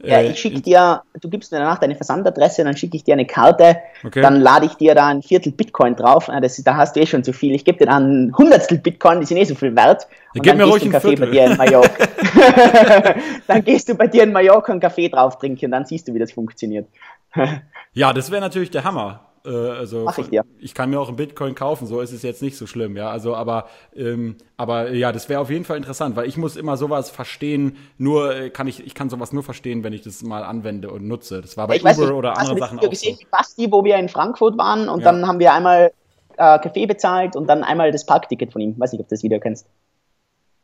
Ja, 0.03 0.19
äh, 0.19 0.31
ich 0.31 0.39
schicke 0.39 0.61
dir, 0.61 1.03
du 1.21 1.29
gibst 1.29 1.53
mir 1.53 1.59
danach 1.59 1.79
deine 1.79 1.95
Versandadresse, 1.95 2.65
dann 2.65 2.77
schicke 2.77 2.97
ich 2.97 3.05
dir 3.05 3.15
eine 3.15 3.27
Karte, 3.27 3.77
okay. 4.05 4.23
dann 4.23 4.41
lade 4.41 4.67
ich 4.67 4.75
dir 4.75 4.95
da 4.95 5.09
ein 5.09 5.23
Viertel 5.23 5.53
Bitcoin 5.53 5.95
drauf. 5.95 6.31
Das, 6.41 6.57
da 6.57 6.77
hast 6.77 6.97
du 6.97 7.01
eh 7.01 7.07
schon 7.07 7.23
zu 7.23 7.33
viel. 7.33 7.55
Ich 7.55 7.65
gebe 7.65 7.79
dir 7.79 7.87
dann 7.87 8.27
ein 8.27 8.37
Hundertstel 8.37 8.79
Bitcoin, 8.79 9.21
die 9.21 9.27
sind 9.27 9.37
eh 9.37 9.45
so 9.45 9.55
viel 9.55 9.77
wert. 9.77 10.07
Und 10.35 10.43
Gib 10.43 10.59
dann 10.59 10.69
ruhig 10.69 10.85
ein 10.85 10.93
Kaffee 10.93 11.17
bei 11.17 11.27
dir 11.27 11.47
in 11.47 11.57
Mallorca. 11.57 12.07
dann 13.47 13.65
gehst 13.65 13.89
du 13.89 13.95
bei 13.95 14.07
dir 14.07 14.23
in 14.23 14.33
Mallorca 14.33 14.73
einen 14.73 14.81
Kaffee 14.81 15.09
drauf 15.09 15.39
trinken 15.39 15.67
und 15.67 15.71
dann 15.73 15.85
siehst 15.85 16.09
du, 16.09 16.15
wie 16.15 16.19
das 16.19 16.33
funktioniert. 16.33 16.89
ja, 17.93 18.13
das 18.13 18.31
wäre 18.31 18.41
natürlich 18.41 18.71
der 18.71 18.85
Hammer. 18.85 19.30
Äh, 19.45 19.51
also 19.51 20.05
Mach 20.05 20.19
ich, 20.19 20.29
dir. 20.29 20.45
ich 20.59 20.75
kann 20.75 20.91
mir 20.91 21.01
auch 21.01 21.09
einen 21.09 21.17
Bitcoin 21.17 21.55
kaufen, 21.55 21.87
so 21.87 22.01
ist 22.01 22.13
es 22.13 22.23
jetzt 22.23 22.43
nicht 22.43 22.57
so 22.57 22.67
schlimm, 22.67 22.97
ja. 22.97 23.11
Also, 23.11 23.35
aber, 23.35 23.69
ähm, 23.95 24.37
aber 24.57 24.93
ja, 24.93 25.13
das 25.13 25.29
wäre 25.29 25.41
auf 25.41 25.51
jeden 25.51 25.65
Fall 25.65 25.79
interessant, 25.79 26.17
weil 26.17 26.29
ich 26.29 26.37
muss 26.37 26.57
immer 26.57 26.77
sowas 26.77 27.11
verstehen, 27.11 27.77
nur 27.97 28.35
äh, 28.35 28.51
kann 28.51 28.67
ich, 28.67 28.85
ich 28.85 28.95
kann 28.95 29.09
sowas 29.09 29.33
nur 29.33 29.43
verstehen, 29.43 29.83
wenn 29.83 29.93
ich 29.93 30.03
das 30.03 30.23
mal 30.23 30.45
anwende 30.45 30.91
und 30.91 31.09
nutze. 31.09 31.41
Das 31.41 31.57
war 31.57 31.69
bei 31.69 31.77
ich 31.77 31.83
Uber 31.83 31.91
nicht, 31.91 32.11
oder 32.11 32.37
anderen 32.37 32.59
Sachen 32.59 32.79
auch. 32.79 32.91
gesehen, 32.91 33.17
so. 33.17 33.27
Basti, 33.31 33.73
wo 33.73 33.83
wir 33.85 33.97
in 33.97 34.09
Frankfurt 34.09 34.59
waren 34.59 34.89
und 34.89 35.01
ja. 35.01 35.13
dann 35.13 35.27
haben 35.27 35.39
wir 35.39 35.55
einmal 35.55 35.93
äh, 36.37 36.59
Kaffee 36.59 36.87
bezahlt 36.87 37.35
und 37.35 37.47
dann 37.47 37.65
einmal 37.65 37.93
das 37.93 38.05
Parkticket 38.05 38.53
von 38.53 38.61
ihm. 38.61 38.79
Weiß 38.79 38.93
nicht, 38.93 39.01
ob 39.01 39.09
du 39.09 39.15
das 39.15 39.23
Video 39.23 39.41
kennst. 39.41 39.67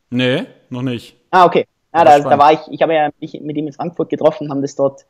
Nee, 0.09 0.45
noch 0.69 0.83
nicht. 0.83 1.17
Ah, 1.31 1.45
okay. 1.45 1.65
Ja, 1.93 2.03
da, 2.03 2.19
da, 2.19 2.37
war 2.37 2.53
ich, 2.53 2.59
ich 2.69 2.81
habe 2.81 2.93
ja 2.93 3.09
mich 3.19 3.39
mit 3.41 3.57
ihm 3.57 3.67
in 3.67 3.73
Frankfurt 3.73 4.09
getroffen, 4.09 4.51
haben 4.51 4.61
das 4.61 4.75
dort 4.75 5.05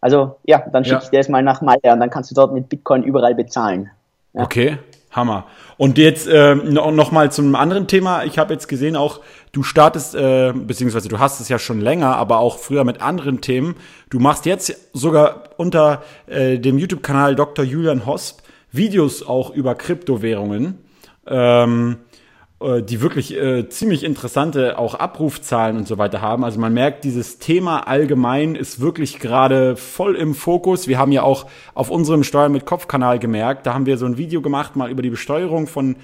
also 0.00 0.36
ja, 0.44 0.64
dann 0.72 0.84
schicke 0.84 0.96
ja. 0.96 1.02
ich 1.02 1.10
dir 1.10 1.18
das 1.18 1.28
mal 1.28 1.42
nach 1.42 1.60
Malta 1.60 1.92
und 1.92 2.00
dann 2.00 2.10
kannst 2.10 2.30
du 2.30 2.34
dort 2.34 2.52
mit 2.52 2.68
Bitcoin 2.68 3.02
überall 3.02 3.34
bezahlen. 3.34 3.90
Ja. 4.32 4.42
Okay, 4.42 4.78
Hammer. 5.10 5.46
Und 5.76 5.98
jetzt 5.98 6.28
äh, 6.28 6.54
noch 6.54 7.12
mal 7.12 7.32
zum 7.32 7.54
anderen 7.54 7.86
Thema. 7.86 8.24
Ich 8.24 8.38
habe 8.38 8.52
jetzt 8.52 8.68
gesehen, 8.68 8.96
auch 8.96 9.20
du 9.52 9.62
startest, 9.62 10.14
äh, 10.14 10.52
beziehungsweise 10.52 11.08
du 11.08 11.18
hast 11.18 11.40
es 11.40 11.48
ja 11.48 11.58
schon 11.58 11.80
länger, 11.80 12.16
aber 12.16 12.38
auch 12.38 12.58
früher 12.58 12.84
mit 12.84 13.00
anderen 13.00 13.40
Themen. 13.40 13.76
Du 14.10 14.18
machst 14.18 14.46
jetzt 14.46 14.76
sogar 14.92 15.50
unter 15.56 16.02
äh, 16.26 16.58
dem 16.58 16.78
YouTube-Kanal 16.78 17.34
Dr. 17.34 17.64
Julian 17.64 18.06
Hosp 18.06 18.40
Videos 18.70 19.26
auch 19.26 19.50
über 19.50 19.74
Kryptowährungen. 19.74 20.78
Ähm, 21.26 21.98
äh, 22.00 22.07
die 22.60 23.00
wirklich 23.00 23.36
äh, 23.36 23.68
ziemlich 23.68 24.02
interessante 24.02 24.78
auch 24.78 24.96
Abrufzahlen 24.96 25.76
und 25.76 25.86
so 25.86 25.96
weiter 25.96 26.20
haben. 26.20 26.42
Also 26.44 26.58
man 26.58 26.74
merkt, 26.74 27.04
dieses 27.04 27.38
Thema 27.38 27.86
allgemein 27.86 28.56
ist 28.56 28.80
wirklich 28.80 29.20
gerade 29.20 29.76
voll 29.76 30.16
im 30.16 30.34
Fokus. 30.34 30.88
Wir 30.88 30.98
haben 30.98 31.12
ja 31.12 31.22
auch 31.22 31.46
auf 31.74 31.88
unserem 31.88 32.24
Steuern 32.24 32.50
mit 32.50 32.66
Kopf-Kanal 32.66 33.20
gemerkt, 33.20 33.64
da 33.66 33.74
haben 33.74 33.86
wir 33.86 33.96
so 33.96 34.06
ein 34.06 34.18
Video 34.18 34.42
gemacht 34.42 34.74
mal 34.74 34.90
über 34.90 35.02
die 35.02 35.10
Besteuerung 35.10 35.68
von 35.68 35.96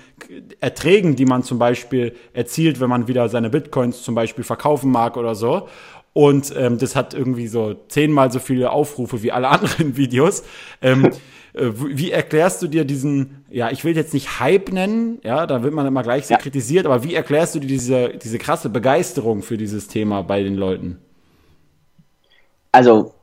Erträgen, 0.61 1.17
die 1.17 1.27
man 1.27 1.43
zum 1.43 1.59
Beispiel 1.59 2.15
erzielt, 2.33 2.81
wenn 2.81 2.89
man 2.89 3.09
wieder 3.09 3.29
seine 3.29 3.51
Bitcoins 3.51 4.05
zum 4.05 4.15
Beispiel 4.15 4.45
verkaufen 4.45 4.93
mag 4.93 5.17
oder 5.17 5.35
so. 5.35 5.69
Und 6.15 6.55
ähm, 6.57 6.79
das 6.79 6.97
hat 6.97 7.13
irgendwie 7.13 7.49
so 7.49 7.75
zehnmal 7.89 8.31
so 8.33 8.39
viele 8.39 8.71
Aufrufe 8.71 9.23
wie 9.23 9.33
alle 9.33 9.49
anderen 9.51 9.97
Videos. 9.99 10.45
Ähm, 10.81 11.11
äh, 11.55 11.71
wie 11.75 12.13
erklärst 12.13 12.63
du 12.63 12.69
dir 12.69 12.85
diesen, 12.85 13.45
ja, 13.51 13.71
ich 13.71 13.85
will 13.85 13.97
jetzt 13.97 14.15
nicht 14.15 14.41
Hype 14.41 14.73
nennen, 14.73 15.19
ja, 15.23 15.47
da 15.47 15.63
wird 15.63 15.75
man 15.75 15.87
immer 15.87 16.03
gleich 16.03 16.27
so 16.27 16.35
ja. 16.35 16.39
kritisiert, 16.39 16.87
aber 16.87 17.05
wie 17.05 17.15
erklärst 17.15 17.55
du 17.57 17.61
dir 17.61 17.67
diese, 17.67 18.09
diese 18.11 18.39
krasse 18.39 18.71
Begeisterung 18.71 19.43
für 19.43 19.57
dieses 19.57 19.89
Thema 19.89 20.23
bei 20.23 20.43
den 20.43 20.55
Leuten? 20.55 20.99
Also, 22.73 23.15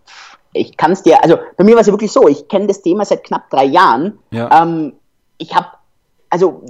ich 0.54 0.76
kann 0.76 0.92
es 0.92 1.02
dir, 1.04 1.24
also 1.24 1.38
bei 1.58 1.64
mir 1.64 1.76
war 1.76 1.82
es 1.82 1.88
ja 1.88 1.94
wirklich 1.94 2.12
so, 2.12 2.28
ich 2.28 2.48
kenne 2.50 2.68
das 2.68 2.82
Thema 2.82 3.06
seit 3.06 3.24
knapp 3.24 3.50
drei 3.50 3.66
Jahren. 3.66 4.20
Ja. 4.32 4.64
Ähm, 4.64 4.94
ich 5.38 5.56
habe, 5.56 5.68
also 6.30 6.66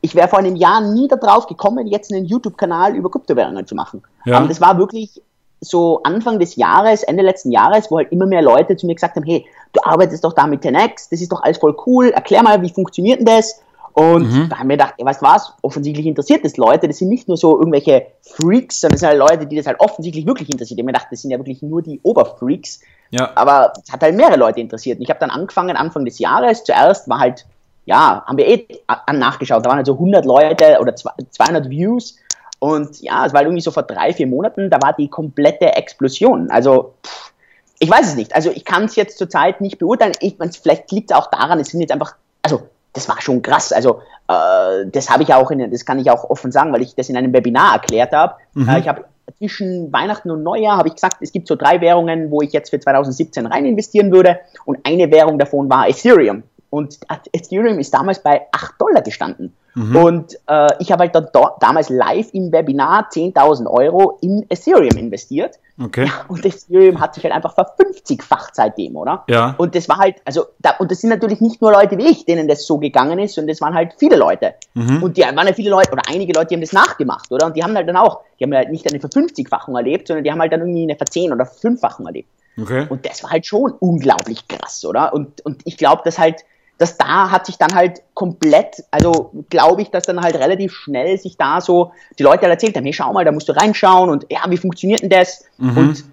ich 0.00 0.14
wäre 0.14 0.28
vor 0.28 0.40
einem 0.40 0.56
Jahr 0.56 0.80
nie 0.80 1.08
darauf 1.08 1.46
gekommen, 1.46 1.86
jetzt 1.86 2.12
einen 2.12 2.24
YouTube-Kanal 2.24 2.96
über 2.96 3.10
Kryptowährungen 3.10 3.66
zu 3.66 3.74
machen. 3.74 4.02
Ja. 4.24 4.38
Aber 4.38 4.48
das 4.48 4.60
war 4.60 4.78
wirklich 4.78 5.22
so 5.60 6.02
Anfang 6.02 6.40
des 6.40 6.56
Jahres, 6.56 7.04
Ende 7.04 7.22
letzten 7.22 7.52
Jahres, 7.52 7.90
wo 7.90 7.98
halt 7.98 8.10
immer 8.10 8.26
mehr 8.26 8.42
Leute 8.42 8.76
zu 8.76 8.86
mir 8.86 8.94
gesagt 8.94 9.14
haben, 9.14 9.24
hey, 9.24 9.46
du 9.72 9.80
arbeitest 9.84 10.24
doch 10.24 10.32
da 10.32 10.46
mit 10.46 10.62
10x, 10.62 11.08
das 11.10 11.20
ist 11.20 11.30
doch 11.30 11.42
alles 11.42 11.58
voll 11.58 11.76
cool, 11.86 12.08
erklär 12.10 12.42
mal, 12.42 12.60
wie 12.62 12.70
funktioniert 12.70 13.20
denn 13.20 13.26
das? 13.26 13.60
Und 13.94 14.32
mhm. 14.32 14.48
da 14.48 14.58
haben 14.58 14.68
wir 14.68 14.76
gedacht, 14.76 14.94
ja, 14.98 15.04
weißt 15.04 15.20
du 15.20 15.26
was, 15.26 15.52
offensichtlich 15.60 16.06
interessiert 16.06 16.44
das 16.44 16.56
Leute, 16.56 16.88
das 16.88 16.98
sind 16.98 17.08
nicht 17.08 17.28
nur 17.28 17.36
so 17.36 17.58
irgendwelche 17.58 18.06
Freaks, 18.22 18.80
sondern 18.80 18.94
das 18.94 19.00
sind 19.00 19.08
halt 19.10 19.18
Leute, 19.18 19.46
die 19.46 19.56
das 19.56 19.66
halt 19.66 19.80
offensichtlich 19.80 20.26
wirklich 20.26 20.50
interessiert. 20.50 20.78
Ich 20.78 20.82
habe 20.82 20.86
mir 20.86 20.94
gedacht, 20.94 21.08
das 21.10 21.22
sind 21.22 21.30
ja 21.30 21.38
wirklich 21.38 21.62
nur 21.62 21.82
die 21.82 22.00
Oberfreaks. 22.02 22.80
Ja. 23.10 23.30
Aber 23.34 23.74
es 23.84 23.92
hat 23.92 24.00
halt 24.02 24.16
mehrere 24.16 24.36
Leute 24.36 24.60
interessiert. 24.60 24.98
Und 24.98 25.04
ich 25.04 25.10
habe 25.10 25.20
dann 25.20 25.28
angefangen, 25.28 25.76
Anfang 25.76 26.06
des 26.06 26.18
Jahres, 26.18 26.64
zuerst 26.64 27.08
war 27.10 27.18
halt, 27.18 27.44
ja, 27.84 28.24
haben 28.26 28.36
wir 28.36 28.46
eh 28.46 28.66
nachgeschaut, 29.12 29.64
da 29.64 29.70
waren 29.70 29.76
halt 29.78 29.86
so 29.86 29.94
100 29.94 30.24
Leute 30.24 30.78
oder 30.80 30.94
200 30.94 31.68
Views 31.68 32.16
und 32.62 33.00
ja, 33.00 33.26
es 33.26 33.34
war 33.34 33.42
irgendwie 33.42 33.60
so 33.60 33.72
vor 33.72 33.82
drei, 33.82 34.12
vier 34.12 34.28
Monaten, 34.28 34.70
da 34.70 34.80
war 34.80 34.92
die 34.92 35.08
komplette 35.08 35.74
Explosion. 35.74 36.48
Also, 36.48 36.94
pff, 37.04 37.32
ich 37.80 37.90
weiß 37.90 38.06
es 38.06 38.14
nicht. 38.14 38.36
Also, 38.36 38.52
ich 38.52 38.64
kann 38.64 38.84
es 38.84 38.94
jetzt 38.94 39.18
zurzeit 39.18 39.60
nicht 39.60 39.80
beurteilen. 39.80 40.12
Ich, 40.20 40.36
vielleicht 40.62 40.92
liegt 40.92 41.10
es 41.10 41.16
auch 41.16 41.28
daran, 41.28 41.58
es 41.58 41.70
sind 41.70 41.80
jetzt 41.80 41.90
einfach, 41.90 42.14
also, 42.40 42.62
das 42.92 43.08
war 43.08 43.20
schon 43.20 43.42
krass. 43.42 43.72
Also, 43.72 44.02
äh, 44.28 44.86
das 44.86 45.10
habe 45.10 45.24
ich 45.24 45.34
auch, 45.34 45.50
in, 45.50 45.72
das 45.72 45.84
kann 45.84 45.98
ich 45.98 46.08
auch 46.08 46.30
offen 46.30 46.52
sagen, 46.52 46.72
weil 46.72 46.82
ich 46.82 46.94
das 46.94 47.08
in 47.08 47.16
einem 47.16 47.32
Webinar 47.32 47.72
erklärt 47.72 48.12
habe. 48.12 48.34
Mhm. 48.54 48.68
Äh, 48.68 48.78
ich 48.78 48.86
habe 48.86 49.06
zwischen 49.38 49.92
Weihnachten 49.92 50.30
und 50.30 50.44
Neujahr 50.44 50.76
habe 50.76 50.86
ich 50.86 50.94
gesagt, 50.94 51.16
es 51.20 51.32
gibt 51.32 51.48
so 51.48 51.56
drei 51.56 51.80
Währungen, 51.80 52.30
wo 52.30 52.42
ich 52.42 52.52
jetzt 52.52 52.70
für 52.70 52.78
2017 52.78 53.44
rein 53.46 53.64
investieren 53.64 54.12
würde. 54.12 54.38
Und 54.64 54.78
eine 54.86 55.10
Währung 55.10 55.40
davon 55.40 55.68
war 55.68 55.88
Ethereum. 55.88 56.44
Und 56.72 57.00
Ethereum 57.34 57.78
ist 57.78 57.92
damals 57.92 58.22
bei 58.22 58.46
8 58.50 58.80
Dollar 58.80 59.02
gestanden. 59.02 59.52
Mhm. 59.74 59.94
Und 59.96 60.38
äh, 60.46 60.68
ich 60.78 60.90
habe 60.90 61.02
halt 61.02 61.14
da, 61.14 61.56
damals 61.60 61.90
live 61.90 62.32
im 62.32 62.50
Webinar 62.50 63.10
10.000 63.10 63.66
Euro 63.66 64.16
in 64.22 64.46
Ethereum 64.48 64.96
investiert. 64.96 65.58
Okay. 65.78 66.06
Ja, 66.06 66.24
und 66.28 66.46
Ethereum 66.46 66.98
hat 66.98 67.14
sich 67.14 67.24
halt 67.24 67.34
einfach 67.34 67.52
verfünfzigfacht 67.52 68.54
seitdem, 68.54 68.96
oder? 68.96 69.22
Ja. 69.28 69.54
Und 69.58 69.74
das 69.74 69.86
war 69.90 69.98
halt, 69.98 70.16
also, 70.24 70.46
da, 70.60 70.76
und 70.78 70.90
das 70.90 71.02
sind 71.02 71.10
natürlich 71.10 71.42
nicht 71.42 71.60
nur 71.60 71.72
Leute 71.72 71.98
wie 71.98 72.06
ich, 72.06 72.24
denen 72.24 72.48
das 72.48 72.66
so 72.66 72.78
gegangen 72.78 73.18
ist, 73.18 73.34
sondern 73.34 73.48
das 73.48 73.60
waren 73.60 73.74
halt 73.74 73.92
viele 73.98 74.16
Leute. 74.16 74.54
Mhm. 74.72 75.02
Und 75.02 75.18
die 75.18 75.22
waren 75.22 75.46
ja 75.46 75.52
viele 75.52 75.68
Leute, 75.68 75.92
oder 75.92 76.02
einige 76.08 76.32
Leute, 76.32 76.46
die 76.46 76.54
haben 76.54 76.62
das 76.62 76.72
nachgemacht, 76.72 77.30
oder? 77.30 77.44
Und 77.44 77.54
die 77.54 77.62
haben 77.62 77.76
halt 77.76 77.86
dann 77.86 77.98
auch, 77.98 78.20
die 78.40 78.44
haben 78.44 78.54
halt 78.54 78.70
nicht 78.70 78.88
eine 78.88 78.98
Verfünfzigfachung 78.98 79.76
erlebt, 79.76 80.08
sondern 80.08 80.24
die 80.24 80.32
haben 80.32 80.40
halt 80.40 80.54
dann 80.54 80.60
irgendwie 80.60 80.84
eine 80.84 80.96
Verzehn- 80.96 81.34
oder 81.34 81.44
Fünffachung 81.44 82.06
erlebt. 82.06 82.30
Okay. 82.58 82.86
Und 82.88 83.04
das 83.04 83.22
war 83.22 83.30
halt 83.30 83.44
schon 83.44 83.72
unglaublich 83.72 84.48
krass, 84.48 84.82
oder? 84.86 85.12
Und, 85.12 85.44
und 85.44 85.60
ich 85.66 85.76
glaube, 85.76 86.00
dass 86.02 86.18
halt, 86.18 86.44
dass 86.78 86.96
da 86.96 87.30
hat 87.30 87.46
sich 87.46 87.58
dann 87.58 87.74
halt 87.74 88.02
komplett, 88.14 88.84
also 88.90 89.30
glaube 89.50 89.82
ich, 89.82 89.90
dass 89.90 90.04
dann 90.04 90.20
halt 90.20 90.34
relativ 90.36 90.72
schnell 90.72 91.18
sich 91.18 91.36
da 91.36 91.60
so 91.60 91.92
die 92.18 92.22
Leute 92.22 92.42
halt 92.42 92.52
erzählt 92.52 92.76
haben, 92.76 92.84
hey, 92.84 92.92
schau 92.92 93.12
mal, 93.12 93.24
da 93.24 93.32
musst 93.32 93.48
du 93.48 93.52
reinschauen 93.52 94.10
und 94.10 94.26
ja, 94.30 94.40
wie 94.48 94.56
funktioniert 94.56 95.02
denn 95.02 95.10
das? 95.10 95.44
Mhm. 95.58 95.76
Und 95.76 96.04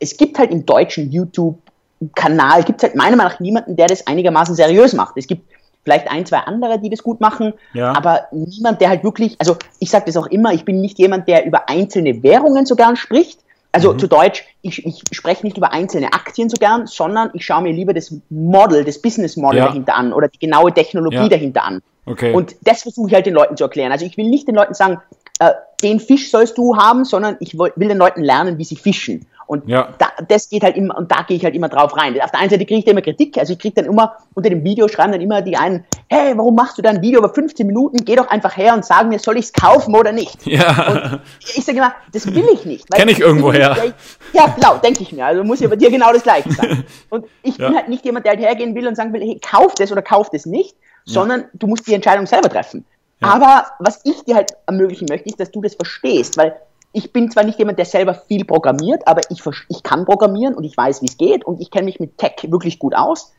es 0.00 0.16
gibt 0.16 0.38
halt 0.38 0.50
im 0.50 0.66
deutschen 0.66 1.10
YouTube-Kanal, 1.10 2.64
gibt 2.64 2.80
es 2.80 2.88
halt 2.88 2.96
meiner 2.96 3.16
Meinung 3.16 3.32
nach 3.32 3.40
niemanden, 3.40 3.76
der 3.76 3.86
das 3.86 4.06
einigermaßen 4.06 4.54
seriös 4.54 4.94
macht. 4.94 5.16
Es 5.16 5.26
gibt 5.26 5.42
vielleicht 5.84 6.10
ein, 6.10 6.26
zwei 6.26 6.38
andere, 6.38 6.80
die 6.80 6.90
das 6.90 7.04
gut 7.04 7.20
machen, 7.20 7.54
ja. 7.72 7.96
aber 7.96 8.26
niemand, 8.32 8.80
der 8.80 8.88
halt 8.88 9.04
wirklich, 9.04 9.36
also 9.38 9.56
ich 9.78 9.88
sage 9.88 10.06
das 10.06 10.16
auch 10.16 10.26
immer, 10.26 10.52
ich 10.52 10.64
bin 10.64 10.80
nicht 10.80 10.98
jemand, 10.98 11.28
der 11.28 11.46
über 11.46 11.68
einzelne 11.68 12.24
Währungen 12.24 12.66
so 12.66 12.74
gern 12.74 12.96
spricht, 12.96 13.38
also 13.76 13.92
mhm. 13.92 13.98
zu 13.98 14.06
Deutsch, 14.06 14.42
ich, 14.62 14.86
ich 14.86 15.02
spreche 15.12 15.44
nicht 15.44 15.58
über 15.58 15.70
einzelne 15.70 16.14
Aktien 16.14 16.48
so 16.48 16.56
gern, 16.56 16.86
sondern 16.86 17.28
ich 17.34 17.44
schaue 17.44 17.60
mir 17.62 17.74
lieber 17.74 17.92
das 17.92 18.10
Model, 18.30 18.84
das 18.84 19.02
Business 19.02 19.36
Model 19.36 19.58
ja. 19.58 19.66
dahinter 19.66 19.94
an 19.94 20.14
oder 20.14 20.28
die 20.28 20.38
genaue 20.38 20.72
Technologie 20.72 21.16
ja. 21.16 21.28
dahinter 21.28 21.62
an. 21.62 21.82
Okay. 22.06 22.32
Und 22.32 22.56
das 22.62 22.84
versuche 22.84 23.08
ich 23.08 23.14
halt 23.14 23.26
den 23.26 23.34
Leuten 23.34 23.54
zu 23.54 23.64
erklären. 23.64 23.92
Also 23.92 24.06
ich 24.06 24.16
will 24.16 24.30
nicht 24.30 24.48
den 24.48 24.54
Leuten 24.54 24.72
sagen, 24.72 25.02
äh, 25.40 25.50
den 25.82 26.00
Fisch 26.00 26.30
sollst 26.30 26.56
du 26.56 26.78
haben, 26.78 27.04
sondern 27.04 27.36
ich 27.40 27.58
will 27.58 27.70
den 27.76 27.98
Leuten 27.98 28.22
lernen, 28.22 28.56
wie 28.56 28.64
sie 28.64 28.76
fischen. 28.76 29.26
Und 29.46 29.68
ja. 29.68 29.94
da, 29.98 30.08
das 30.26 30.48
geht 30.48 30.62
halt 30.62 30.76
immer, 30.76 30.96
und 30.96 31.10
da 31.10 31.22
gehe 31.22 31.36
ich 31.36 31.44
halt 31.44 31.54
immer 31.54 31.68
drauf 31.68 31.96
rein. 31.96 32.20
Auf 32.20 32.30
der 32.30 32.40
einen 32.40 32.50
Seite 32.50 32.66
kriege 32.66 32.80
ich 32.80 32.86
immer 32.86 33.00
Kritik, 33.00 33.38
also 33.38 33.52
ich 33.52 33.58
kriege 33.58 33.74
dann 33.74 33.84
immer 33.84 34.16
unter 34.34 34.50
dem 34.50 34.64
Video 34.64 34.88
schreiben 34.88 35.12
dann 35.12 35.20
immer 35.20 35.42
die 35.42 35.56
einen, 35.56 35.84
hey, 36.08 36.36
warum 36.36 36.54
machst 36.54 36.78
du 36.78 36.82
da 36.82 36.90
ein 36.90 37.02
Video 37.02 37.20
über 37.20 37.32
15 37.32 37.66
Minuten? 37.66 38.04
Geh 38.04 38.16
doch 38.16 38.28
einfach 38.28 38.56
her 38.56 38.74
und 38.74 38.84
sag 38.84 39.08
mir, 39.08 39.18
soll 39.18 39.36
ich 39.38 39.46
es 39.46 39.52
kaufen 39.52 39.94
oder 39.94 40.12
nicht? 40.12 40.38
Ja. 40.56 40.88
Und 41.10 41.20
ich 41.54 41.64
sage 41.64 41.76
immer, 41.76 41.94
das 42.12 42.26
will 42.26 42.46
ich 42.54 42.64
nicht. 42.64 42.90
Kenne 42.90 43.12
ich 43.12 43.20
irgendwo 43.20 43.52
her. 43.52 43.92
Ja, 44.32 44.46
genau, 44.46 44.78
denke 44.78 45.02
ich 45.02 45.12
mir. 45.12 45.26
Also 45.26 45.44
muss 45.44 45.60
ja 45.60 45.68
bei 45.68 45.76
dir 45.76 45.90
genau 45.90 46.12
das 46.14 46.22
Gleiche 46.22 46.50
sein. 46.50 46.84
Und 47.10 47.26
ich 47.42 47.58
ja. 47.58 47.68
bin 47.68 47.76
halt 47.76 47.88
nicht 47.90 48.04
jemand, 48.06 48.24
der 48.24 48.32
halt 48.32 48.40
hergehen 48.40 48.74
will 48.74 48.86
und 48.86 48.94
sagen 48.94 49.12
will, 49.12 49.20
hey, 49.20 49.38
kauf 49.38 49.74
das 49.74 49.92
oder 49.92 50.00
kauf 50.00 50.30
das 50.30 50.46
nicht, 50.46 50.74
sondern 51.04 51.40
ja. 51.40 51.46
du 51.52 51.66
musst 51.66 51.86
die 51.86 51.92
Entscheidung 51.92 52.24
selber 52.24 52.48
treffen. 52.48 52.86
Ja. 53.20 53.28
Aber 53.28 53.66
was 53.78 54.00
ich 54.04 54.24
dir 54.24 54.34
halt 54.34 54.52
ermöglichen 54.66 55.06
möchte, 55.10 55.28
ist, 55.28 55.40
dass 55.40 55.50
du 55.50 55.60
das 55.60 55.74
verstehst, 55.74 56.36
weil 56.36 56.56
ich 56.96 57.12
bin 57.12 57.30
zwar 57.30 57.44
nicht 57.44 57.58
jemand, 57.58 57.78
der 57.78 57.84
selber 57.84 58.14
viel 58.14 58.46
programmiert, 58.46 59.06
aber 59.06 59.20
ich, 59.28 59.42
ich 59.68 59.82
kann 59.82 60.06
programmieren 60.06 60.54
und 60.54 60.64
ich 60.64 60.74
weiß, 60.74 61.02
wie 61.02 61.06
es 61.06 61.18
geht 61.18 61.44
und 61.44 61.60
ich 61.60 61.70
kenne 61.70 61.84
mich 61.84 62.00
mit 62.00 62.16
Tech 62.16 62.36
wirklich 62.44 62.78
gut 62.78 62.94
aus. 62.94 63.34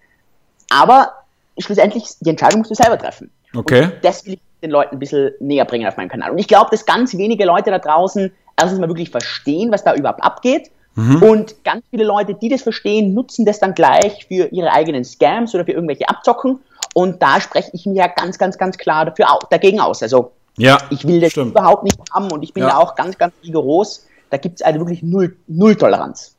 Aber 0.70 1.14
schlussendlich, 1.58 2.06
die 2.20 2.30
Entscheidung 2.30 2.60
musst 2.60 2.70
du 2.70 2.76
selber 2.76 3.00
treffen. 3.00 3.32
Okay. 3.56 3.86
Und 3.86 3.96
das 4.04 4.28
will 4.28 4.34
ich 4.34 4.40
den 4.62 4.70
Leuten 4.70 4.98
ein 4.98 5.00
bisschen 5.00 5.32
näher 5.40 5.66
bringen 5.66 5.88
auf 5.88 5.98
meinem 5.98 6.10
Kanal. 6.10 6.30
Und 6.30 6.38
ich 6.38 6.48
glaube, 6.48 6.70
dass 6.70 6.86
ganz 6.86 7.18
wenige 7.18 7.46
Leute 7.46 7.72
da 7.72 7.80
draußen 7.80 8.32
erstens 8.56 8.80
mal 8.80 8.90
wirklich 8.90 9.10
verstehen, 9.10 9.72
was 9.72 9.84
da 9.84 9.96
überhaupt 9.96 10.24
abgeht. 10.24 10.70
Mhm. 10.94 11.24
Und 11.24 11.64
ganz 11.64 11.84
viele 11.90 12.04
Leute, 12.04 12.36
die 12.36 12.50
das 12.50 12.62
verstehen, 12.62 13.16
nutzen 13.16 13.44
das 13.44 13.60
dann 13.60 13.74
gleich 13.74 14.28
für 14.28 14.50
ihre 14.52 14.72
eigenen 14.72 15.04
Scams 15.04 15.56
oder 15.56 15.66
für 15.66 15.72
irgendwelche 15.72 16.08
Abzocken. 16.08 16.60
Und 16.94 17.24
da 17.24 17.42
spreche 17.42 17.72
ich 17.74 17.88
mir 17.88 17.96
ja 17.96 18.08
ganz, 18.08 18.38
ganz, 18.38 18.60
ganz 18.60 18.78
klar 18.78 19.06
dafür 19.06 19.32
auch, 19.32 19.44
dagegen 19.50 19.80
aus. 19.80 20.04
Also 20.04 20.34
ja, 20.58 20.78
ich 20.90 21.08
will 21.08 21.22
das 21.22 21.32
stimmt. 21.32 21.52
überhaupt 21.52 21.84
nicht 21.84 21.98
haben 22.14 22.32
und 22.32 22.44
ich 22.44 22.54
bin 22.54 22.64
ja. 22.64 22.70
da 22.70 22.78
auch 22.78 22.96
ganz, 22.96 23.18
ganz 23.18 23.34
rigoros. 23.44 24.06
Da 24.30 24.38
gibt 24.38 24.60
es 24.60 24.62
also 24.62 24.80
wirklich 24.80 25.04
null, 25.04 25.38
null 25.48 25.76
Toleranz. 25.76 26.36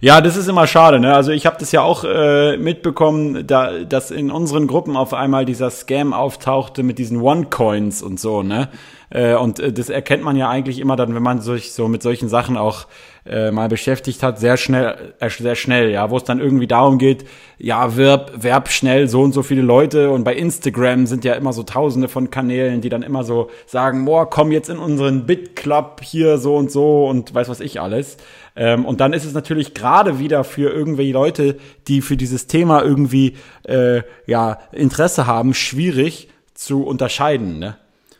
Ja, 0.00 0.20
das 0.20 0.36
ist 0.36 0.48
immer 0.48 0.66
schade. 0.68 1.00
Ne? 1.00 1.12
Also 1.12 1.32
ich 1.32 1.44
habe 1.44 1.56
das 1.58 1.72
ja 1.72 1.82
auch 1.82 2.04
äh, 2.04 2.56
mitbekommen, 2.56 3.46
da, 3.46 3.80
dass 3.80 4.12
in 4.12 4.30
unseren 4.30 4.68
Gruppen 4.68 4.96
auf 4.96 5.12
einmal 5.12 5.44
dieser 5.44 5.70
Scam 5.70 6.12
auftauchte 6.12 6.84
mit 6.84 6.98
diesen 6.98 7.20
One-Coins 7.20 8.02
und 8.02 8.20
so. 8.20 8.44
Ne? 8.44 8.68
Äh, 9.10 9.34
und 9.34 9.60
äh, 9.60 9.72
das 9.72 9.88
erkennt 9.88 10.22
man 10.22 10.36
ja 10.36 10.48
eigentlich 10.48 10.78
immer 10.78 10.96
dann, 10.96 11.14
wenn 11.14 11.22
man 11.22 11.40
sich 11.40 11.72
so 11.72 11.88
mit 11.88 12.02
solchen 12.02 12.28
Sachen 12.28 12.56
auch 12.56 12.86
äh, 13.26 13.50
mal 13.50 13.68
beschäftigt 13.68 14.22
hat, 14.22 14.38
sehr 14.38 14.56
schnell, 14.56 15.14
sehr 15.28 15.54
schnell, 15.54 15.90
ja, 15.90 16.10
wo 16.10 16.16
es 16.16 16.24
dann 16.24 16.40
irgendwie 16.40 16.66
darum 16.66 16.98
geht, 16.98 17.26
ja, 17.58 17.96
wirb, 17.96 18.32
werb 18.42 18.68
schnell 18.68 19.08
so 19.08 19.22
und 19.22 19.32
so 19.32 19.42
viele 19.42 19.62
Leute 19.62 20.10
und 20.10 20.24
bei 20.24 20.34
Instagram 20.34 21.06
sind 21.06 21.24
ja 21.24 21.34
immer 21.34 21.52
so 21.52 21.62
tausende 21.62 22.08
von 22.08 22.30
Kanälen, 22.30 22.80
die 22.80 22.88
dann 22.88 23.02
immer 23.02 23.24
so 23.24 23.50
sagen, 23.66 24.04
boah, 24.04 24.28
komm 24.28 24.52
jetzt 24.52 24.70
in 24.70 24.78
unseren 24.78 25.26
Bit-Club 25.26 26.00
hier 26.02 26.38
so 26.38 26.56
und 26.56 26.70
so 26.70 27.06
und 27.06 27.34
weiß 27.34 27.48
was 27.48 27.60
ich 27.60 27.80
alles. 27.80 28.16
Ähm, 28.56 28.84
und 28.84 29.00
dann 29.00 29.12
ist 29.12 29.24
es 29.24 29.34
natürlich 29.34 29.74
gerade 29.74 30.18
wieder 30.18 30.44
für 30.44 30.70
irgendwelche 30.70 31.12
Leute, 31.12 31.56
die 31.86 32.00
für 32.00 32.16
dieses 32.16 32.46
Thema 32.46 32.82
irgendwie 32.82 33.36
äh, 33.64 34.02
ja 34.26 34.58
Interesse 34.72 35.26
haben, 35.26 35.54
schwierig 35.54 36.28
zu 36.54 36.82
unterscheiden, 36.82 37.58
ne? 37.58 37.76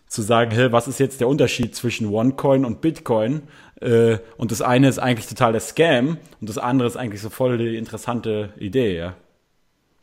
Zu 0.09 0.23
sagen, 0.23 0.51
hey, 0.51 0.73
was 0.73 0.89
ist 0.89 0.99
jetzt 0.99 1.21
der 1.21 1.29
Unterschied 1.29 1.75
zwischen 1.75 2.07
OneCoin 2.09 2.65
und 2.65 2.81
Bitcoin? 2.81 3.43
Äh, 3.81 4.19
und 4.37 4.51
das 4.51 4.63
eine 4.63 4.89
ist 4.89 4.99
eigentlich 4.99 5.27
total 5.27 5.53
der 5.53 5.61
Scam 5.61 6.17
und 6.41 6.49
das 6.49 6.59
andere 6.59 6.89
ist 6.89 6.97
eigentlich 6.97 7.21
so 7.21 7.31
voll 7.31 7.59
die 7.59 7.77
interessante 7.77 8.51
Idee, 8.59 8.97
ja. 8.97 9.15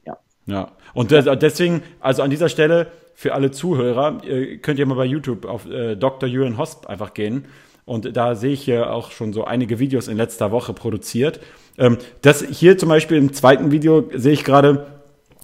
Ja. 0.05 0.17
Ja. 0.45 0.71
Und 0.93 1.11
deswegen, 1.11 1.81
also 1.99 2.21
an 2.21 2.29
dieser 2.29 2.49
Stelle 2.49 2.87
für 3.15 3.33
alle 3.33 3.51
Zuhörer, 3.51 4.21
könnt 4.61 4.77
ihr 4.77 4.85
mal 4.85 4.95
bei 4.95 5.05
YouTube 5.05 5.45
auf 5.45 5.65
äh, 5.69 5.95
Dr. 5.95 6.29
Julian 6.29 6.57
Hosp 6.57 6.87
einfach 6.87 7.13
gehen. 7.13 7.45
Und 7.85 8.17
da 8.17 8.35
sehe 8.35 8.53
ich 8.53 8.63
hier 8.63 8.91
auch 8.91 9.11
schon 9.11 9.31
so 9.31 9.45
einige 9.45 9.79
Videos 9.79 10.07
in 10.07 10.17
letzter 10.17 10.51
Woche 10.51 10.73
produziert. 10.73 11.39
Ähm, 11.77 11.97
das 12.21 12.43
hier 12.43 12.77
zum 12.77 12.89
Beispiel 12.89 13.17
im 13.17 13.33
zweiten 13.33 13.71
Video 13.71 14.09
sehe 14.13 14.33
ich 14.33 14.43
gerade, 14.43 14.87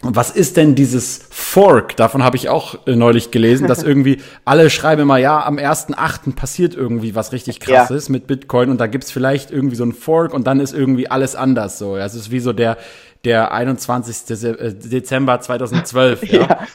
was 0.03 0.31
ist 0.31 0.57
denn 0.57 0.73
dieses 0.73 1.21
Fork? 1.29 1.95
Davon 1.95 2.23
habe 2.23 2.35
ich 2.35 2.49
auch 2.49 2.87
äh, 2.87 2.95
neulich 2.95 3.29
gelesen, 3.29 3.67
dass 3.67 3.83
irgendwie 3.83 4.19
alle 4.45 4.69
schreiben 4.69 5.03
immer, 5.03 5.17
ja, 5.17 5.45
am 5.45 5.57
1.8. 5.57 6.35
passiert 6.35 6.73
irgendwie 6.73 7.13
was 7.13 7.31
richtig 7.31 7.59
krasses 7.59 8.07
ja. 8.07 8.11
mit 8.11 8.25
Bitcoin 8.25 8.69
und 8.69 8.79
da 8.79 8.87
gibt's 8.87 9.11
vielleicht 9.11 9.51
irgendwie 9.51 9.75
so 9.75 9.83
ein 9.83 9.93
Fork 9.93 10.33
und 10.33 10.47
dann 10.47 10.59
ist 10.59 10.73
irgendwie 10.73 11.09
alles 11.09 11.35
anders 11.35 11.77
so. 11.77 11.97
Es 11.97 12.15
ist 12.15 12.31
wie 12.31 12.39
so 12.39 12.51
der, 12.51 12.77
der 13.25 13.51
21. 13.51 14.43
Äh, 14.43 14.73
Dezember 14.73 15.39
2012. 15.39 16.23
Ja. 16.23 16.39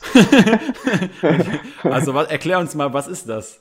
ja. 1.23 1.39
also 1.91 2.15
was, 2.15 2.29
erklär 2.29 2.61
uns 2.61 2.75
mal, 2.77 2.93
was 2.93 3.09
ist 3.09 3.29
das? 3.29 3.61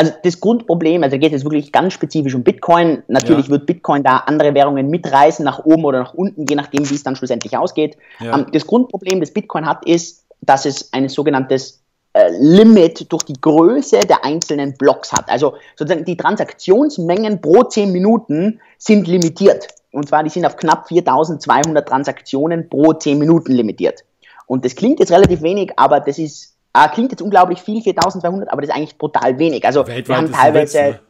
Also 0.00 0.14
das 0.22 0.40
Grundproblem, 0.40 1.02
also 1.02 1.18
geht 1.18 1.34
es 1.34 1.44
wirklich 1.44 1.72
ganz 1.72 1.92
spezifisch 1.92 2.34
um 2.34 2.42
Bitcoin. 2.42 3.02
Natürlich 3.08 3.48
ja. 3.48 3.50
wird 3.50 3.66
Bitcoin 3.66 4.02
da 4.02 4.16
andere 4.16 4.54
Währungen 4.54 4.88
mitreißen, 4.88 5.44
nach 5.44 5.66
oben 5.66 5.84
oder 5.84 5.98
nach 5.98 6.14
unten, 6.14 6.46
je 6.48 6.56
nachdem, 6.56 6.88
wie 6.88 6.94
es 6.94 7.02
dann 7.02 7.16
schlussendlich 7.16 7.54
ausgeht. 7.54 7.98
Ja. 8.18 8.38
Ähm, 8.38 8.46
das 8.50 8.66
Grundproblem, 8.66 9.20
das 9.20 9.30
Bitcoin 9.30 9.66
hat, 9.66 9.84
ist, 9.84 10.24
dass 10.40 10.64
es 10.64 10.90
ein 10.94 11.10
sogenanntes 11.10 11.82
äh, 12.14 12.30
Limit 12.40 13.12
durch 13.12 13.24
die 13.24 13.38
Größe 13.38 13.98
der 14.00 14.24
einzelnen 14.24 14.72
Blocks 14.72 15.12
hat. 15.12 15.28
Also 15.28 15.56
sozusagen 15.76 16.06
die 16.06 16.16
Transaktionsmengen 16.16 17.42
pro 17.42 17.64
10 17.64 17.92
Minuten 17.92 18.58
sind 18.78 19.06
limitiert. 19.06 19.68
Und 19.92 20.08
zwar, 20.08 20.24
die 20.24 20.30
sind 20.30 20.46
auf 20.46 20.56
knapp 20.56 20.88
4200 20.88 21.86
Transaktionen 21.86 22.70
pro 22.70 22.94
10 22.94 23.18
Minuten 23.18 23.52
limitiert. 23.52 24.02
Und 24.46 24.64
das 24.64 24.76
klingt 24.76 24.98
jetzt 24.98 25.12
relativ 25.12 25.42
wenig, 25.42 25.72
aber 25.76 26.00
das 26.00 26.18
ist 26.18 26.49
Ah, 26.72 26.88
klingt 26.88 27.10
jetzt 27.10 27.22
unglaublich 27.22 27.60
viel, 27.60 27.82
4200, 27.82 28.50
aber 28.50 28.60
das 28.60 28.70
ist 28.70 28.76
eigentlich 28.76 28.96
brutal 28.96 29.38
wenig. 29.38 29.64
Also 29.64 29.86
Weltweit 29.86 30.08
wir 30.08 30.16
haben 30.16 30.32
teilweise 30.32 30.78
ne? 30.78 31.00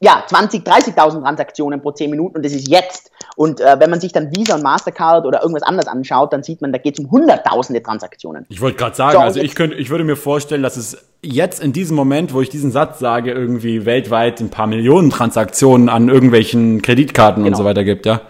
ja, 0.00 0.24
20, 0.26 0.64
30.000 0.66 1.22
Transaktionen 1.22 1.80
pro 1.80 1.92
10 1.92 2.10
Minuten 2.10 2.36
und 2.36 2.44
das 2.44 2.52
ist 2.52 2.68
jetzt. 2.68 3.12
Und 3.36 3.60
äh, 3.60 3.76
wenn 3.78 3.90
man 3.90 4.00
sich 4.00 4.12
dann 4.12 4.34
Visa 4.34 4.56
und 4.56 4.62
Mastercard 4.62 5.26
oder 5.26 5.42
irgendwas 5.42 5.62
anderes 5.62 5.86
anschaut, 5.86 6.32
dann 6.32 6.42
sieht 6.42 6.62
man, 6.62 6.72
da 6.72 6.78
geht 6.78 6.98
es 6.98 7.04
um 7.04 7.10
hunderttausende 7.10 7.82
Transaktionen. 7.82 8.46
Ich 8.48 8.60
wollte 8.60 8.78
gerade 8.78 8.96
sagen, 8.96 9.12
so, 9.12 9.18
also 9.18 9.40
ich, 9.40 9.54
könnte, 9.54 9.76
ich 9.76 9.90
würde 9.90 10.04
mir 10.04 10.16
vorstellen, 10.16 10.62
dass 10.62 10.76
es 10.76 10.96
jetzt 11.22 11.62
in 11.62 11.72
diesem 11.72 11.96
Moment, 11.96 12.32
wo 12.32 12.40
ich 12.40 12.48
diesen 12.48 12.72
Satz 12.72 12.98
sage, 12.98 13.30
irgendwie 13.30 13.84
weltweit 13.84 14.40
ein 14.40 14.50
paar 14.50 14.66
Millionen 14.66 15.10
Transaktionen 15.10 15.88
an 15.88 16.08
irgendwelchen 16.08 16.82
Kreditkarten 16.82 17.44
genau. 17.44 17.54
und 17.54 17.58
so 17.58 17.64
weiter 17.64 17.84
gibt, 17.84 18.06
ja? 18.06 18.22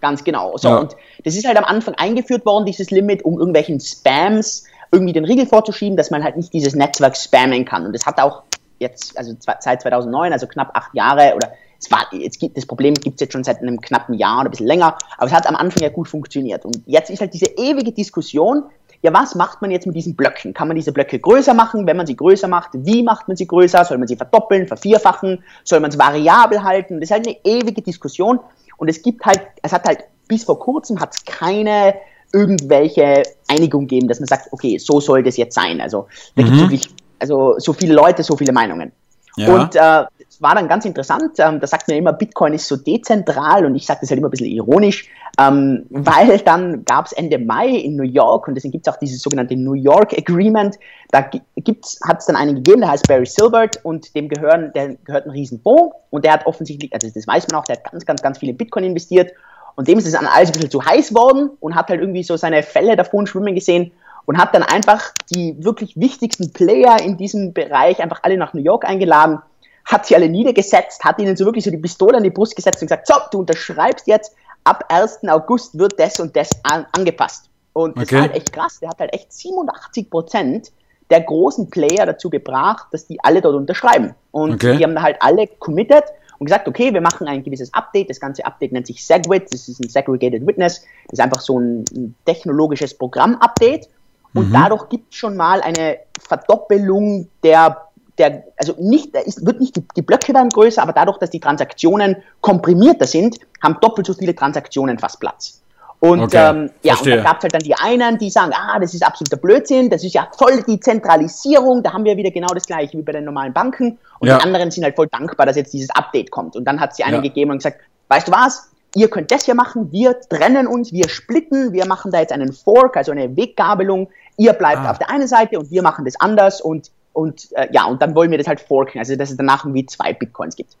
Ganz 0.00 0.22
genau. 0.22 0.56
So, 0.56 0.68
ja. 0.68 0.76
und 0.76 0.96
das 1.24 1.34
ist 1.34 1.46
halt 1.46 1.56
am 1.56 1.64
Anfang 1.64 1.94
eingeführt 1.94 2.46
worden, 2.46 2.66
dieses 2.66 2.90
Limit, 2.90 3.24
um 3.24 3.38
irgendwelchen 3.38 3.80
Spams 3.80 4.64
irgendwie 4.94 5.12
den 5.12 5.24
Riegel 5.24 5.46
vorzuschieben, 5.46 5.96
dass 5.96 6.10
man 6.10 6.24
halt 6.24 6.36
nicht 6.36 6.52
dieses 6.52 6.74
Netzwerk 6.74 7.16
spammen 7.16 7.64
kann. 7.64 7.84
Und 7.84 7.92
das 7.92 8.06
hat 8.06 8.20
auch 8.20 8.44
jetzt, 8.78 9.16
also 9.18 9.34
seit 9.38 9.82
2009, 9.82 10.32
also 10.32 10.46
knapp 10.46 10.70
acht 10.74 10.94
Jahre 10.94 11.34
oder 11.34 11.52
es 11.78 11.90
war, 11.90 12.06
jetzt 12.12 12.38
gibt, 12.38 12.56
das 12.56 12.64
Problem 12.64 12.94
gibt 12.94 13.16
es 13.16 13.20
jetzt 13.20 13.32
schon 13.32 13.44
seit 13.44 13.60
einem 13.60 13.80
knappen 13.80 14.14
Jahr 14.14 14.40
oder 14.40 14.48
ein 14.48 14.50
bisschen 14.50 14.66
länger, 14.66 14.96
aber 15.18 15.26
es 15.26 15.32
hat 15.32 15.46
am 15.46 15.56
Anfang 15.56 15.82
ja 15.82 15.90
gut 15.90 16.08
funktioniert. 16.08 16.64
Und 16.64 16.80
jetzt 16.86 17.10
ist 17.10 17.20
halt 17.20 17.34
diese 17.34 17.46
ewige 17.46 17.92
Diskussion, 17.92 18.64
ja, 19.02 19.12
was 19.12 19.34
macht 19.34 19.60
man 19.60 19.70
jetzt 19.70 19.86
mit 19.86 19.94
diesen 19.94 20.16
Blöcken? 20.16 20.54
Kann 20.54 20.66
man 20.66 20.76
diese 20.76 20.90
Blöcke 20.90 21.18
größer 21.18 21.52
machen? 21.52 21.86
Wenn 21.86 21.98
man 21.98 22.06
sie 22.06 22.16
größer 22.16 22.48
macht, 22.48 22.70
wie 22.72 23.02
macht 23.02 23.28
man 23.28 23.36
sie 23.36 23.46
größer? 23.46 23.84
Soll 23.84 23.98
man 23.98 24.08
sie 24.08 24.16
verdoppeln, 24.16 24.66
vervierfachen? 24.66 25.44
Soll 25.62 25.80
man 25.80 25.90
sie 25.90 25.98
variabel 25.98 26.62
halten? 26.62 27.00
Das 27.00 27.10
ist 27.10 27.14
halt 27.14 27.26
eine 27.26 27.36
ewige 27.44 27.82
Diskussion. 27.82 28.40
Und 28.78 28.88
es 28.88 29.02
gibt 29.02 29.26
halt, 29.26 29.42
es 29.60 29.72
hat 29.72 29.86
halt 29.86 30.04
bis 30.26 30.44
vor 30.44 30.58
kurzem 30.58 31.00
hat 31.00 31.14
es 31.14 31.24
keine 31.26 31.94
irgendwelche 32.34 33.22
Einigung 33.48 33.86
geben, 33.86 34.08
dass 34.08 34.20
man 34.20 34.26
sagt, 34.26 34.52
okay, 34.52 34.78
so 34.78 35.00
soll 35.00 35.22
das 35.22 35.36
jetzt 35.36 35.54
sein. 35.54 35.80
Also 35.80 36.08
da 36.34 36.42
mhm. 36.42 36.46
gibt 36.46 36.56
es 36.56 36.62
wirklich, 36.62 36.90
also 37.20 37.54
so 37.58 37.72
viele 37.72 37.94
Leute, 37.94 38.22
so 38.22 38.36
viele 38.36 38.52
Meinungen. 38.52 38.92
Ja. 39.36 39.54
Und 39.54 39.74
äh, 39.74 40.04
es 40.28 40.40
war 40.40 40.54
dann 40.54 40.68
ganz 40.68 40.84
interessant, 40.84 41.38
ähm, 41.38 41.58
da 41.60 41.66
sagt 41.66 41.88
man 41.88 41.96
immer, 41.96 42.12
Bitcoin 42.12 42.54
ist 42.54 42.68
so 42.68 42.76
dezentral 42.76 43.66
und 43.66 43.74
ich 43.74 43.84
sage 43.86 44.00
das 44.02 44.10
halt 44.10 44.18
immer 44.18 44.28
ein 44.28 44.30
bisschen 44.30 44.46
ironisch, 44.46 45.08
ähm, 45.40 45.86
weil 45.90 46.38
dann 46.38 46.84
gab 46.84 47.06
es 47.06 47.12
Ende 47.12 47.38
Mai 47.38 47.68
in 47.68 47.96
New 47.96 48.04
York 48.04 48.46
und 48.46 48.54
deswegen 48.54 48.72
gibt 48.72 48.86
es 48.86 48.92
auch 48.92 48.98
dieses 48.98 49.20
sogenannte 49.20 49.56
New 49.56 49.74
York 49.74 50.16
Agreement, 50.16 50.76
da 51.10 51.18
hat 51.20 52.18
es 52.18 52.26
dann 52.26 52.36
einen 52.36 52.56
gegeben, 52.56 52.82
der 52.82 52.90
heißt 52.90 53.08
Barry 53.08 53.26
Silbert 53.26 53.80
und 53.84 54.14
dem 54.14 54.28
gehören, 54.28 54.72
der 54.74 54.94
gehört 55.04 55.26
ein 55.26 55.30
Riesenfonds 55.30 55.96
und 56.10 56.24
der 56.24 56.32
hat 56.34 56.46
offensichtlich, 56.46 56.92
also 56.92 57.08
das 57.12 57.26
weiß 57.26 57.48
man 57.50 57.60
auch, 57.60 57.64
der 57.64 57.76
hat 57.76 57.90
ganz, 57.90 58.06
ganz, 58.06 58.22
ganz 58.22 58.38
viele 58.38 58.54
Bitcoin 58.54 58.84
investiert 58.84 59.32
und 59.76 59.88
dem 59.88 59.98
ist 59.98 60.06
es 60.06 60.14
an 60.14 60.26
alles 60.26 60.50
ein 60.50 60.52
bisschen 60.52 60.70
zu 60.70 60.84
heiß 60.84 61.14
worden 61.14 61.50
und 61.60 61.74
hat 61.74 61.88
halt 61.88 62.00
irgendwie 62.00 62.22
so 62.22 62.36
seine 62.36 62.62
Fälle 62.62 62.96
davon 62.96 63.26
schwimmen 63.26 63.54
gesehen 63.54 63.92
und 64.26 64.38
hat 64.38 64.54
dann 64.54 64.62
einfach 64.62 65.12
die 65.34 65.56
wirklich 65.62 65.96
wichtigsten 65.96 66.52
Player 66.52 67.00
in 67.00 67.16
diesem 67.16 67.52
Bereich 67.52 68.00
einfach 68.00 68.20
alle 68.22 68.36
nach 68.36 68.54
New 68.54 68.62
York 68.62 68.84
eingeladen, 68.84 69.40
hat 69.84 70.06
sie 70.06 70.14
alle 70.16 70.28
niedergesetzt, 70.28 71.04
hat 71.04 71.20
ihnen 71.20 71.36
so 71.36 71.44
wirklich 71.44 71.64
so 71.64 71.70
die 71.70 71.78
Pistole 71.78 72.16
an 72.16 72.22
die 72.22 72.30
Brust 72.30 72.56
gesetzt 72.56 72.80
und 72.80 72.88
gesagt, 72.88 73.06
so, 73.06 73.14
du 73.30 73.40
unterschreibst 73.40 74.06
jetzt, 74.06 74.34
ab 74.64 74.84
1. 74.88 75.28
August 75.28 75.78
wird 75.78 75.98
das 76.00 76.18
und 76.20 76.34
das 76.34 76.48
an, 76.62 76.86
angepasst. 76.92 77.50
Und 77.74 77.96
das 77.96 78.04
okay. 78.04 78.14
war 78.14 78.22
halt 78.22 78.34
echt 78.34 78.52
krass, 78.52 78.78
der 78.80 78.88
hat 78.90 79.00
halt 79.00 79.12
echt 79.12 79.32
87 79.32 80.08
Prozent 80.08 80.72
der 81.10 81.20
großen 81.20 81.68
Player 81.68 82.06
dazu 82.06 82.30
gebracht, 82.30 82.86
dass 82.92 83.06
die 83.06 83.22
alle 83.22 83.42
dort 83.42 83.56
unterschreiben. 83.56 84.14
Und 84.30 84.54
okay. 84.54 84.78
die 84.78 84.84
haben 84.84 85.00
halt 85.02 85.16
alle 85.20 85.46
committed 85.46 86.04
und 86.38 86.46
gesagt, 86.46 86.68
okay, 86.68 86.92
wir 86.92 87.00
machen 87.00 87.26
ein 87.28 87.42
gewisses 87.42 87.72
Update. 87.72 88.10
Das 88.10 88.20
ganze 88.20 88.44
Update 88.44 88.72
nennt 88.72 88.86
sich 88.86 89.04
SegWit, 89.04 89.52
das 89.52 89.68
ist 89.68 89.80
ein 89.80 89.88
Segregated 89.88 90.46
Witness. 90.46 90.84
Das 91.08 91.18
ist 91.18 91.20
einfach 91.20 91.40
so 91.40 91.58
ein, 91.58 91.84
ein 91.94 92.14
technologisches 92.24 92.94
Programm-Update. 92.94 93.88
Und 94.34 94.48
mhm. 94.48 94.52
dadurch 94.52 94.88
gibt 94.88 95.12
es 95.12 95.18
schon 95.18 95.36
mal 95.36 95.60
eine 95.60 95.98
Verdoppelung 96.20 97.28
der, 97.42 97.88
der 98.18 98.44
also 98.56 98.74
nicht, 98.78 99.14
es 99.14 99.44
wird 99.44 99.60
nicht, 99.60 99.76
die, 99.76 99.84
die 99.96 100.02
Blöcke 100.02 100.34
werden 100.34 100.48
größer, 100.48 100.82
aber 100.82 100.92
dadurch, 100.92 101.18
dass 101.18 101.30
die 101.30 101.40
Transaktionen 101.40 102.16
komprimierter 102.40 103.06
sind, 103.06 103.38
haben 103.62 103.78
doppelt 103.80 104.06
so 104.06 104.14
viele 104.14 104.34
Transaktionen 104.34 104.98
fast 104.98 105.20
Platz. 105.20 105.60
Und 106.04 106.20
okay, 106.20 106.50
ähm, 106.50 106.70
ja, 106.82 106.96
und 106.96 107.06
da 107.06 107.16
gab 107.22 107.38
es 107.38 107.44
halt 107.44 107.54
dann 107.54 107.62
die 107.62 107.74
einen, 107.74 108.18
die 108.18 108.28
sagen, 108.28 108.52
ah, 108.54 108.78
das 108.78 108.92
ist 108.92 109.02
absoluter 109.02 109.38
Blödsinn, 109.38 109.88
das 109.88 110.04
ist 110.04 110.12
ja 110.12 110.28
voll 110.36 110.62
die 110.62 110.78
Zentralisierung, 110.78 111.82
da 111.82 111.94
haben 111.94 112.04
wir 112.04 112.14
wieder 112.18 112.30
genau 112.30 112.48
das 112.48 112.66
gleiche 112.66 112.98
wie 112.98 113.02
bei 113.02 113.12
den 113.12 113.24
normalen 113.24 113.54
Banken. 113.54 113.96
Und 114.18 114.28
ja. 114.28 114.36
die 114.36 114.44
anderen 114.44 114.70
sind 114.70 114.84
halt 114.84 114.96
voll 114.96 115.06
dankbar, 115.06 115.46
dass 115.46 115.56
jetzt 115.56 115.72
dieses 115.72 115.88
Update 115.88 116.30
kommt. 116.30 116.56
Und 116.56 116.66
dann 116.66 116.78
hat 116.78 116.90
es 116.90 116.98
die 116.98 117.04
einen 117.04 117.14
ja. 117.14 117.20
gegeben 117.22 117.52
und 117.52 117.56
gesagt, 117.56 117.80
weißt 118.08 118.28
du 118.28 118.32
was, 118.32 118.70
ihr 118.94 119.08
könnt 119.08 119.30
das 119.30 119.46
hier 119.46 119.54
machen, 119.54 119.92
wir 119.92 120.20
trennen 120.28 120.66
uns, 120.66 120.92
wir 120.92 121.08
splitten, 121.08 121.72
wir 121.72 121.86
machen 121.86 122.12
da 122.12 122.20
jetzt 122.20 122.34
einen 122.34 122.52
Fork, 122.52 122.98
also 122.98 123.12
eine 123.12 123.34
Weggabelung, 123.34 124.10
ihr 124.36 124.52
bleibt 124.52 124.80
ah. 124.80 124.90
auf 124.90 124.98
der 124.98 125.08
einen 125.08 125.26
Seite 125.26 125.58
und 125.58 125.70
wir 125.70 125.82
machen 125.82 126.04
das 126.04 126.20
anders 126.20 126.60
und, 126.60 126.90
und 127.14 127.48
äh, 127.52 127.68
ja, 127.72 127.86
und 127.86 128.02
dann 128.02 128.14
wollen 128.14 128.30
wir 128.30 128.36
das 128.36 128.46
halt 128.46 128.60
forken, 128.60 128.98
also 128.98 129.16
dass 129.16 129.30
es 129.30 129.38
danach 129.38 129.64
irgendwie 129.64 129.86
zwei 129.86 130.12
Bitcoins 130.12 130.54
gibt. 130.54 130.76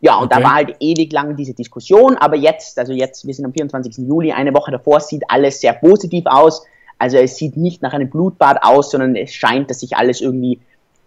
Ja, 0.00 0.16
und 0.16 0.26
okay. 0.26 0.36
da 0.40 0.44
war 0.44 0.54
halt 0.54 0.76
ewig 0.80 1.12
lang 1.12 1.36
diese 1.36 1.54
Diskussion, 1.54 2.16
aber 2.16 2.36
jetzt, 2.36 2.78
also 2.78 2.92
jetzt, 2.92 3.26
wir 3.26 3.34
sind 3.34 3.44
am 3.44 3.52
24. 3.52 4.06
Juli, 4.06 4.32
eine 4.32 4.54
Woche 4.54 4.70
davor, 4.70 5.00
sieht 5.00 5.24
alles 5.28 5.60
sehr 5.60 5.72
positiv 5.72 6.24
aus. 6.26 6.64
Also 6.98 7.16
es 7.16 7.36
sieht 7.36 7.56
nicht 7.56 7.82
nach 7.82 7.92
einem 7.92 8.10
Blutbad 8.10 8.62
aus, 8.62 8.90
sondern 8.90 9.16
es 9.16 9.32
scheint, 9.32 9.70
dass 9.70 9.80
sich 9.80 9.96
alles 9.96 10.20
irgendwie 10.20 10.60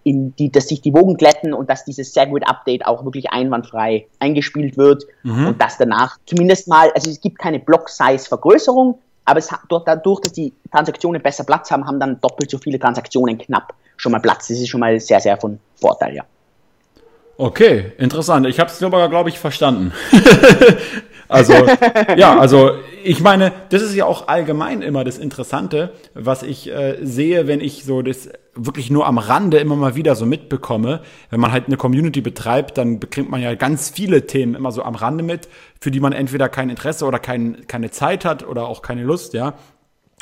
in 0.03 0.35
die, 0.35 0.51
dass 0.51 0.67
sich 0.67 0.81
die 0.81 0.93
Wogen 0.93 1.15
glätten 1.15 1.53
und 1.53 1.69
dass 1.69 1.85
dieses 1.85 2.13
Segwit-Update 2.13 2.85
auch 2.87 3.05
wirklich 3.05 3.29
einwandfrei 3.31 4.07
eingespielt 4.19 4.77
wird 4.77 5.05
mhm. 5.23 5.47
und 5.47 5.61
dass 5.61 5.77
danach 5.77 6.17
zumindest 6.25 6.67
mal, 6.67 6.91
also 6.95 7.09
es 7.09 7.21
gibt 7.21 7.37
keine 7.37 7.59
Block-Size-Vergrößerung, 7.59 8.97
aber 9.25 9.39
es 9.39 9.51
hat, 9.51 9.59
dadurch, 9.85 10.21
dass 10.21 10.33
die 10.33 10.53
Transaktionen 10.71 11.21
besser 11.21 11.43
Platz 11.43 11.69
haben, 11.69 11.85
haben 11.85 11.99
dann 11.99 12.19
doppelt 12.19 12.49
so 12.49 12.57
viele 12.57 12.79
Transaktionen 12.79 13.37
knapp 13.37 13.73
schon 13.95 14.11
mal 14.11 14.19
Platz. 14.19 14.47
Das 14.47 14.57
ist 14.57 14.69
schon 14.69 14.79
mal 14.79 14.99
sehr, 14.99 15.19
sehr 15.19 15.37
von 15.37 15.59
Vorteil, 15.75 16.15
ja. 16.15 16.23
Okay, 17.37 17.93
interessant. 17.97 18.45
Ich 18.45 18.59
habe 18.59 18.69
es 18.69 18.83
aber, 18.83 19.09
glaube 19.09 19.29
ich, 19.29 19.39
verstanden. 19.39 19.93
Also, 21.31 21.53
ja, 22.17 22.37
also 22.37 22.71
ich 23.05 23.21
meine, 23.21 23.53
das 23.69 23.81
ist 23.81 23.95
ja 23.95 24.05
auch 24.05 24.27
allgemein 24.27 24.81
immer 24.81 25.05
das 25.05 25.17
Interessante, 25.17 25.93
was 26.13 26.43
ich 26.43 26.69
äh, 26.69 26.97
sehe, 27.01 27.47
wenn 27.47 27.61
ich 27.61 27.85
so 27.85 28.01
das 28.01 28.29
wirklich 28.53 28.91
nur 28.91 29.07
am 29.07 29.17
Rande 29.17 29.57
immer 29.59 29.77
mal 29.77 29.95
wieder 29.95 30.15
so 30.15 30.25
mitbekomme. 30.25 31.01
Wenn 31.29 31.39
man 31.39 31.53
halt 31.53 31.67
eine 31.67 31.77
Community 31.77 32.19
betreibt, 32.19 32.77
dann 32.77 32.99
bekommt 32.99 33.29
man 33.29 33.41
ja 33.41 33.55
ganz 33.55 33.89
viele 33.89 34.27
Themen 34.27 34.55
immer 34.55 34.73
so 34.73 34.83
am 34.83 34.95
Rande 34.95 35.23
mit, 35.23 35.47
für 35.79 35.89
die 35.89 36.01
man 36.01 36.11
entweder 36.11 36.49
kein 36.49 36.69
Interesse 36.69 37.05
oder 37.05 37.17
kein, 37.17 37.65
keine 37.65 37.91
Zeit 37.91 38.25
hat 38.25 38.45
oder 38.45 38.67
auch 38.67 38.81
keine 38.81 39.03
Lust, 39.03 39.33
ja. 39.33 39.53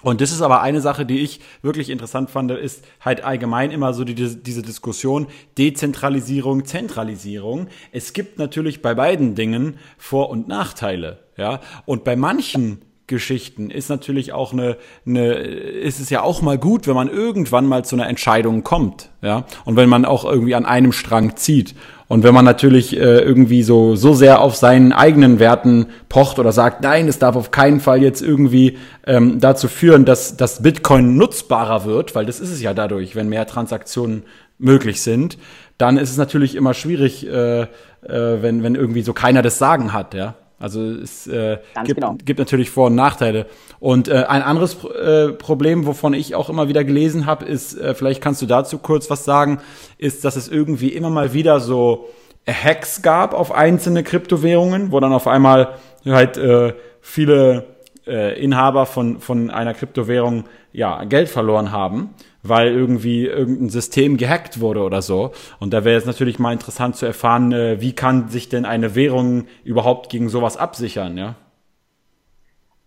Und 0.01 0.21
das 0.21 0.31
ist 0.31 0.41
aber 0.41 0.61
eine 0.61 0.81
Sache, 0.81 1.05
die 1.05 1.19
ich 1.19 1.41
wirklich 1.61 1.89
interessant 1.89 2.29
fand, 2.29 2.51
ist 2.51 2.85
halt 3.01 3.23
allgemein 3.23 3.71
immer 3.71 3.93
so 3.93 4.03
die, 4.03 4.15
diese 4.15 4.61
Diskussion 4.61 5.27
Dezentralisierung, 5.57 6.65
Zentralisierung. 6.65 7.67
Es 7.91 8.13
gibt 8.13 8.39
natürlich 8.39 8.81
bei 8.81 8.93
beiden 8.93 9.35
Dingen 9.35 9.77
Vor- 9.97 10.29
und 10.29 10.47
Nachteile, 10.47 11.19
ja. 11.35 11.59
Und 11.85 12.03
bei 12.03 12.15
manchen 12.15 12.81
Geschichten 13.09 13.69
ist 13.69 13.89
natürlich 13.89 14.31
auch 14.31 14.53
eine, 14.53 14.77
eine, 15.05 15.33
ist 15.33 15.99
es 15.99 16.09
ja 16.09 16.21
auch 16.21 16.41
mal 16.41 16.57
gut, 16.57 16.87
wenn 16.87 16.95
man 16.95 17.09
irgendwann 17.09 17.65
mal 17.65 17.83
zu 17.83 17.97
einer 17.97 18.07
Entscheidung 18.07 18.63
kommt, 18.63 19.09
ja. 19.21 19.43
Und 19.65 19.75
wenn 19.75 19.89
man 19.89 20.05
auch 20.05 20.23
irgendwie 20.23 20.55
an 20.55 20.65
einem 20.65 20.93
Strang 20.93 21.35
zieht. 21.35 21.75
Und 22.07 22.23
wenn 22.23 22.33
man 22.33 22.45
natürlich 22.45 22.95
äh, 22.95 23.19
irgendwie 23.19 23.61
so, 23.61 23.95
so 23.95 24.13
sehr 24.13 24.41
auf 24.41 24.55
seinen 24.55 24.93
eigenen 24.93 25.39
Werten 25.39 25.87
pocht 26.07 26.39
oder 26.39 26.51
sagt, 26.51 26.81
nein, 26.81 27.07
es 27.07 27.19
darf 27.19 27.35
auf 27.35 27.51
keinen 27.51 27.81
Fall 27.81 28.01
jetzt 28.01 28.21
irgendwie 28.21 28.77
ähm, 29.05 29.39
dazu 29.39 29.67
führen, 29.67 30.05
dass, 30.05 30.37
dass 30.37 30.63
Bitcoin 30.63 31.17
nutzbarer 31.17 31.85
wird, 31.85 32.15
weil 32.15 32.25
das 32.25 32.39
ist 32.39 32.51
es 32.51 32.61
ja 32.61 32.73
dadurch, 32.73 33.15
wenn 33.15 33.29
mehr 33.29 33.45
Transaktionen 33.45 34.23
möglich 34.57 35.01
sind, 35.01 35.37
dann 35.77 35.97
ist 35.97 36.09
es 36.09 36.17
natürlich 36.17 36.55
immer 36.55 36.73
schwierig, 36.73 37.27
äh, 37.27 37.61
äh, 37.61 37.67
wenn, 38.01 38.63
wenn 38.63 38.75
irgendwie 38.75 39.01
so 39.01 39.13
keiner 39.13 39.41
das 39.41 39.59
Sagen 39.59 39.93
hat, 39.93 40.13
ja. 40.13 40.35
Also 40.59 40.83
es 40.83 41.25
äh, 41.27 41.57
gibt, 41.85 41.99
genau. 41.99 42.15
gibt 42.23 42.39
natürlich 42.39 42.69
Vor- 42.69 42.87
und 42.87 42.95
Nachteile. 42.95 43.45
Und 43.79 44.09
äh, 44.09 44.25
ein 44.27 44.41
anderes 44.41 44.83
äh, 44.83 45.29
Problem, 45.29 45.85
wovon 45.85 46.13
ich 46.13 46.35
auch 46.35 46.49
immer 46.49 46.67
wieder 46.67 46.83
gelesen 46.83 47.25
habe, 47.25 47.45
ist, 47.45 47.77
äh, 47.77 47.95
vielleicht 47.95 48.21
kannst 48.21 48.41
du 48.41 48.45
dazu 48.45 48.77
kurz 48.77 49.09
was 49.09 49.23
sagen, 49.23 49.59
ist, 49.97 50.25
dass 50.25 50.35
es 50.35 50.49
irgendwie 50.49 50.89
immer 50.89 51.09
mal 51.09 51.33
wieder 51.33 51.59
so 51.59 52.09
Hacks 52.45 53.01
gab 53.01 53.33
auf 53.33 53.51
einzelne 53.51 54.03
Kryptowährungen, 54.03 54.91
wo 54.91 54.99
dann 54.99 55.13
auf 55.13 55.27
einmal 55.27 55.75
halt 56.05 56.37
äh, 56.37 56.73
viele 56.99 57.65
äh, 58.05 58.41
Inhaber 58.41 58.85
von, 58.85 59.19
von 59.19 59.49
einer 59.49 59.73
Kryptowährung 59.73 60.45
ja 60.73 61.03
Geld 61.05 61.29
verloren 61.29 61.71
haben 61.71 62.13
weil 62.43 62.69
irgendwie 62.69 63.25
irgendein 63.25 63.69
System 63.69 64.17
gehackt 64.17 64.59
wurde 64.59 64.81
oder 64.81 65.01
so. 65.01 65.31
Und 65.59 65.73
da 65.73 65.83
wäre 65.83 65.97
es 65.97 66.05
natürlich 66.05 66.39
mal 66.39 66.53
interessant 66.53 66.95
zu 66.95 67.05
erfahren, 67.05 67.51
äh, 67.51 67.81
wie 67.81 67.93
kann 67.93 68.29
sich 68.29 68.49
denn 68.49 68.65
eine 68.65 68.95
Währung 68.95 69.45
überhaupt 69.63 70.09
gegen 70.09 70.29
sowas 70.29 70.57
absichern, 70.57 71.17
ja? 71.17 71.35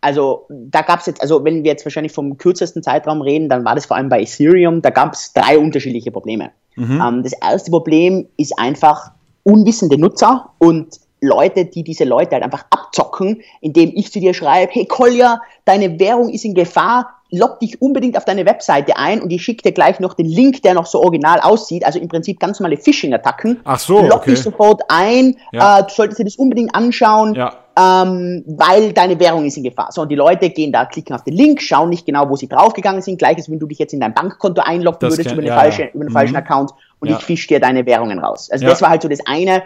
Also 0.01 0.47
da 0.49 0.83
gab 0.83 0.99
es 0.99 1.07
jetzt, 1.07 1.23
also 1.23 1.45
wenn 1.45 1.63
wir 1.63 1.71
jetzt 1.71 1.87
wahrscheinlich 1.87 2.13
vom 2.13 2.37
kürzesten 2.37 2.83
Zeitraum 2.83 3.23
reden, 3.23 3.49
dann 3.49 3.65
war 3.65 3.77
das 3.77 3.87
vor 3.87 3.97
allem 3.97 4.09
bei 4.09 4.21
Ethereum, 4.21 4.83
da 4.83 4.91
gab 4.91 5.13
es 5.13 5.33
drei 5.33 5.57
unterschiedliche 5.59 6.11
Probleme. 6.11 6.51
Mhm. 6.75 7.01
Ähm, 7.01 7.23
das 7.23 7.33
erste 7.35 7.71
Problem 7.71 8.27
ist 8.37 8.59
einfach 8.59 9.13
unwissende 9.45 9.99
Nutzer 9.99 10.51
und 10.59 10.99
Leute, 11.21 11.67
die 11.67 11.85
diese 11.85 12.03
Leute 12.03 12.33
halt 12.33 12.43
einfach 12.43 12.65
abzocken, 12.71 13.43
indem 13.61 13.93
ich 13.95 14.11
zu 14.11 14.19
dir 14.19 14.35
schreibe, 14.35 14.73
hey 14.73 14.87
Kolja, 14.87 15.41
deine 15.65 16.01
Währung 16.01 16.29
ist 16.31 16.45
in 16.45 16.55
Gefahr, 16.55 17.22
log 17.33 17.59
dich 17.61 17.81
unbedingt 17.81 18.17
auf 18.17 18.25
deine 18.25 18.47
Webseite 18.47 18.97
ein 18.97 19.21
und 19.21 19.31
ich 19.31 19.43
schicke 19.43 19.63
dir 19.63 19.73
gleich 19.73 19.99
noch 20.01 20.15
den 20.15 20.27
Link, 20.27 20.63
der 20.63 20.75
noch 20.75 20.87
so 20.87 21.01
original 21.01 21.41
aussieht. 21.41 21.85
Also 21.85 21.99
im 21.99 22.09
Prinzip 22.09 22.39
ganz 22.39 22.61
normale 22.61 22.77
Phishing-Attacken. 22.77 23.61
Ach 23.65 23.79
so, 23.79 24.03
Log 24.03 24.19
okay. 24.19 24.31
dich 24.31 24.43
sofort 24.43 24.83
ein, 24.89 25.37
ja. 25.53 25.81
äh, 25.81 25.83
du 25.83 25.89
solltest 25.89 26.21
dir 26.21 26.25
das 26.25 26.37
unbedingt 26.37 26.75
anschauen, 26.75 27.35
ja. 27.35 27.55
ähm, 27.77 28.45
weil 28.47 28.93
deine 28.93 29.19
Währung 29.19 29.47
ist 29.47 29.57
in 29.57 29.63
Gefahr. 29.63 29.89
So, 29.91 30.03
und 30.03 30.11
die 30.11 30.15
Leute 30.15 30.51
gehen 30.51 30.73
da, 30.73 30.85
klicken 30.85 31.17
auf 31.17 31.25
den 31.25 31.35
Link, 31.35 31.63
schauen 31.63 31.89
nicht 31.89 32.05
genau, 32.05 32.29
wo 32.29 32.37
sie 32.37 32.49
draufgegangen 32.49 33.01
sind. 33.01 33.19
Gleiches, 33.19 33.51
wenn 33.51 33.59
du 33.59 33.67
dich 33.67 33.79
jetzt 33.79 33.95
in 33.95 34.01
dein 34.01 34.13
Bankkonto 34.13 34.61
einloggen 34.61 35.01
das 35.01 35.15
würdest 35.15 35.31
kann, 35.31 35.39
über, 35.39 35.43
eine 35.43 35.57
ja, 35.57 35.57
falsche, 35.57 35.91
über 35.95 36.03
einen 36.03 36.11
mhm. 36.11 36.13
falschen 36.13 36.37
Account 36.37 36.71
und 37.01 37.11
ich 37.11 37.19
fisch 37.19 37.47
dir 37.47 37.59
deine 37.59 37.85
Währungen 37.87 38.19
raus. 38.19 38.49
Also 38.53 38.67
das 38.67 38.81
war 38.83 38.91
halt 38.91 39.03
so 39.03 39.09
das 39.09 39.21
eine, 39.27 39.63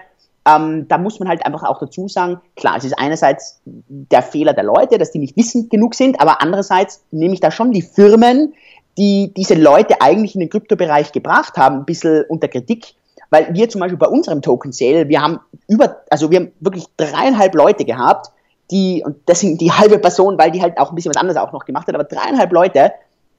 ähm, 0.47 0.87
da 0.89 0.97
muss 0.97 1.19
man 1.19 1.29
halt 1.29 1.45
einfach 1.45 1.65
auch 1.65 1.79
dazu 1.81 2.09
sagen, 2.09 2.41
klar, 2.55 2.77
es 2.77 2.85
ist 2.85 2.99
einerseits 2.99 3.61
der 3.65 4.23
Fehler 4.23 4.53
der 4.53 4.65
Leute, 4.65 4.97
dass 4.97 5.11
die 5.11 5.19
nicht 5.19 5.37
wissend 5.37 5.71
genug 5.71 5.95
sind, 5.95 6.21
aber 6.21 6.41
andererseits 6.41 7.03
nehme 7.11 7.35
ich 7.35 7.41
da 7.41 7.51
schon 7.51 7.73
die 7.73 7.83
Firmen, 7.83 8.55
die 8.97 9.33
diese 9.37 9.55
Leute 9.55 10.01
eigentlich 10.01 10.35
in 10.35 10.41
den 10.41 10.49
Kryptobereich 10.49 11.13
gebracht 11.13 11.57
haben, 11.57 11.79
ein 11.79 11.85
bisschen 11.85 12.25
unter 12.29 12.49
Kritik, 12.49 12.95
weil 13.31 13.53
wir 13.53 13.69
zum 13.69 13.81
Beispiel 13.81 13.99
bei 13.99 14.07
unserem 14.07 14.41
Token 14.41 14.73
Sale, 14.73 15.09
wir 15.09 15.21
haben 15.21 15.41
über, 15.67 16.03
also 16.11 16.31
wir 16.31 16.39
haben 16.39 16.53
wirklich 16.61 16.87
dreieinhalb 16.97 17.55
Leute 17.55 17.85
gehabt, 17.85 18.31
die, 18.71 19.03
und 19.05 19.17
das 19.27 19.41
sind 19.41 19.61
die 19.61 19.73
halbe 19.73 19.99
Person, 19.99 20.39
weil 20.39 20.53
die 20.53 20.63
halt 20.63 20.79
auch 20.79 20.91
ein 20.91 20.95
bisschen 20.95 21.13
was 21.15 21.21
anderes 21.21 21.41
auch 21.41 21.53
noch 21.53 21.65
gemacht 21.65 21.89
hat, 21.89 21.95
aber 21.95 22.05
dreieinhalb 22.05 22.53
Leute, 22.53 22.93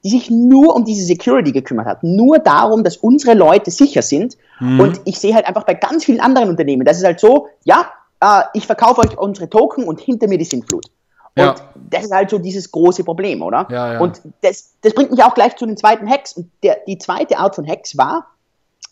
die 0.04 0.10
sich 0.10 0.30
nur 0.30 0.74
um 0.74 0.84
diese 0.84 1.04
Security 1.04 1.52
gekümmert 1.52 1.86
hat, 1.86 2.02
nur 2.02 2.38
darum, 2.38 2.84
dass 2.84 2.96
unsere 2.96 3.34
Leute 3.34 3.70
sicher 3.70 4.02
sind. 4.02 4.36
Mhm. 4.60 4.80
Und 4.80 5.00
ich 5.04 5.18
sehe 5.18 5.34
halt 5.34 5.46
einfach 5.46 5.64
bei 5.64 5.74
ganz 5.74 6.04
vielen 6.04 6.20
anderen 6.20 6.48
Unternehmen, 6.48 6.84
das 6.84 6.98
ist 6.98 7.04
halt 7.04 7.20
so, 7.20 7.48
ja, 7.64 7.90
äh, 8.20 8.42
ich 8.54 8.66
verkaufe 8.66 9.00
euch 9.00 9.18
unsere 9.18 9.48
Token 9.48 9.84
und 9.84 10.00
hinter 10.00 10.28
mir 10.28 10.38
die 10.38 10.44
Sintflut. 10.44 10.86
Und 11.36 11.44
ja. 11.44 11.54
das 11.90 12.04
ist 12.04 12.12
halt 12.12 12.30
so 12.30 12.38
dieses 12.38 12.70
große 12.70 13.04
Problem, 13.04 13.42
oder? 13.42 13.66
Ja, 13.70 13.94
ja. 13.94 14.00
Und 14.00 14.20
das, 14.42 14.74
das 14.80 14.94
bringt 14.94 15.12
mich 15.12 15.22
auch 15.22 15.34
gleich 15.34 15.56
zu 15.56 15.66
den 15.66 15.76
zweiten 15.76 16.08
Hacks. 16.08 16.32
Und 16.32 16.50
der, 16.62 16.78
die 16.86 16.98
zweite 16.98 17.38
Art 17.38 17.54
von 17.54 17.66
Hacks 17.66 17.96
war, 17.96 18.26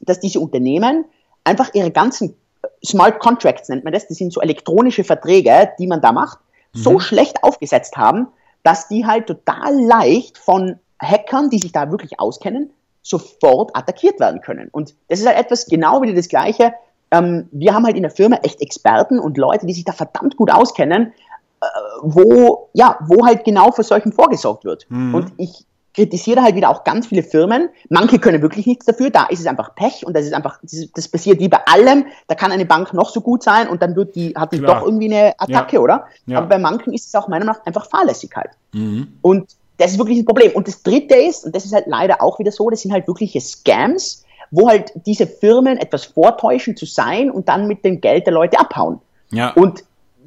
dass 0.00 0.20
diese 0.20 0.38
Unternehmen 0.38 1.04
einfach 1.42 1.70
ihre 1.74 1.90
ganzen 1.90 2.36
Smart 2.84 3.18
Contracts 3.18 3.68
nennt 3.68 3.84
man 3.84 3.92
das, 3.92 4.06
das 4.08 4.18
sind 4.18 4.32
so 4.32 4.40
elektronische 4.40 5.04
Verträge, 5.04 5.70
die 5.78 5.86
man 5.86 6.00
da 6.00 6.12
macht, 6.12 6.38
mhm. 6.72 6.78
so 6.78 7.00
schlecht 7.00 7.42
aufgesetzt 7.42 7.96
haben, 7.96 8.28
dass 8.62 8.88
die 8.88 9.06
halt 9.06 9.26
total 9.26 9.74
leicht 9.80 10.38
von 10.38 10.78
Hackern, 11.00 11.50
die 11.50 11.58
sich 11.58 11.72
da 11.72 11.90
wirklich 11.90 12.18
auskennen, 12.18 12.70
sofort 13.02 13.76
attackiert 13.76 14.18
werden 14.18 14.40
können. 14.40 14.68
Und 14.72 14.94
das 15.08 15.20
ist 15.20 15.26
halt 15.26 15.38
etwas 15.38 15.66
genau 15.66 16.02
wieder 16.02 16.14
das 16.14 16.28
Gleiche. 16.28 16.74
Ähm, 17.10 17.48
wir 17.52 17.74
haben 17.74 17.84
halt 17.84 17.96
in 17.96 18.02
der 18.02 18.10
Firma 18.10 18.36
echt 18.42 18.60
Experten 18.60 19.18
und 19.18 19.38
Leute, 19.38 19.66
die 19.66 19.72
sich 19.72 19.84
da 19.84 19.92
verdammt 19.92 20.36
gut 20.36 20.50
auskennen, 20.50 21.12
äh, 21.60 21.66
wo, 22.02 22.68
ja, 22.72 22.98
wo 23.06 23.24
halt 23.24 23.44
genau 23.44 23.70
für 23.70 23.84
solchen 23.84 24.12
vorgesorgt 24.12 24.64
wird. 24.64 24.86
Mhm. 24.88 25.14
Und 25.14 25.32
ich 25.36 25.66
kritisiere 25.94 26.42
halt 26.42 26.54
wieder 26.54 26.68
auch 26.68 26.84
ganz 26.84 27.06
viele 27.06 27.22
Firmen. 27.22 27.70
Manche 27.88 28.18
können 28.18 28.42
wirklich 28.42 28.66
nichts 28.66 28.84
dafür, 28.84 29.08
da 29.10 29.24
ist 29.26 29.40
es 29.40 29.46
einfach 29.46 29.74
Pech 29.74 30.04
und 30.04 30.14
das 30.14 30.26
ist 30.26 30.34
einfach, 30.34 30.58
das, 30.62 30.88
das 30.94 31.08
passiert 31.08 31.40
wie 31.40 31.48
bei 31.48 31.60
allem. 31.66 32.06
Da 32.26 32.34
kann 32.34 32.52
eine 32.52 32.66
Bank 32.66 32.92
noch 32.92 33.08
so 33.08 33.22
gut 33.22 33.42
sein 33.42 33.66
und 33.68 33.80
dann 33.82 33.96
wird 33.96 34.14
die, 34.14 34.34
hat 34.36 34.52
die 34.52 34.58
Klar. 34.58 34.80
doch 34.80 34.86
irgendwie 34.86 35.06
eine 35.14 35.32
Attacke, 35.38 35.76
ja. 35.76 35.82
oder? 35.82 36.06
Ja. 36.26 36.38
Aber 36.38 36.48
bei 36.48 36.58
manchen 36.58 36.92
ist 36.92 37.06
es 37.06 37.14
auch 37.14 37.28
meiner 37.28 37.46
Meinung 37.46 37.60
nach 37.60 37.66
einfach 37.66 37.88
Fahrlässigkeit. 37.88 38.50
Mhm. 38.72 39.14
Und 39.22 39.56
das 39.78 39.92
ist 39.92 39.98
wirklich 39.98 40.18
ein 40.18 40.24
Problem. 40.24 40.52
Und 40.52 40.68
das 40.68 40.82
dritte 40.82 41.16
ist, 41.16 41.44
und 41.44 41.54
das 41.54 41.64
ist 41.64 41.72
halt 41.72 41.86
leider 41.86 42.22
auch 42.22 42.38
wieder 42.38 42.52
so, 42.52 42.70
das 42.70 42.82
sind 42.82 42.92
halt 42.92 43.06
wirkliche 43.06 43.40
Scams, 43.40 44.24
wo 44.50 44.68
halt 44.68 44.92
diese 45.06 45.26
Firmen 45.26 45.76
etwas 45.78 46.04
vortäuschen 46.04 46.76
zu 46.76 46.86
sein 46.86 47.30
und 47.30 47.48
dann 47.48 47.66
mit 47.66 47.84
dem 47.84 48.00
Geld 48.00 48.26
der 48.26 48.32
Leute 48.32 48.58
abhauen. 48.58 49.00
Ja. 49.30 49.52
Und 49.52 49.84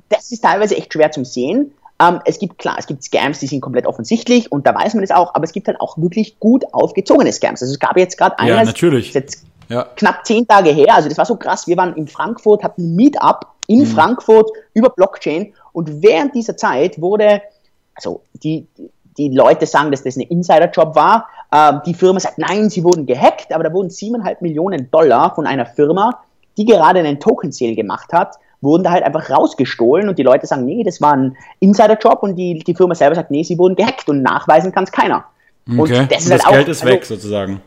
das 0.10 0.32
ist 0.32 0.42
teilweise 0.42 0.76
echt 0.76 0.94
schwer 0.94 1.12
zum 1.12 1.26
Sehen. 1.26 1.74
Ähm, 2.02 2.22
es 2.26 2.40
gibt 2.40 2.58
klar, 2.58 2.76
es 2.80 2.88
gibt 2.88 3.04
Scams, 3.04 3.40
die 3.40 3.48
sind 3.48 3.62
komplett 3.62 3.86
offensichtlich 3.86 4.52
und 4.52 4.66
da 4.66 4.74
weiß 4.74 4.94
man 4.94 5.04
es 5.04 5.12
auch, 5.12 5.36
aber 5.36 5.44
es 5.44 5.52
gibt 5.52 5.68
halt 5.68 5.80
auch 5.82 5.98
wirklich 5.98 6.40
gut 6.40 6.64
aufgezogene 6.72 7.32
Scams. 7.32 7.62
Also 7.62 7.74
es 7.74 7.80
gab 7.80 7.98
jetzt 7.98 8.18
gerade 8.18 8.40
eines, 8.40 8.56
ja, 8.56 8.64
natürlich. 8.64 9.14
jetzt 9.14 9.44
ja. 9.68 9.84
knapp 9.96 10.26
zehn 10.26 10.48
Tage 10.48 10.72
her, 10.72 10.96
also 10.96 11.10
das 11.10 11.18
war 11.18 11.26
so 11.26 11.36
krass, 11.36 11.68
wir 11.68 11.76
waren 11.78 11.96
in 11.96 12.08
Frankfurt, 12.08 12.64
hatten 12.64 12.84
ein 12.84 12.96
Meetup 12.96 13.48
in 13.68 13.80
mhm. 13.80 13.86
Frankfurt 13.86 14.50
über 14.74 14.90
Blockchain 14.90 15.54
und 15.74 16.02
während 16.02 16.34
dieser 16.36 16.56
Zeit 16.56 17.02
wurde, 17.02 17.42
also 17.96 18.22
die, 18.34 18.66
die 18.78 18.90
Leute 19.28 19.66
sagen, 19.66 19.92
dass 19.92 20.04
das 20.04 20.16
ein 20.16 20.22
Insider-Job 20.22 20.96
war. 20.96 21.28
Ähm, 21.54 21.82
die 21.86 21.94
Firma 21.94 22.22
sagt, 22.22 22.38
nein, 22.38 22.70
sie 22.70 22.86
wurden 22.86 23.06
gehackt, 23.06 23.54
aber 23.54 23.66
da 23.66 23.74
wurden 23.74 23.90
siebeneinhalb 23.90 24.42
Millionen 24.42 24.90
Dollar 24.90 25.36
von 25.36 25.46
einer 25.46 25.66
Firma, 25.66 26.22
die 26.58 26.64
gerade 26.64 27.00
einen 27.00 27.20
Token-Sale 27.20 27.76
gemacht 27.76 28.14
hat, 28.14 28.36
wurden 28.62 28.84
da 28.84 28.92
halt 28.92 29.04
einfach 29.04 29.30
rausgestohlen 29.30 30.10
und 30.10 30.18
die 30.18 30.24
Leute 30.24 30.48
sagen, 30.48 30.66
nee, 30.66 30.84
das 30.84 31.02
war 31.02 31.14
ein 31.14 31.36
Insider-Job 31.60 32.24
und 32.24 32.36
die, 32.36 32.60
die 32.60 32.76
Firma 32.76 32.96
selber 32.96 33.16
sagt, 33.16 33.32
nee, 33.32 33.44
sie 33.44 33.58
wurden 33.58 33.76
gehackt 33.76 34.08
und 34.10 34.22
nachweisen 34.22 34.72
kann 34.72 34.86
es 34.86 34.92
keiner. 34.92 35.26
Okay. 35.70 36.00
Und 36.00 36.12
das, 36.12 36.24
und 36.24 36.32
das 36.32 36.46
halt 36.46 36.56
Geld 36.56 36.66
auch, 36.66 36.72
ist 36.72 36.82
also, 36.82 36.94
weg 36.94 37.06
sozusagen. 37.06 37.62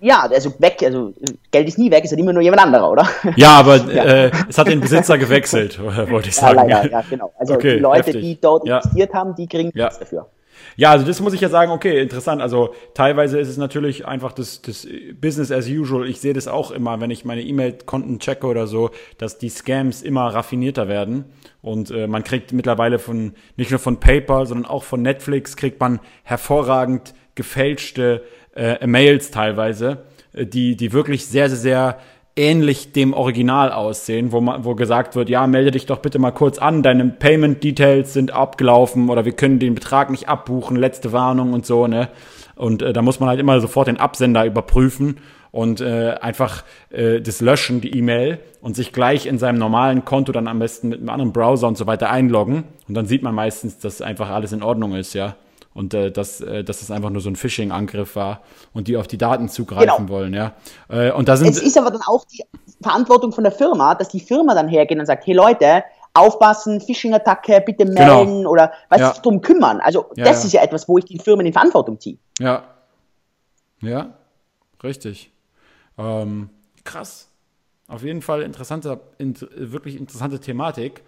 Ja, 0.00 0.28
also 0.30 0.52
weg, 0.58 0.80
also 0.84 1.12
Geld 1.50 1.66
ist 1.66 1.78
nie 1.78 1.90
weg, 1.90 2.04
ist 2.04 2.12
ja 2.12 2.18
immer 2.18 2.32
nur 2.32 2.42
jemand 2.42 2.62
anderer, 2.62 2.90
oder? 2.90 3.08
Ja, 3.36 3.56
aber 3.58 3.76
ja. 3.92 4.04
Äh, 4.04 4.30
es 4.48 4.56
hat 4.56 4.68
den 4.68 4.80
Besitzer 4.80 5.18
gewechselt, 5.18 5.80
wollte 6.10 6.28
ich 6.28 6.36
sagen. 6.36 6.68
Ja, 6.68 6.84
ja, 6.84 6.90
ja 6.90 7.04
genau. 7.08 7.32
Also 7.36 7.54
okay, 7.54 7.74
die 7.74 7.80
Leute, 7.80 8.06
heftig. 8.06 8.22
die 8.22 8.40
dort 8.40 8.64
investiert 8.66 9.12
haben, 9.12 9.34
die 9.34 9.48
kriegen 9.48 9.72
nichts 9.74 9.98
dafür. 9.98 10.26
Ja, 10.76 10.92
also 10.92 11.04
das 11.04 11.20
muss 11.20 11.32
ich 11.32 11.40
ja 11.40 11.48
sagen, 11.48 11.72
okay, 11.72 12.00
interessant. 12.00 12.40
Also 12.40 12.74
teilweise 12.94 13.38
ist 13.38 13.48
es 13.48 13.56
natürlich 13.56 14.06
einfach 14.06 14.32
das, 14.32 14.62
das 14.62 14.86
Business 15.20 15.50
as 15.50 15.68
usual. 15.68 16.08
Ich 16.08 16.20
sehe 16.20 16.32
das 16.32 16.48
auch 16.48 16.70
immer, 16.70 17.00
wenn 17.00 17.10
ich 17.10 17.24
meine 17.24 17.42
E-Mail-Konten 17.42 18.18
checke 18.20 18.46
oder 18.46 18.66
so, 18.66 18.90
dass 19.18 19.38
die 19.38 19.48
Scams 19.48 20.02
immer 20.02 20.26
raffinierter 20.28 20.88
werden. 20.88 21.24
Und 21.62 21.90
äh, 21.90 22.06
man 22.06 22.24
kriegt 22.24 22.52
mittlerweile 22.52 22.98
von, 22.98 23.34
nicht 23.56 23.70
nur 23.70 23.80
von 23.80 24.00
PayPal, 24.00 24.46
sondern 24.46 24.70
auch 24.70 24.84
von 24.84 25.02
Netflix, 25.02 25.56
kriegt 25.56 25.80
man 25.80 26.00
hervorragend 26.22 27.14
gefälschte 27.34 28.22
äh, 28.54 28.86
Mails 28.86 29.30
teilweise, 29.30 30.04
äh, 30.32 30.46
die, 30.46 30.76
die 30.76 30.92
wirklich 30.92 31.26
sehr, 31.26 31.48
sehr, 31.48 31.58
sehr 31.58 31.98
ähnlich 32.38 32.92
dem 32.92 33.12
Original 33.12 33.72
aussehen, 33.72 34.32
wo 34.32 34.40
man, 34.40 34.64
wo 34.64 34.74
gesagt 34.74 35.16
wird, 35.16 35.28
ja, 35.28 35.46
melde 35.46 35.72
dich 35.72 35.86
doch 35.86 35.98
bitte 35.98 36.18
mal 36.18 36.30
kurz 36.30 36.58
an, 36.58 36.82
deine 36.82 37.04
Payment 37.06 37.62
Details 37.62 38.14
sind 38.14 38.32
abgelaufen 38.32 39.10
oder 39.10 39.24
wir 39.24 39.32
können 39.32 39.58
den 39.58 39.74
Betrag 39.74 40.10
nicht 40.10 40.28
abbuchen, 40.28 40.76
letzte 40.76 41.12
Warnung 41.12 41.52
und 41.52 41.66
so, 41.66 41.86
ne? 41.86 42.08
Und 42.54 42.82
äh, 42.82 42.92
da 42.92 43.02
muss 43.02 43.20
man 43.20 43.28
halt 43.28 43.40
immer 43.40 43.60
sofort 43.60 43.88
den 43.88 43.98
Absender 43.98 44.44
überprüfen 44.44 45.18
und 45.50 45.80
äh, 45.80 46.14
einfach 46.20 46.64
äh, 46.90 47.20
das 47.20 47.40
löschen, 47.40 47.80
die 47.80 47.96
E-Mail 47.96 48.40
und 48.60 48.76
sich 48.76 48.92
gleich 48.92 49.26
in 49.26 49.38
seinem 49.38 49.58
normalen 49.58 50.04
Konto 50.04 50.32
dann 50.32 50.48
am 50.48 50.58
besten 50.58 50.88
mit 50.88 51.00
einem 51.00 51.08
anderen 51.08 51.32
Browser 51.32 51.68
und 51.68 51.76
so 51.76 51.86
weiter 51.86 52.10
einloggen 52.10 52.64
und 52.88 52.94
dann 52.94 53.06
sieht 53.06 53.22
man 53.22 53.34
meistens, 53.34 53.78
dass 53.78 54.02
einfach 54.02 54.30
alles 54.30 54.52
in 54.52 54.62
Ordnung 54.62 54.94
ist, 54.94 55.14
ja. 55.14 55.36
Und 55.78 55.94
äh, 55.94 56.10
dass, 56.10 56.40
äh, 56.40 56.64
dass 56.64 56.82
es 56.82 56.90
einfach 56.90 57.10
nur 57.10 57.22
so 57.22 57.30
ein 57.30 57.36
Phishing-Angriff 57.36 58.16
war 58.16 58.42
und 58.74 58.88
die 58.88 58.96
auf 58.96 59.06
die 59.06 59.16
Daten 59.16 59.48
zugreifen 59.48 60.06
genau. 60.06 60.08
wollen, 60.08 60.34
ja. 60.34 60.54
Äh, 60.88 61.12
und 61.12 61.28
da 61.28 61.36
sind 61.36 61.50
es 61.50 61.62
ist 61.62 61.78
aber 61.78 61.92
dann 61.92 62.02
auch 62.04 62.24
die 62.24 62.42
Verantwortung 62.82 63.30
von 63.30 63.44
der 63.44 63.52
Firma, 63.52 63.94
dass 63.94 64.08
die 64.08 64.18
Firma 64.18 64.56
dann 64.56 64.66
hergeht 64.66 64.98
und 64.98 65.06
sagt, 65.06 65.24
hey 65.24 65.34
Leute, 65.34 65.84
aufpassen, 66.14 66.80
Phishing-Attacke, 66.80 67.60
bitte 67.60 67.84
genau. 67.84 68.16
melden 68.16 68.38
genau. 68.38 68.50
oder 68.50 68.72
was 68.88 69.00
ja. 69.00 69.12
drum 69.22 69.40
kümmern. 69.40 69.80
Also 69.80 70.06
ja, 70.16 70.24
das 70.24 70.42
ja. 70.42 70.46
ist 70.48 70.52
ja 70.54 70.62
etwas, 70.64 70.88
wo 70.88 70.98
ich 70.98 71.04
die 71.04 71.20
Firmen 71.20 71.46
in 71.46 71.52
Verantwortung 71.52 72.00
ziehe. 72.00 72.18
Ja. 72.40 72.64
Ja, 73.80 74.14
richtig. 74.82 75.30
Ähm, 75.96 76.50
krass. 76.82 77.28
Auf 77.86 78.02
jeden 78.02 78.22
Fall 78.22 78.42
interessante, 78.42 79.00
in, 79.18 79.36
wirklich 79.54 79.94
interessante 79.94 80.40
Thematik. 80.40 81.04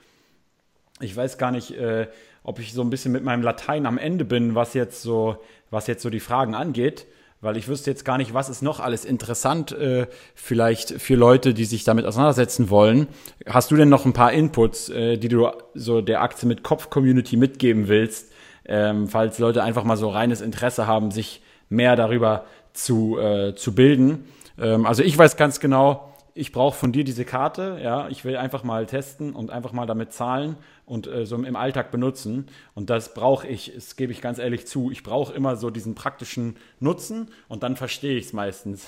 Ich 1.01 1.17
weiß 1.17 1.39
gar 1.39 1.51
nicht, 1.51 1.73
äh, 1.73 2.07
ob 2.43 2.59
ich 2.59 2.73
so 2.73 2.83
ein 2.83 2.91
bisschen 2.91 3.13
mit 3.13 3.25
meinem 3.25 3.43
Latein 3.43 3.87
am 3.87 3.99
Ende 3.99 4.25
bin, 4.25 4.55
was 4.55 4.75
jetzt 4.75 5.03
so, 5.03 5.37
was 5.71 5.87
jetzt 5.87 6.03
so 6.03 6.11
die 6.11 6.21
Fragen 6.21 6.55
angeht, 6.55 7.07
weil 7.41 7.57
ich 7.57 7.69
wüsste 7.69 7.91
jetzt 7.91 8.05
gar 8.05 8.19
nicht, 8.19 8.35
was 8.35 8.49
ist 8.49 8.63
noch 8.63 8.81
alles 8.81 9.05
interessant, 9.05 9.73
äh, 9.73 10.07
vielleicht 10.35 11.01
für 11.01 11.15
Leute, 11.15 11.55
die 11.55 11.65
sich 11.65 11.85
damit 11.85 12.05
auseinandersetzen 12.05 12.71
wollen. 12.71 13.09
Hast 13.47 13.71
du 13.71 13.77
denn 13.77 13.89
noch 13.89 14.05
ein 14.05 14.13
paar 14.13 14.33
Inputs, 14.33 14.89
äh, 14.91 15.17
die 15.17 15.29
du 15.29 15.49
so 15.75 16.01
der 16.01 16.23
Aktie 16.23 16.47
mit 16.47 16.63
Kopf-Community 16.63 17.37
mitgeben 17.37 17.89
willst, 17.89 18.33
ähm, 18.67 19.09
falls 19.09 19.39
Leute 19.39 19.63
einfach 19.63 19.85
mal 19.85 19.97
so 19.97 20.09
reines 20.09 20.41
Interesse 20.41 20.87
haben, 20.87 21.11
sich 21.11 21.43
mehr 21.69 21.97
darüber 21.97 22.45
zu, 22.73 23.19
äh, 23.19 23.55
zu 23.55 23.75
bilden? 23.75 24.25
Ähm, 24.59 24.85
also 24.87 25.03
ich 25.03 25.17
weiß 25.17 25.37
ganz 25.37 25.61
genau, 25.61 26.10
ich 26.35 26.53
brauche 26.53 26.77
von 26.77 26.93
dir 26.93 27.05
diese 27.05 27.25
Karte, 27.25 27.79
ja, 27.83 28.09
ich 28.09 28.25
will 28.25 28.37
einfach 28.37 28.65
mal 28.65 28.87
testen 28.87 29.35
und 29.35 29.51
einfach 29.51 29.73
mal 29.73 29.87
damit 29.87 30.13
zahlen 30.13 30.57
und 30.87 31.07
äh, 31.07 31.27
so 31.27 31.37
im 31.37 31.57
Alltag 31.57 31.91
benutzen. 31.91 32.49
Und 32.75 32.91
das 32.91 33.15
brauche 33.15 33.47
ich, 33.47 33.73
das 33.75 33.97
gebe 33.97 34.13
ich 34.13 34.21
ganz 34.21 34.39
ehrlich 34.39 34.67
zu. 34.67 34.91
Ich 34.91 35.03
brauche 35.03 35.33
immer 35.33 35.57
so 35.57 35.71
diesen 35.71 35.95
praktischen 35.95 36.57
Nutzen 36.79 37.31
und 37.49 37.63
dann 37.63 37.77
verstehe 37.77 38.17
ich 38.17 38.27
es 38.27 38.33
meistens. 38.33 38.87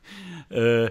äh, 0.50 0.90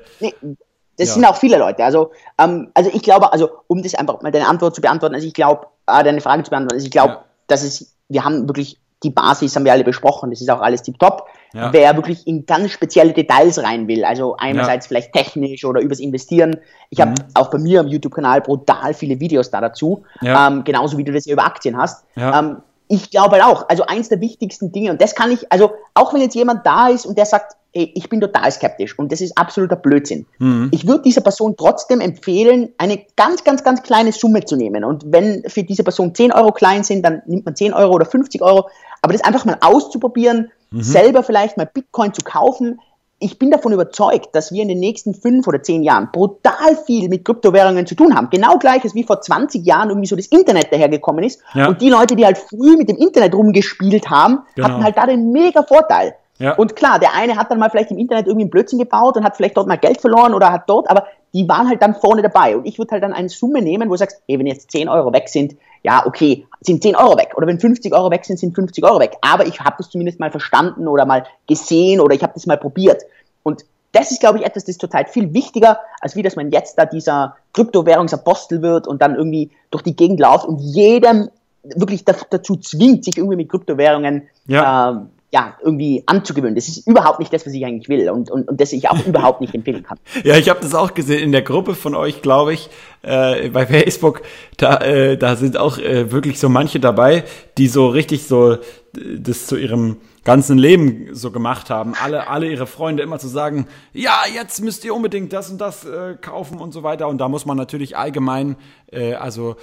das 0.97 1.07
ja. 1.07 1.13
sind 1.13 1.25
auch 1.25 1.37
viele 1.37 1.57
Leute. 1.57 1.83
Also, 1.83 2.11
ähm, 2.37 2.71
also 2.73 2.89
ich 2.93 3.01
glaube, 3.01 3.31
also 3.31 3.49
um 3.67 3.81
das 3.81 3.95
einfach 3.95 4.21
mal 4.21 4.31
deine 4.31 4.47
Antwort 4.47 4.75
zu 4.75 4.81
beantworten, 4.81 5.15
also 5.15 5.27
ich 5.27 5.33
glaube, 5.33 5.67
äh, 5.87 6.03
deine 6.03 6.21
Frage 6.21 6.43
zu 6.43 6.49
beantworten, 6.49 6.75
also 6.75 6.85
ich 6.85 6.91
glaube, 6.91 7.13
ja. 7.13 7.25
dass 7.47 7.63
es, 7.63 7.95
wir 8.09 8.23
haben 8.23 8.47
wirklich 8.47 8.77
die 9.03 9.11
Basis 9.11 9.55
haben 9.55 9.65
wir 9.65 9.71
alle 9.71 9.83
besprochen, 9.83 10.29
das 10.29 10.41
ist 10.41 10.49
auch 10.49 10.61
alles 10.61 10.81
tiptop. 10.81 11.27
Ja. 11.53 11.73
Wer 11.73 11.95
wirklich 11.95 12.27
in 12.27 12.45
ganz 12.45 12.71
spezielle 12.71 13.13
Details 13.13 13.61
rein 13.63 13.87
will, 13.87 14.05
also 14.05 14.35
einerseits 14.37 14.85
ja. 14.85 14.89
vielleicht 14.89 15.13
technisch 15.13 15.65
oder 15.65 15.81
übers 15.81 15.99
Investieren. 15.99 16.57
Ich 16.89 17.01
habe 17.01 17.11
mhm. 17.11 17.15
auch 17.33 17.49
bei 17.49 17.57
mir 17.57 17.79
am 17.79 17.87
YouTube-Kanal 17.87 18.41
brutal 18.41 18.93
viele 18.93 19.19
Videos 19.19 19.49
da 19.49 19.59
dazu, 19.61 20.03
ja. 20.21 20.47
ähm, 20.47 20.63
genauso 20.63 20.97
wie 20.97 21.03
du 21.03 21.11
das 21.11 21.25
ja 21.25 21.33
über 21.33 21.45
Aktien 21.45 21.77
hast. 21.77 22.05
Ähm, 22.15 22.57
ich 22.87 23.11
glaube 23.11 23.33
halt 23.33 23.43
auch, 23.43 23.69
also 23.69 23.85
eins 23.85 24.09
der 24.09 24.19
wichtigsten 24.19 24.71
Dinge, 24.71 24.91
und 24.91 25.01
das 25.01 25.13
kann 25.15 25.31
ich, 25.31 25.51
also 25.51 25.71
auch 25.93 26.13
wenn 26.13 26.21
jetzt 26.21 26.35
jemand 26.35 26.65
da 26.65 26.89
ist 26.89 27.05
und 27.05 27.17
der 27.17 27.25
sagt, 27.25 27.55
ey, 27.73 27.91
ich 27.93 28.09
bin 28.09 28.19
total 28.19 28.51
skeptisch 28.51 28.97
und 28.97 29.11
das 29.11 29.21
ist 29.21 29.37
absoluter 29.37 29.75
Blödsinn. 29.75 30.25
Mhm. 30.39 30.69
Ich 30.71 30.87
würde 30.87 31.03
dieser 31.03 31.21
Person 31.21 31.55
trotzdem 31.55 32.01
empfehlen, 32.01 32.69
eine 32.79 33.05
ganz, 33.15 33.43
ganz, 33.43 33.63
ganz 33.63 33.83
kleine 33.83 34.11
Summe 34.11 34.43
zu 34.43 34.55
nehmen. 34.55 34.83
Und 34.83 35.03
wenn 35.05 35.43
für 35.47 35.63
diese 35.63 35.83
Person 35.83 36.15
10 36.15 36.31
Euro 36.31 36.51
klein 36.51 36.83
sind, 36.83 37.05
dann 37.05 37.21
nimmt 37.27 37.45
man 37.45 37.55
10 37.55 37.73
Euro 37.73 37.93
oder 37.93 38.05
50 38.05 38.41
Euro. 38.41 38.69
Aber 39.01 39.13
das 39.13 39.23
einfach 39.23 39.45
mal 39.45 39.57
auszuprobieren, 39.61 40.51
mhm. 40.71 40.81
selber 40.81 41.23
vielleicht 41.23 41.57
mal 41.57 41.65
Bitcoin 41.65 42.13
zu 42.13 42.21
kaufen. 42.23 42.79
Ich 43.21 43.37
bin 43.37 43.51
davon 43.51 43.73
überzeugt, 43.73 44.33
dass 44.33 44.53
wir 44.53 44.61
in 44.61 44.69
den 44.69 44.79
nächsten 44.79 45.13
fünf 45.13 45.45
oder 45.47 45.61
zehn 45.61 45.83
Jahren 45.83 46.09
brutal 46.11 46.77
viel 46.85 47.09
mit 47.09 47.25
Kryptowährungen 47.25 47.85
zu 47.85 47.95
tun 47.95 48.15
haben. 48.15 48.29
Genau 48.29 48.57
gleiches 48.57 48.95
wie 48.95 49.03
vor 49.03 49.19
20 49.19 49.65
Jahren 49.65 49.89
irgendwie 49.89 50.07
so 50.07 50.15
das 50.15 50.27
Internet 50.27 50.71
dahergekommen 50.71 51.25
ist. 51.25 51.41
Ja. 51.53 51.67
Und 51.67 51.81
die 51.81 51.89
Leute, 51.89 52.15
die 52.15 52.25
halt 52.25 52.37
früh 52.37 52.77
mit 52.77 52.87
dem 52.87 52.95
Internet 52.95 53.35
rumgespielt 53.35 54.09
haben, 54.09 54.39
genau. 54.55 54.69
hatten 54.69 54.83
halt 54.83 54.97
da 54.97 55.05
den 55.05 55.31
mega 55.31 55.63
Vorteil. 55.63 56.15
Ja. 56.37 56.53
Und 56.53 56.77
klar, 56.77 56.99
der 56.99 57.13
eine 57.13 57.35
hat 57.35 57.51
dann 57.51 57.59
mal 57.59 57.69
vielleicht 57.69 57.91
im 57.91 57.97
Internet 57.97 58.27
irgendwie 58.27 58.43
einen 58.43 58.49
Blödsinn 58.49 58.79
gebaut 58.79 59.17
und 59.17 59.25
hat 59.25 59.35
vielleicht 59.35 59.57
dort 59.57 59.67
mal 59.67 59.77
Geld 59.77 59.99
verloren 59.99 60.33
oder 60.33 60.53
hat 60.53 60.69
dort, 60.69 60.89
aber 60.89 61.05
die 61.33 61.47
waren 61.47 61.67
halt 61.67 61.81
dann 61.81 61.95
vorne 61.95 62.21
dabei. 62.21 62.57
Und 62.57 62.65
ich 62.65 62.77
würde 62.77 62.91
halt 62.91 63.03
dann 63.03 63.13
eine 63.13 63.29
Summe 63.29 63.61
nehmen, 63.61 63.89
wo 63.89 63.93
du 63.93 63.97
sagst, 63.97 64.21
ey, 64.27 64.39
wenn 64.39 64.47
jetzt 64.47 64.71
10 64.71 64.89
Euro 64.89 65.13
weg 65.13 65.29
sind, 65.29 65.55
ja, 65.83 66.05
okay, 66.05 66.47
sind 66.61 66.83
10 66.83 66.95
Euro 66.95 67.17
weg. 67.17 67.33
Oder 67.35 67.47
wenn 67.47 67.59
50 67.59 67.93
Euro 67.93 68.11
weg 68.11 68.25
sind, 68.25 68.39
sind 68.39 68.55
50 68.55 68.83
Euro 68.83 68.99
weg. 68.99 69.17
Aber 69.21 69.45
ich 69.45 69.59
habe 69.59 69.75
das 69.77 69.89
zumindest 69.89 70.19
mal 70.19 70.31
verstanden 70.31 70.87
oder 70.87 71.05
mal 71.05 71.25
gesehen 71.47 71.99
oder 71.99 72.15
ich 72.15 72.23
habe 72.23 72.33
das 72.33 72.45
mal 72.45 72.57
probiert. 72.57 73.03
Und 73.43 73.63
das 73.91 74.11
ist, 74.11 74.19
glaube 74.19 74.39
ich, 74.39 74.45
etwas, 74.45 74.63
das 74.63 74.75
ist 74.75 74.81
total 74.81 75.05
viel 75.05 75.33
wichtiger, 75.33 75.79
als 76.01 76.15
wie, 76.15 76.21
dass 76.21 76.35
man 76.35 76.51
jetzt 76.51 76.77
da 76.77 76.85
dieser 76.85 77.35
Kryptowährungsapostel 77.53 78.61
wird 78.61 78.87
und 78.87 79.01
dann 79.01 79.15
irgendwie 79.15 79.51
durch 79.71 79.83
die 79.83 79.95
Gegend 79.95 80.19
läuft 80.19 80.45
und 80.45 80.59
jedem 80.59 81.29
wirklich 81.63 82.05
dazu 82.05 82.55
zwingt, 82.57 83.03
sich 83.03 83.17
irgendwie 83.17 83.35
mit 83.35 83.49
Kryptowährungen 83.49 84.29
ja. 84.45 84.91
ähm, 84.91 85.09
ja, 85.31 85.55
irgendwie 85.63 86.03
anzugewöhnen. 86.07 86.55
Das 86.55 86.67
ist 86.67 86.87
überhaupt 86.87 87.19
nicht 87.19 87.31
das, 87.31 87.45
was 87.45 87.53
ich 87.53 87.63
eigentlich 87.63 87.87
will 87.87 88.09
und, 88.09 88.31
und, 88.31 88.47
und 88.47 88.59
das 88.59 88.73
ich 88.73 88.89
auch 88.89 89.05
überhaupt 89.05 89.41
nicht 89.41 89.53
empfehlen 89.53 89.83
kann. 89.83 89.99
Ja, 90.23 90.37
ich 90.37 90.49
habe 90.49 90.59
das 90.61 90.73
auch 90.73 90.93
gesehen 90.93 91.19
in 91.19 91.31
der 91.31 91.43
Gruppe 91.43 91.75
von 91.75 91.93
euch, 91.93 92.21
glaube 92.21 92.53
ich, 92.53 92.69
äh, 93.03 93.49
bei 93.49 93.67
Facebook. 93.67 94.21
Da, 94.57 94.77
äh, 94.77 95.17
da 95.17 95.35
sind 95.35 95.57
auch 95.57 95.77
äh, 95.77 96.11
wirklich 96.11 96.39
so 96.39 96.49
manche 96.49 96.79
dabei, 96.79 97.23
die 97.57 97.67
so 97.67 97.87
richtig 97.87 98.25
so 98.25 98.57
das 98.93 99.45
zu 99.45 99.55
ihrem 99.55 99.97
ganzen 100.23 100.57
Leben 100.57 101.09
so 101.13 101.31
gemacht 101.31 101.69
haben. 101.69 101.93
Alle, 102.01 102.27
alle 102.27 102.49
ihre 102.49 102.65
Freunde 102.65 103.03
immer 103.03 103.19
zu 103.19 103.27
sagen, 103.27 103.67
ja, 103.93 104.23
jetzt 104.33 104.61
müsst 104.61 104.83
ihr 104.83 104.95
unbedingt 104.95 105.31
das 105.31 105.49
und 105.51 105.61
das 105.61 105.85
äh, 105.85 106.15
kaufen 106.19 106.59
und 106.59 106.71
so 106.71 106.81
weiter. 106.81 107.07
Und 107.07 107.19
da 107.19 107.29
muss 107.29 107.45
man 107.45 107.55
natürlich 107.55 107.97
allgemein, 107.97 108.55
äh, 108.91 109.13
also, 109.13 109.57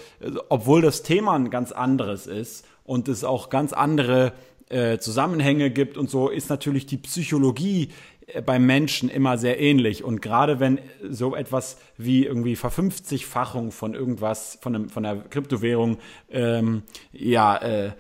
obwohl 0.49 0.81
das 0.81 1.03
Thema 1.03 1.35
ein 1.35 1.51
ganz 1.51 1.73
anderes 1.73 2.29
ist 2.29 2.65
und 2.85 3.09
es 3.09 3.25
auch 3.25 3.51
ganz 3.51 3.73
andere 3.73 4.33
äh, 4.69 4.99
Zusammenhänge 4.99 5.71
gibt 5.71 5.97
und 5.97 6.11
so, 6.11 6.29
ist 6.29 6.51
natürlich 6.51 6.87
die 6.87 6.97
Psychologie 6.97 7.91
äh, 8.27 8.43
beim 8.43 8.67
Menschen 8.67 9.09
immer 9.09 9.39
sehr 9.39 9.61
ähnlich. 9.61 10.05
Und 10.05 10.23
gerade 10.23 10.61
wenn 10.61 10.81
so 11.09 11.37
etwas 11.37 11.79
wie 11.97 12.25
irgendwie 12.25 12.57
Verfünfzigfachung 12.57 13.73
von 13.73 13.95
irgendwas, 13.95 14.59
von, 14.61 14.75
einem, 14.75 14.89
von 14.89 15.03
der 15.03 15.17
Kryptowährung, 15.17 15.99
ähm, 16.31 16.83
ja, 17.13 17.57
äh, 17.59 17.93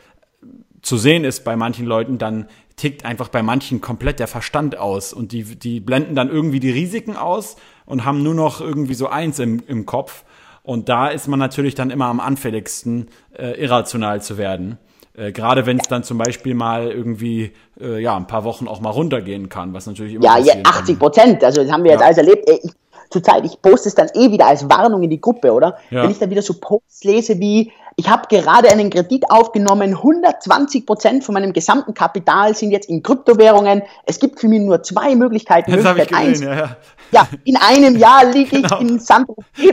zu 0.82 0.96
sehen 0.96 1.24
ist 1.24 1.44
bei 1.44 1.56
manchen 1.56 1.86
Leuten, 1.86 2.18
dann 2.18 2.46
tickt 2.76 3.04
einfach 3.04 3.28
bei 3.28 3.42
manchen 3.42 3.80
komplett 3.80 4.20
der 4.20 4.28
Verstand 4.28 4.76
aus 4.76 5.12
und 5.12 5.32
die, 5.32 5.42
die 5.42 5.80
blenden 5.80 6.14
dann 6.14 6.28
irgendwie 6.30 6.60
die 6.60 6.70
Risiken 6.70 7.16
aus 7.16 7.56
und 7.86 8.04
haben 8.04 8.22
nur 8.22 8.34
noch 8.34 8.60
irgendwie 8.60 8.94
so 8.94 9.08
eins 9.08 9.38
im, 9.38 9.62
im 9.66 9.86
Kopf. 9.86 10.24
Und 10.62 10.88
da 10.88 11.08
ist 11.08 11.26
man 11.26 11.38
natürlich 11.38 11.74
dann 11.74 11.90
immer 11.90 12.06
am 12.06 12.20
anfälligsten, 12.20 13.08
äh, 13.36 13.52
irrational 13.60 14.20
zu 14.20 14.36
werden. 14.36 14.78
Äh, 15.16 15.32
Gerade 15.32 15.66
wenn 15.66 15.78
es 15.78 15.88
dann 15.88 16.02
zum 16.02 16.18
Beispiel 16.18 16.54
mal 16.54 16.90
irgendwie 16.90 17.52
äh, 17.80 18.00
ja 18.00 18.16
ein 18.16 18.26
paar 18.26 18.44
Wochen 18.44 18.68
auch 18.68 18.80
mal 18.80 18.90
runtergehen 18.90 19.48
kann, 19.48 19.72
was 19.72 19.86
natürlich 19.86 20.14
immer 20.14 20.24
ja, 20.24 20.38
ja 20.38 20.54
80 20.64 20.98
Prozent. 20.98 21.44
Also 21.44 21.62
das 21.62 21.72
haben 21.72 21.84
wir 21.84 21.92
jetzt 21.92 22.02
alles 22.02 22.18
erlebt. 22.18 22.48
Ich, 22.48 22.70
zurzeit, 23.10 23.44
ich 23.44 23.60
poste 23.60 23.88
es 23.88 23.94
dann 23.94 24.08
eh 24.14 24.30
wieder 24.30 24.46
als 24.46 24.68
Warnung 24.68 25.02
in 25.02 25.10
die 25.10 25.20
Gruppe, 25.20 25.52
oder? 25.52 25.76
Ja. 25.90 26.02
Wenn 26.02 26.10
ich 26.10 26.18
dann 26.18 26.30
wieder 26.30 26.42
so 26.42 26.54
Posts 26.54 27.04
lese 27.04 27.38
wie, 27.38 27.72
ich 27.98 28.10
habe 28.10 28.28
gerade 28.28 28.68
einen 28.70 28.90
Kredit 28.90 29.30
aufgenommen, 29.30 29.94
120 29.94 30.84
Prozent 30.84 31.24
von 31.24 31.32
meinem 31.32 31.54
gesamten 31.54 31.94
Kapital 31.94 32.54
sind 32.54 32.70
jetzt 32.70 32.90
in 32.90 33.02
Kryptowährungen. 33.02 33.82
Es 34.04 34.20
gibt 34.20 34.38
für 34.38 34.48
mich 34.48 34.60
nur 34.60 34.82
zwei 34.82 35.14
Möglichkeiten. 35.14 35.72
Das 35.72 35.82
Möglichkeit 35.82 36.26
ich 36.26 36.32
gesehen, 36.32 36.48
eins, 36.48 36.58
ja, 36.58 36.66
ja. 36.66 36.76
ja, 37.10 37.28
in 37.44 37.56
einem 37.56 37.96
Jahr 37.96 38.26
liege 38.26 38.60
genau. 38.60 38.80
ich 38.80 38.90
in 38.90 39.00
San 39.00 39.24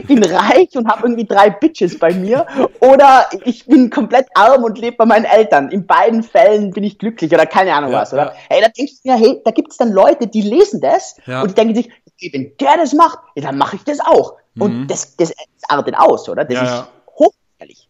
bin 0.06 0.24
reich 0.24 0.70
und 0.74 0.88
habe 0.88 1.02
irgendwie 1.02 1.26
drei 1.26 1.50
Bitches 1.50 1.98
bei 1.98 2.14
mir. 2.14 2.46
Oder 2.80 3.26
ich 3.44 3.66
bin 3.66 3.90
komplett 3.90 4.26
arm 4.34 4.64
und 4.64 4.78
lebe 4.78 4.96
bei 4.96 5.04
meinen 5.04 5.26
Eltern. 5.26 5.68
In 5.68 5.86
beiden 5.86 6.22
Fällen 6.22 6.70
bin 6.70 6.82
ich 6.82 6.98
glücklich 6.98 7.30
oder 7.30 7.44
keine 7.44 7.74
Ahnung 7.74 7.92
ja, 7.92 8.00
was, 8.00 8.14
oder? 8.14 8.32
Hey, 8.48 8.62
da 8.62 8.68
denkst 8.68 9.02
du 9.04 9.12
hey, 9.12 9.42
da 9.44 9.50
gibt 9.50 9.70
es 9.70 9.76
dann 9.76 9.92
Leute, 9.92 10.28
die 10.28 10.40
lesen 10.40 10.80
das 10.80 11.16
und 11.26 11.50
die 11.50 11.54
denken 11.54 11.74
sich, 11.74 11.90
wenn 12.32 12.56
der 12.58 12.76
das 12.76 12.92
macht, 12.92 13.18
ja, 13.34 13.42
dann 13.42 13.58
mache 13.58 13.76
ich 13.76 13.84
das 13.84 14.00
auch. 14.00 14.34
Mhm. 14.54 14.62
Und 14.62 14.86
das, 14.88 15.16
das 15.16 15.32
artet 15.68 15.96
aus, 15.96 16.28
oder? 16.28 16.44
Das 16.44 16.62
ist 16.62 16.84
hochgefährlich. 17.16 17.88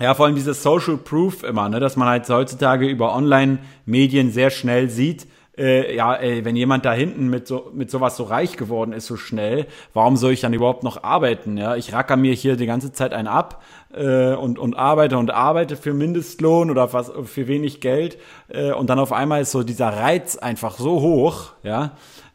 Ja, 0.00 0.14
vor 0.14 0.26
allem 0.26 0.34
dieses 0.34 0.62
Social 0.62 0.96
Proof 0.96 1.42
immer, 1.44 1.68
ne, 1.68 1.80
dass 1.80 1.96
man 1.96 2.08
halt 2.08 2.28
heutzutage 2.28 2.86
über 2.86 3.14
Online-Medien 3.14 4.30
sehr 4.30 4.50
schnell 4.50 4.90
sieht, 4.90 5.26
äh, 5.56 5.94
ja, 5.94 6.14
ey, 6.14 6.44
wenn 6.44 6.56
jemand 6.56 6.84
da 6.84 6.92
hinten 6.92 7.28
mit 7.28 7.46
so 7.46 7.70
mit 7.72 7.90
sowas 7.90 8.16
so 8.16 8.24
reich 8.24 8.56
geworden 8.56 8.92
ist 8.92 9.06
so 9.06 9.16
schnell, 9.16 9.66
warum 9.92 10.16
soll 10.16 10.32
ich 10.32 10.40
dann 10.40 10.52
überhaupt 10.52 10.82
noch 10.82 11.04
arbeiten? 11.04 11.56
Ja, 11.56 11.76
ich 11.76 11.92
racker 11.92 12.16
mir 12.16 12.32
hier 12.32 12.56
die 12.56 12.66
ganze 12.66 12.92
Zeit 12.92 13.12
einen 13.12 13.28
ab 13.28 13.62
äh, 13.92 14.34
und 14.34 14.58
und 14.58 14.74
arbeite 14.74 15.16
und 15.16 15.30
arbeite 15.30 15.76
für 15.76 15.94
Mindestlohn 15.94 16.70
oder 16.70 16.92
was 16.92 17.12
für 17.24 17.46
wenig 17.46 17.80
Geld 17.80 18.18
äh, 18.48 18.72
und 18.72 18.90
dann 18.90 18.98
auf 18.98 19.12
einmal 19.12 19.42
ist 19.42 19.52
so 19.52 19.62
dieser 19.62 19.90
Reiz 19.90 20.36
einfach 20.36 20.76
so 20.78 21.00
hoch, 21.00 21.52
ja, 21.62 21.92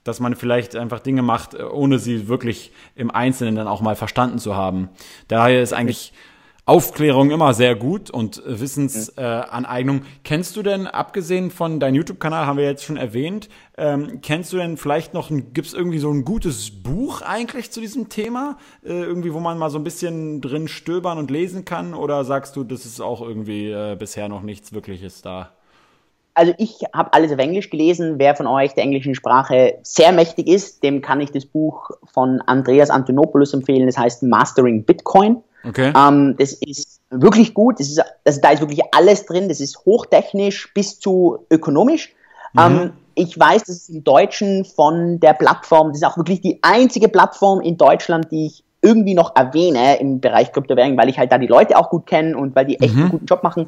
dass 0.10 0.20
man 0.20 0.36
vielleicht 0.36 0.76
einfach 0.76 1.00
Dinge 1.00 1.22
macht, 1.22 1.54
äh, 1.54 1.64
ohne 1.64 2.00
sie 2.00 2.28
wirklich 2.28 2.72
im 2.96 3.12
Einzelnen 3.12 3.56
dann 3.56 3.68
auch 3.68 3.82
mal 3.82 3.96
verstanden 3.96 4.40
zu 4.40 4.56
haben. 4.56 4.90
Daher 5.28 5.62
ist 5.62 5.72
eigentlich 5.72 6.14
Aufklärung 6.66 7.32
immer 7.32 7.54
sehr 7.54 7.76
gut 7.76 8.10
und 8.10 8.44
Wissensaneignung. 8.46 9.98
Äh, 10.00 10.06
kennst 10.24 10.56
du 10.56 10.64
denn, 10.64 10.88
abgesehen 10.88 11.52
von 11.52 11.80
deinem 11.80 11.96
YouTube-Kanal, 11.96 12.46
haben 12.46 12.58
wir 12.58 12.66
jetzt 12.66 12.84
schon 12.84 12.98
erwähnt, 12.98 13.50
ähm, 13.78 14.20
kennst 14.22 14.52
du 14.54 14.58
denn 14.58 14.78
vielleicht 14.78 15.14
noch, 15.14 15.30
gibt 15.30 15.68
es 15.68 15.74
irgendwie 15.74 16.00
so 16.00 16.12
ein 16.12 16.26
gutes 16.26 16.84
Buch 16.84 17.22
eigentlich 17.22 17.72
zu 17.72 17.82
diesem 17.82 18.10
Thema? 18.10 18.58
Äh, 18.84 19.02
irgendwie, 19.02 19.34
wo 19.34 19.40
man 19.40 19.58
mal 19.58 19.70
so 19.70 19.80
ein 19.80 19.84
bisschen 19.84 20.42
drin 20.42 20.68
stöbern 20.68 21.18
und 21.18 21.32
lesen 21.32 21.66
kann? 21.66 21.94
Oder 21.94 22.24
sagst 22.24 22.56
du, 22.56 22.64
das 22.64 22.86
ist 22.86 23.00
auch 23.00 23.22
irgendwie 23.22 23.72
äh, 23.72 23.96
bisher 23.98 24.30
noch 24.30 24.42
nichts 24.42 24.74
Wirkliches 24.74 25.22
da? 25.22 25.54
Also 26.40 26.54
ich 26.58 26.84
habe 26.94 27.12
alles 27.12 27.34
auf 27.34 27.38
Englisch 27.38 27.70
gelesen. 27.70 28.14
Wer 28.18 28.34
von 28.34 28.48
euch 28.48 28.74
der 28.74 28.86
englischen 28.86 29.14
Sprache 29.14 29.78
sehr 29.84 30.14
mächtig 30.14 30.48
ist, 30.48 30.82
dem 30.84 31.02
kann 31.02 31.20
ich 31.20 31.32
das 31.32 31.46
Buch 31.46 31.90
von 32.14 32.42
Andreas 32.46 32.90
Antonopoulos 32.90 33.54
empfehlen. 33.54 33.86
Das 33.88 33.98
heißt 33.98 34.24
Mastering 34.24 34.86
Bitcoin. 34.86 35.44
Okay. 35.68 35.92
Ähm, 35.94 36.38
das 36.40 36.54
ist 36.54 37.02
wirklich 37.10 37.54
gut. 37.54 37.82
Das 37.82 37.90
ist, 37.90 38.02
also 38.24 38.40
da 38.42 38.52
ist 38.52 38.62
wirklich 38.62 38.80
alles 38.94 39.26
drin. 39.26 39.50
Das 39.50 39.60
ist 39.60 39.84
hochtechnisch 39.84 40.74
bis 40.74 40.98
zu 40.98 41.40
ökonomisch. 41.52 42.16
Mhm. 42.54 42.62
Ähm, 42.62 42.94
ich 43.16 43.38
weiß, 43.38 43.64
das 43.64 43.76
ist 43.76 43.90
im 43.90 44.06
Deutschen 44.06 44.64
von 44.64 45.20
der 45.20 45.34
Plattform, 45.34 45.90
das 45.90 45.98
ist 45.98 46.06
auch 46.06 46.16
wirklich 46.16 46.40
die 46.40 46.60
einzige 46.62 47.10
Plattform 47.10 47.60
in 47.60 47.76
Deutschland, 47.76 48.32
die 48.32 48.46
ich 48.46 48.64
irgendwie 48.82 49.14
noch 49.14 49.36
erwähne 49.36 50.00
im 50.00 50.22
Bereich 50.22 50.54
Kryptowährung, 50.54 50.96
weil 50.96 51.10
ich 51.10 51.20
halt 51.20 51.34
da 51.34 51.38
die 51.38 51.48
Leute 51.48 51.78
auch 51.78 51.90
gut 51.90 52.06
kenne 52.06 52.38
und 52.38 52.56
weil 52.56 52.66
die 52.66 52.80
echt 52.80 52.96
mhm. 52.96 53.02
einen 53.02 53.12
guten 53.12 53.26
Job 53.26 53.44
machen. 53.44 53.68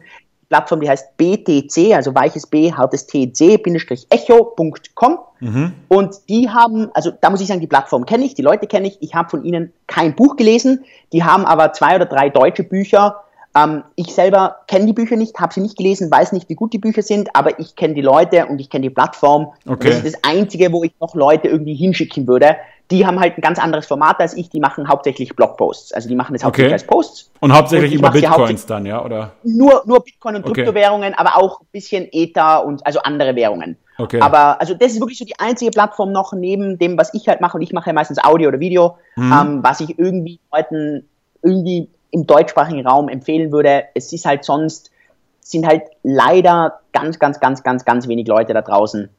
Plattform, 0.52 0.82
die 0.82 0.90
heißt 0.90 1.16
BTC, 1.16 1.96
also 1.96 2.14
weiches 2.14 2.46
B, 2.46 2.74
hartes 2.74 3.08
TC-echo.com. 3.08 5.20
Mhm. 5.40 5.72
Und 5.88 6.16
die 6.28 6.50
haben, 6.50 6.90
also 6.94 7.12
da 7.22 7.30
muss 7.30 7.40
ich 7.40 7.48
sagen, 7.48 7.62
die 7.62 7.68
Plattform 7.68 8.06
kenne 8.06 8.26
ich, 8.26 8.34
die 8.34 8.42
Leute 8.42 8.68
kenne 8.68 8.90
ich. 8.90 8.98
Ich 9.00 9.16
habe 9.16 9.30
von 9.30 9.46
ihnen 9.46 9.72
kein 9.88 10.14
Buch 10.14 10.36
gelesen. 10.36 10.84
Die 11.14 11.24
haben 11.24 11.46
aber 11.46 11.72
zwei 11.72 11.96
oder 11.96 12.06
drei 12.06 12.30
deutsche 12.30 12.66
Bücher. 12.66 13.24
Ähm, 13.56 13.86
ich 13.96 14.14
selber 14.14 14.58
kenne 14.68 14.88
die 14.88 14.94
Bücher 14.94 15.16
nicht, 15.16 15.40
habe 15.40 15.54
sie 15.54 15.62
nicht 15.62 15.78
gelesen, 15.78 16.12
weiß 16.12 16.34
nicht, 16.34 16.50
wie 16.50 16.56
gut 16.56 16.74
die 16.74 16.80
Bücher 16.80 17.02
sind, 17.02 17.34
aber 17.34 17.58
ich 17.60 17.78
kenne 17.78 17.94
die 17.94 18.02
Leute 18.02 18.48
und 18.48 18.60
ich 18.60 18.70
kenne 18.70 18.84
die 18.84 18.90
Plattform. 18.90 19.54
Okay. 19.66 19.88
das 19.88 20.04
ist 20.04 20.16
das 20.16 20.24
Einzige, 20.24 20.74
wo 20.74 20.84
ich 20.84 20.92
noch 21.00 21.16
Leute 21.16 21.48
irgendwie 21.48 21.76
hinschicken 21.76 22.28
würde, 22.28 22.58
die 22.92 23.06
haben 23.06 23.20
halt 23.20 23.38
ein 23.38 23.42
ganz 23.42 23.58
anderes 23.58 23.88
Format 23.88 24.20
als 24.20 24.36
ich, 24.36 24.50
die 24.50 24.60
machen 24.60 24.88
hauptsächlich 24.88 25.36
Blogposts. 25.36 25.94
Also 25.94 26.10
die 26.10 26.16
machen 26.16 26.34
das 26.34 26.44
hauptsächlich 26.44 26.74
okay. 26.74 26.82
als 26.82 26.88
Posts. 26.88 27.32
Und 27.40 27.54
hauptsächlich 27.54 27.94
und 27.94 28.00
über 28.00 28.12
Bitcoins 28.12 28.66
dann, 28.66 28.86
ja? 28.86 29.04
Oder? 29.04 29.32
Nur, 29.44 29.84
nur 29.86 30.04
Bitcoin 30.04 30.36
und 30.36 30.44
okay. 30.44 30.54
Kryptowährungen, 30.54 31.14
aber 31.14 31.38
auch 31.38 31.62
ein 31.62 31.68
bisschen 31.72 32.08
Ether 32.12 32.66
und 32.66 32.86
also 32.86 33.00
andere 33.02 33.36
Währungen. 33.36 33.78
Okay. 33.98 34.20
Aber 34.20 34.60
also 34.60 34.74
das 34.74 34.92
ist 34.92 35.00
wirklich 35.00 35.18
so 35.18 35.26
die 35.26 35.40
einzige 35.40 35.72
Plattform 35.72 36.12
noch 36.12 36.34
neben 36.34 36.78
dem, 36.78 36.98
was 36.98 37.14
ich 37.14 37.28
halt 37.28 37.40
mache, 37.40 37.58
und 37.58 37.62
ich 37.62 37.72
mache 37.72 37.88
ja 37.90 37.94
meistens 37.94 38.24
Audio 38.24 38.50
oder 38.50 38.60
Video, 38.60 38.98
mhm. 39.16 39.32
ähm, 39.32 39.64
was 39.64 39.80
ich 39.80 39.98
irgendwie 39.98 40.40
Leuten 40.52 41.08
irgendwie 41.42 41.90
im 42.12 42.28
deutschsprachigen 42.28 42.86
Raum 42.86 43.10
empfehlen 43.10 43.52
würde. 43.52 43.86
Es 43.96 44.12
ist 44.12 44.26
halt 44.26 44.44
sonst, 44.44 44.92
sind 45.40 45.66
halt 45.66 45.84
leider 46.04 46.80
ganz, 46.92 47.20
ganz, 47.20 47.40
ganz, 47.40 47.64
ganz, 47.64 47.86
ganz 47.86 48.08
wenig 48.08 48.28
Leute 48.28 48.54
da 48.54 48.62
draußen, 48.62 49.10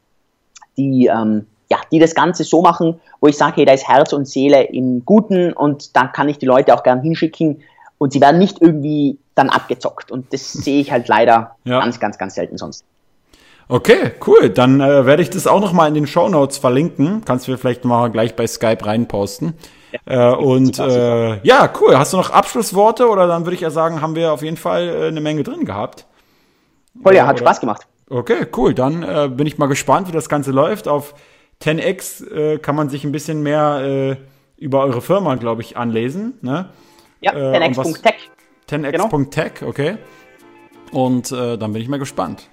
die 0.76 1.06
ähm, 1.06 1.46
ja, 1.72 1.78
die 1.90 1.98
das 1.98 2.14
Ganze 2.14 2.44
so 2.44 2.60
machen, 2.60 3.00
wo 3.22 3.28
ich 3.28 3.38
sage, 3.38 3.56
hey, 3.56 3.64
da 3.64 3.72
ist 3.72 3.88
Herz 3.88 4.12
und 4.12 4.28
Seele 4.28 4.64
im 4.64 5.06
Guten 5.06 5.54
und 5.54 5.96
da 5.96 6.06
kann 6.06 6.28
ich 6.28 6.36
die 6.36 6.44
Leute 6.44 6.74
auch 6.74 6.82
gern 6.82 7.00
hinschicken 7.00 7.62
und 7.96 8.12
sie 8.12 8.20
werden 8.20 8.38
nicht 8.38 8.60
irgendwie 8.60 9.16
dann 9.34 9.48
abgezockt. 9.48 10.10
Und 10.10 10.34
das 10.34 10.52
sehe 10.64 10.82
ich 10.82 10.92
halt 10.92 11.08
leider 11.08 11.56
ja. 11.64 11.80
ganz, 11.80 11.98
ganz, 11.98 12.18
ganz 12.18 12.34
selten 12.34 12.58
sonst. 12.58 12.84
Okay, 13.68 14.12
cool. 14.26 14.50
Dann 14.50 14.82
äh, 14.82 15.06
werde 15.06 15.22
ich 15.22 15.30
das 15.30 15.46
auch 15.46 15.60
noch 15.60 15.72
mal 15.72 15.88
in 15.88 15.94
den 15.94 16.06
Show 16.06 16.28
Notes 16.28 16.58
verlinken. 16.58 17.22
Kannst 17.24 17.48
du 17.48 17.56
vielleicht 17.56 17.86
mal 17.86 18.10
gleich 18.10 18.36
bei 18.36 18.46
Skype 18.46 18.84
reinposten. 18.84 19.54
Ja, 20.06 20.32
äh, 20.32 20.36
und. 20.36 20.78
Äh, 20.78 21.42
ja, 21.42 21.72
cool. 21.80 21.96
Hast 21.96 22.12
du 22.12 22.18
noch 22.18 22.28
Abschlussworte 22.28 23.08
oder 23.08 23.26
dann 23.26 23.46
würde 23.46 23.54
ich 23.54 23.62
ja 23.62 23.70
sagen, 23.70 24.02
haben 24.02 24.14
wir 24.14 24.34
auf 24.34 24.42
jeden 24.42 24.58
Fall 24.58 24.88
äh, 24.88 25.06
eine 25.08 25.22
Menge 25.22 25.42
drin 25.42 25.64
gehabt. 25.64 26.04
Voll, 27.02 27.14
ja, 27.14 27.26
hat 27.26 27.36
oder? 27.36 27.46
Spaß 27.46 27.60
gemacht. 27.60 27.86
Okay, 28.10 28.46
cool. 28.58 28.74
Dann 28.74 29.02
äh, 29.02 29.30
bin 29.30 29.46
ich 29.46 29.56
mal 29.56 29.68
gespannt, 29.68 30.08
wie 30.08 30.12
das 30.12 30.28
Ganze 30.28 30.50
läuft. 30.50 30.86
Auf 30.86 31.14
10x 31.62 32.30
äh, 32.30 32.58
kann 32.58 32.74
man 32.74 32.88
sich 32.88 33.04
ein 33.04 33.12
bisschen 33.12 33.42
mehr 33.42 34.18
äh, 34.18 34.62
über 34.62 34.82
eure 34.82 35.00
Firma, 35.00 35.36
glaube 35.36 35.62
ich, 35.62 35.76
anlesen. 35.76 36.34
Ne? 36.42 36.70
Ja, 37.20 37.32
10x.tech. 37.32 38.30
Äh, 38.70 38.74
10x.tech, 38.74 39.52
genau. 39.60 39.70
okay. 39.70 39.98
Und 40.90 41.32
äh, 41.32 41.56
dann 41.56 41.72
bin 41.72 41.82
ich 41.82 41.88
mal 41.88 41.98
gespannt, 41.98 42.48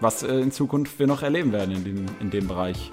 was 0.00 0.22
äh, 0.22 0.34
in 0.34 0.50
Zukunft 0.50 0.98
wir 0.98 1.06
noch 1.06 1.22
erleben 1.22 1.52
werden 1.52 1.74
in 1.74 1.84
dem, 1.84 2.06
in 2.20 2.30
dem 2.30 2.48
Bereich. 2.48 2.90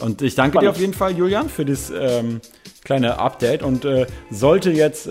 Und 0.00 0.20
ich 0.20 0.34
danke 0.34 0.58
dir 0.58 0.70
auf 0.70 0.78
jeden 0.78 0.92
Fall, 0.92 1.16
Julian, 1.16 1.48
für 1.48 1.64
das 1.64 1.90
ähm, 1.90 2.42
kleine 2.84 3.18
Update. 3.18 3.62
Und 3.62 3.86
sollte 4.30 4.70
jetzt 4.70 5.08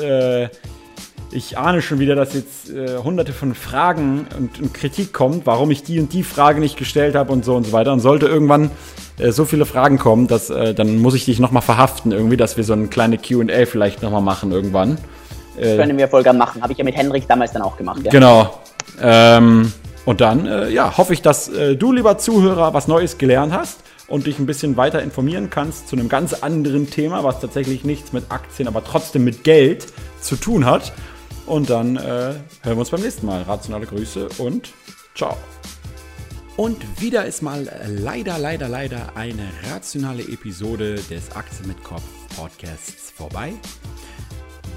ich 1.31 1.57
ahne 1.57 1.81
schon 1.81 1.99
wieder, 1.99 2.15
dass 2.15 2.33
jetzt 2.33 2.69
äh, 2.69 2.97
hunderte 3.03 3.33
von 3.33 3.55
Fragen 3.55 4.27
und, 4.37 4.59
und, 4.59 4.73
Kritik 4.73 5.13
kommt, 5.13 5.45
warum 5.45 5.71
ich 5.71 5.83
die 5.83 5.99
und 5.99 6.13
die 6.13 6.23
Frage 6.23 6.59
nicht 6.59 6.77
gestellt 6.77 7.15
habe 7.15 7.31
und 7.31 7.43
so 7.43 7.55
und 7.55 7.65
so 7.65 7.71
weiter. 7.71 7.91
Und 7.93 7.99
sollte 7.99 8.27
irgendwann 8.27 8.71
äh, 9.17 9.31
so 9.31 9.45
viele 9.45 9.65
Fragen 9.65 9.97
kommen, 9.97 10.27
dass, 10.27 10.49
äh, 10.49 10.73
dann 10.73 10.97
muss 10.99 11.13
ich 11.13 11.25
dich 11.25 11.39
nochmal 11.39 11.61
verhaften 11.61 12.11
irgendwie, 12.11 12.37
dass 12.37 12.57
wir 12.57 12.63
so 12.63 12.73
eine 12.73 12.87
kleine 12.87 13.17
Q&A 13.17 13.65
vielleicht 13.65 14.01
nochmal 14.01 14.21
machen 14.21 14.51
irgendwann. 14.51 14.97
Das 15.57 15.65
äh, 15.65 15.77
können 15.77 15.97
wir 15.97 16.07
voll 16.07 16.23
gern 16.23 16.37
machen. 16.37 16.61
Habe 16.61 16.73
ich 16.73 16.77
ja 16.77 16.83
mit 16.83 16.95
Henrik 16.95 17.27
damals 17.27 17.51
dann 17.51 17.61
auch 17.61 17.77
gemacht. 17.77 18.01
Ja. 18.03 18.11
Genau. 18.11 18.59
Ähm, 19.01 19.71
und 20.05 20.21
dann, 20.21 20.45
äh, 20.45 20.69
ja, 20.69 20.97
hoffe 20.97 21.13
ich, 21.13 21.21
dass 21.21 21.47
äh, 21.49 21.75
du, 21.75 21.91
lieber 21.91 22.17
Zuhörer, 22.17 22.73
was 22.73 22.87
Neues 22.87 23.17
gelernt 23.17 23.53
hast 23.53 23.79
und 24.07 24.27
dich 24.27 24.37
ein 24.37 24.45
bisschen 24.45 24.77
weiter 24.77 25.01
informieren 25.01 25.49
kannst 25.49 25.87
zu 25.87 25.95
einem 25.95 26.09
ganz 26.09 26.33
anderen 26.33 26.89
Thema, 26.89 27.23
was 27.23 27.39
tatsächlich 27.41 27.83
nichts 27.83 28.13
mit 28.13 28.25
Aktien, 28.29 28.67
aber 28.67 28.83
trotzdem 28.83 29.23
mit 29.23 29.43
Geld 29.43 29.87
zu 30.21 30.35
tun 30.35 30.65
hat. 30.65 30.93
Und 31.45 31.69
dann 31.69 31.95
äh, 31.95 31.99
hören 31.99 32.41
wir 32.63 32.77
uns 32.77 32.89
beim 32.89 33.01
nächsten 33.01 33.25
Mal. 33.25 33.43
Rationale 33.43 33.85
Grüße 33.85 34.29
und 34.39 34.73
ciao. 35.13 35.37
Und 36.57 37.01
wieder 37.01 37.25
ist 37.25 37.41
mal 37.41 37.69
leider, 37.87 38.39
leider, 38.39 38.69
leider 38.69 39.15
eine 39.15 39.49
rationale 39.69 40.23
Episode 40.23 40.95
des 40.95 41.31
Aktien 41.35 41.67
mit 41.67 41.83
Kopf 41.83 42.03
Podcasts 42.35 43.11
vorbei. 43.11 43.53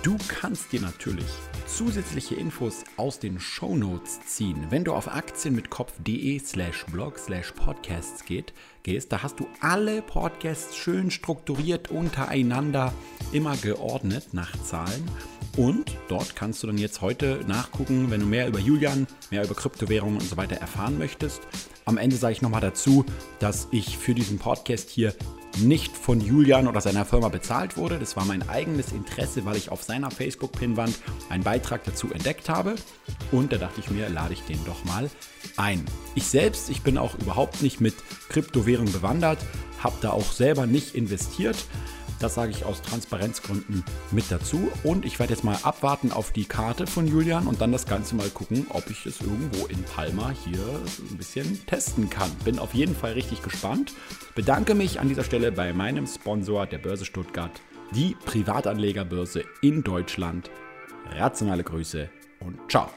Du 0.03 0.17
kannst 0.29 0.73
dir 0.73 0.81
natürlich 0.81 1.27
zusätzliche 1.67 2.35
Infos 2.35 2.85
aus 2.97 3.21
den 3.21 3.39
Show 3.39 3.77
Notes 3.77 4.21
ziehen. 4.27 4.67
Wenn 4.71 4.85
du 4.85 4.93
auf 4.93 5.09
aktienmitkopf.de 5.09 6.39
slash 6.41 6.85
blog 6.87 7.19
slash 7.19 7.53
podcasts 7.53 8.25
geht, 8.25 8.53
gehst, 8.83 9.13
da 9.13 9.23
hast 9.23 9.39
du 9.39 9.47
alle 9.61 10.03
Podcasts 10.03 10.77
schön 10.77 11.11
strukturiert 11.11 11.91
untereinander, 11.91 12.93
immer 13.33 13.57
geordnet 13.57 14.29
nach 14.33 14.53
Zahlen. 14.65 15.09
Und 15.59 15.97
dort 16.07 16.37
kannst 16.37 16.63
du 16.63 16.69
dann 16.69 16.79
jetzt 16.79 17.01
heute 17.01 17.41
nachgucken, 17.49 18.13
wenn 18.13 18.21
du 18.21 18.27
mehr 18.27 18.47
über 18.47 18.61
Julian, 18.61 19.09
mehr 19.33 19.43
über 19.43 19.57
Kryptowährungen 19.57 20.21
und 20.21 20.29
so 20.29 20.37
weiter 20.37 20.55
erfahren 20.55 20.99
möchtest. 20.99 21.41
Am 21.85 21.99
Ende 21.99 22.15
sage 22.15 22.35
ich 22.35 22.43
nochmal 22.43 22.61
dazu, 22.61 23.05
dass 23.41 23.67
ich 23.73 23.99
für 23.99 24.15
diesen 24.15 24.39
Podcast 24.39 24.89
hier 24.89 25.13
nicht 25.59 25.97
von 25.97 26.21
Julian 26.21 26.69
oder 26.69 26.81
seiner 26.81 27.05
Firma 27.05 27.29
bezahlt 27.29 27.77
wurde. 27.77 27.99
Das 27.99 28.15
war 28.15 28.25
mein 28.25 28.49
eigenes 28.49 28.93
Interesse, 28.93 29.45
weil 29.47 29.57
ich 29.57 29.73
auf 29.73 29.83
seiner 29.83 30.13
Facebook-Pinwand 30.13 30.97
einen 31.29 31.43
Beitrag 31.43 31.83
dazu 31.83 32.13
entdeckt 32.13 32.49
habe. 32.49 32.77
Und 33.33 33.51
da 33.53 33.57
dachte 33.57 33.81
ich 33.81 33.91
mir, 33.91 34.09
lade 34.11 34.35
ich 34.35 34.43
den 34.43 34.65
doch 34.65 34.85
mal 34.85 35.11
ein. 35.57 35.85
Ich 36.15 36.29
selbst, 36.29 36.71
ich 36.71 36.83
bin 36.83 36.97
auch 36.99 37.19
überhaupt 37.19 37.63
nicht 37.63 37.81
mit 37.81 37.95
Kryptowährung 38.29 38.93
bewandert, 38.93 39.41
habe 39.83 39.97
da 40.03 40.11
auch 40.11 40.31
selber 40.31 40.67
nicht 40.67 40.95
investiert. 40.95 41.57
Das 42.21 42.35
sage 42.35 42.51
ich 42.51 42.65
aus 42.65 42.83
Transparenzgründen 42.83 43.85
mit 44.11 44.31
dazu. 44.31 44.71
Und 44.83 45.05
ich 45.05 45.19
werde 45.19 45.35
jetzt 45.35 45.45
mal 45.45 45.59
abwarten 45.63 46.13
auf 46.13 46.33
die 46.33 46.45
Karte 46.45 46.87
von 46.87 47.07
Julian 47.07 47.47
und 47.47 47.61
dann 47.61 47.73
das 47.73 47.87
Ganze 47.87 48.17
mal 48.17 48.29
gucken, 48.31 48.67
ob 48.71 48.91
ich 48.91 49.07
es 49.07 49.21
irgendwo 49.21 49.67
in 49.67 49.83
Palma 49.85 50.31
hier 50.31 50.59
ein 51.11 51.17
bisschen 51.17 51.65
testen 51.67 52.11
kann. 52.11 52.31
Bin 52.45 52.59
auf 52.59 52.75
jeden 52.75 52.95
Fall 52.95 53.13
richtig 53.13 53.43
gespannt. 53.43 53.93
Bedanke 54.35 54.75
mich 54.75 55.01
an 55.01 55.09
dieser 55.09 55.25
Stelle 55.25 55.53
bei 55.53 55.73
meinem 55.73 56.07
Sponsor 56.07 56.67
der 56.67 56.79
Börse 56.79 57.05
Stuttgart, 57.05 57.61
die 57.95 58.17
Privatanlegerbörse 58.25 59.45
in 59.63 59.83
Deutschland. 59.83 60.51
Rationale 61.11 61.65
Grüße 61.65 62.09
und 62.41 62.59
ciao. 62.71 62.91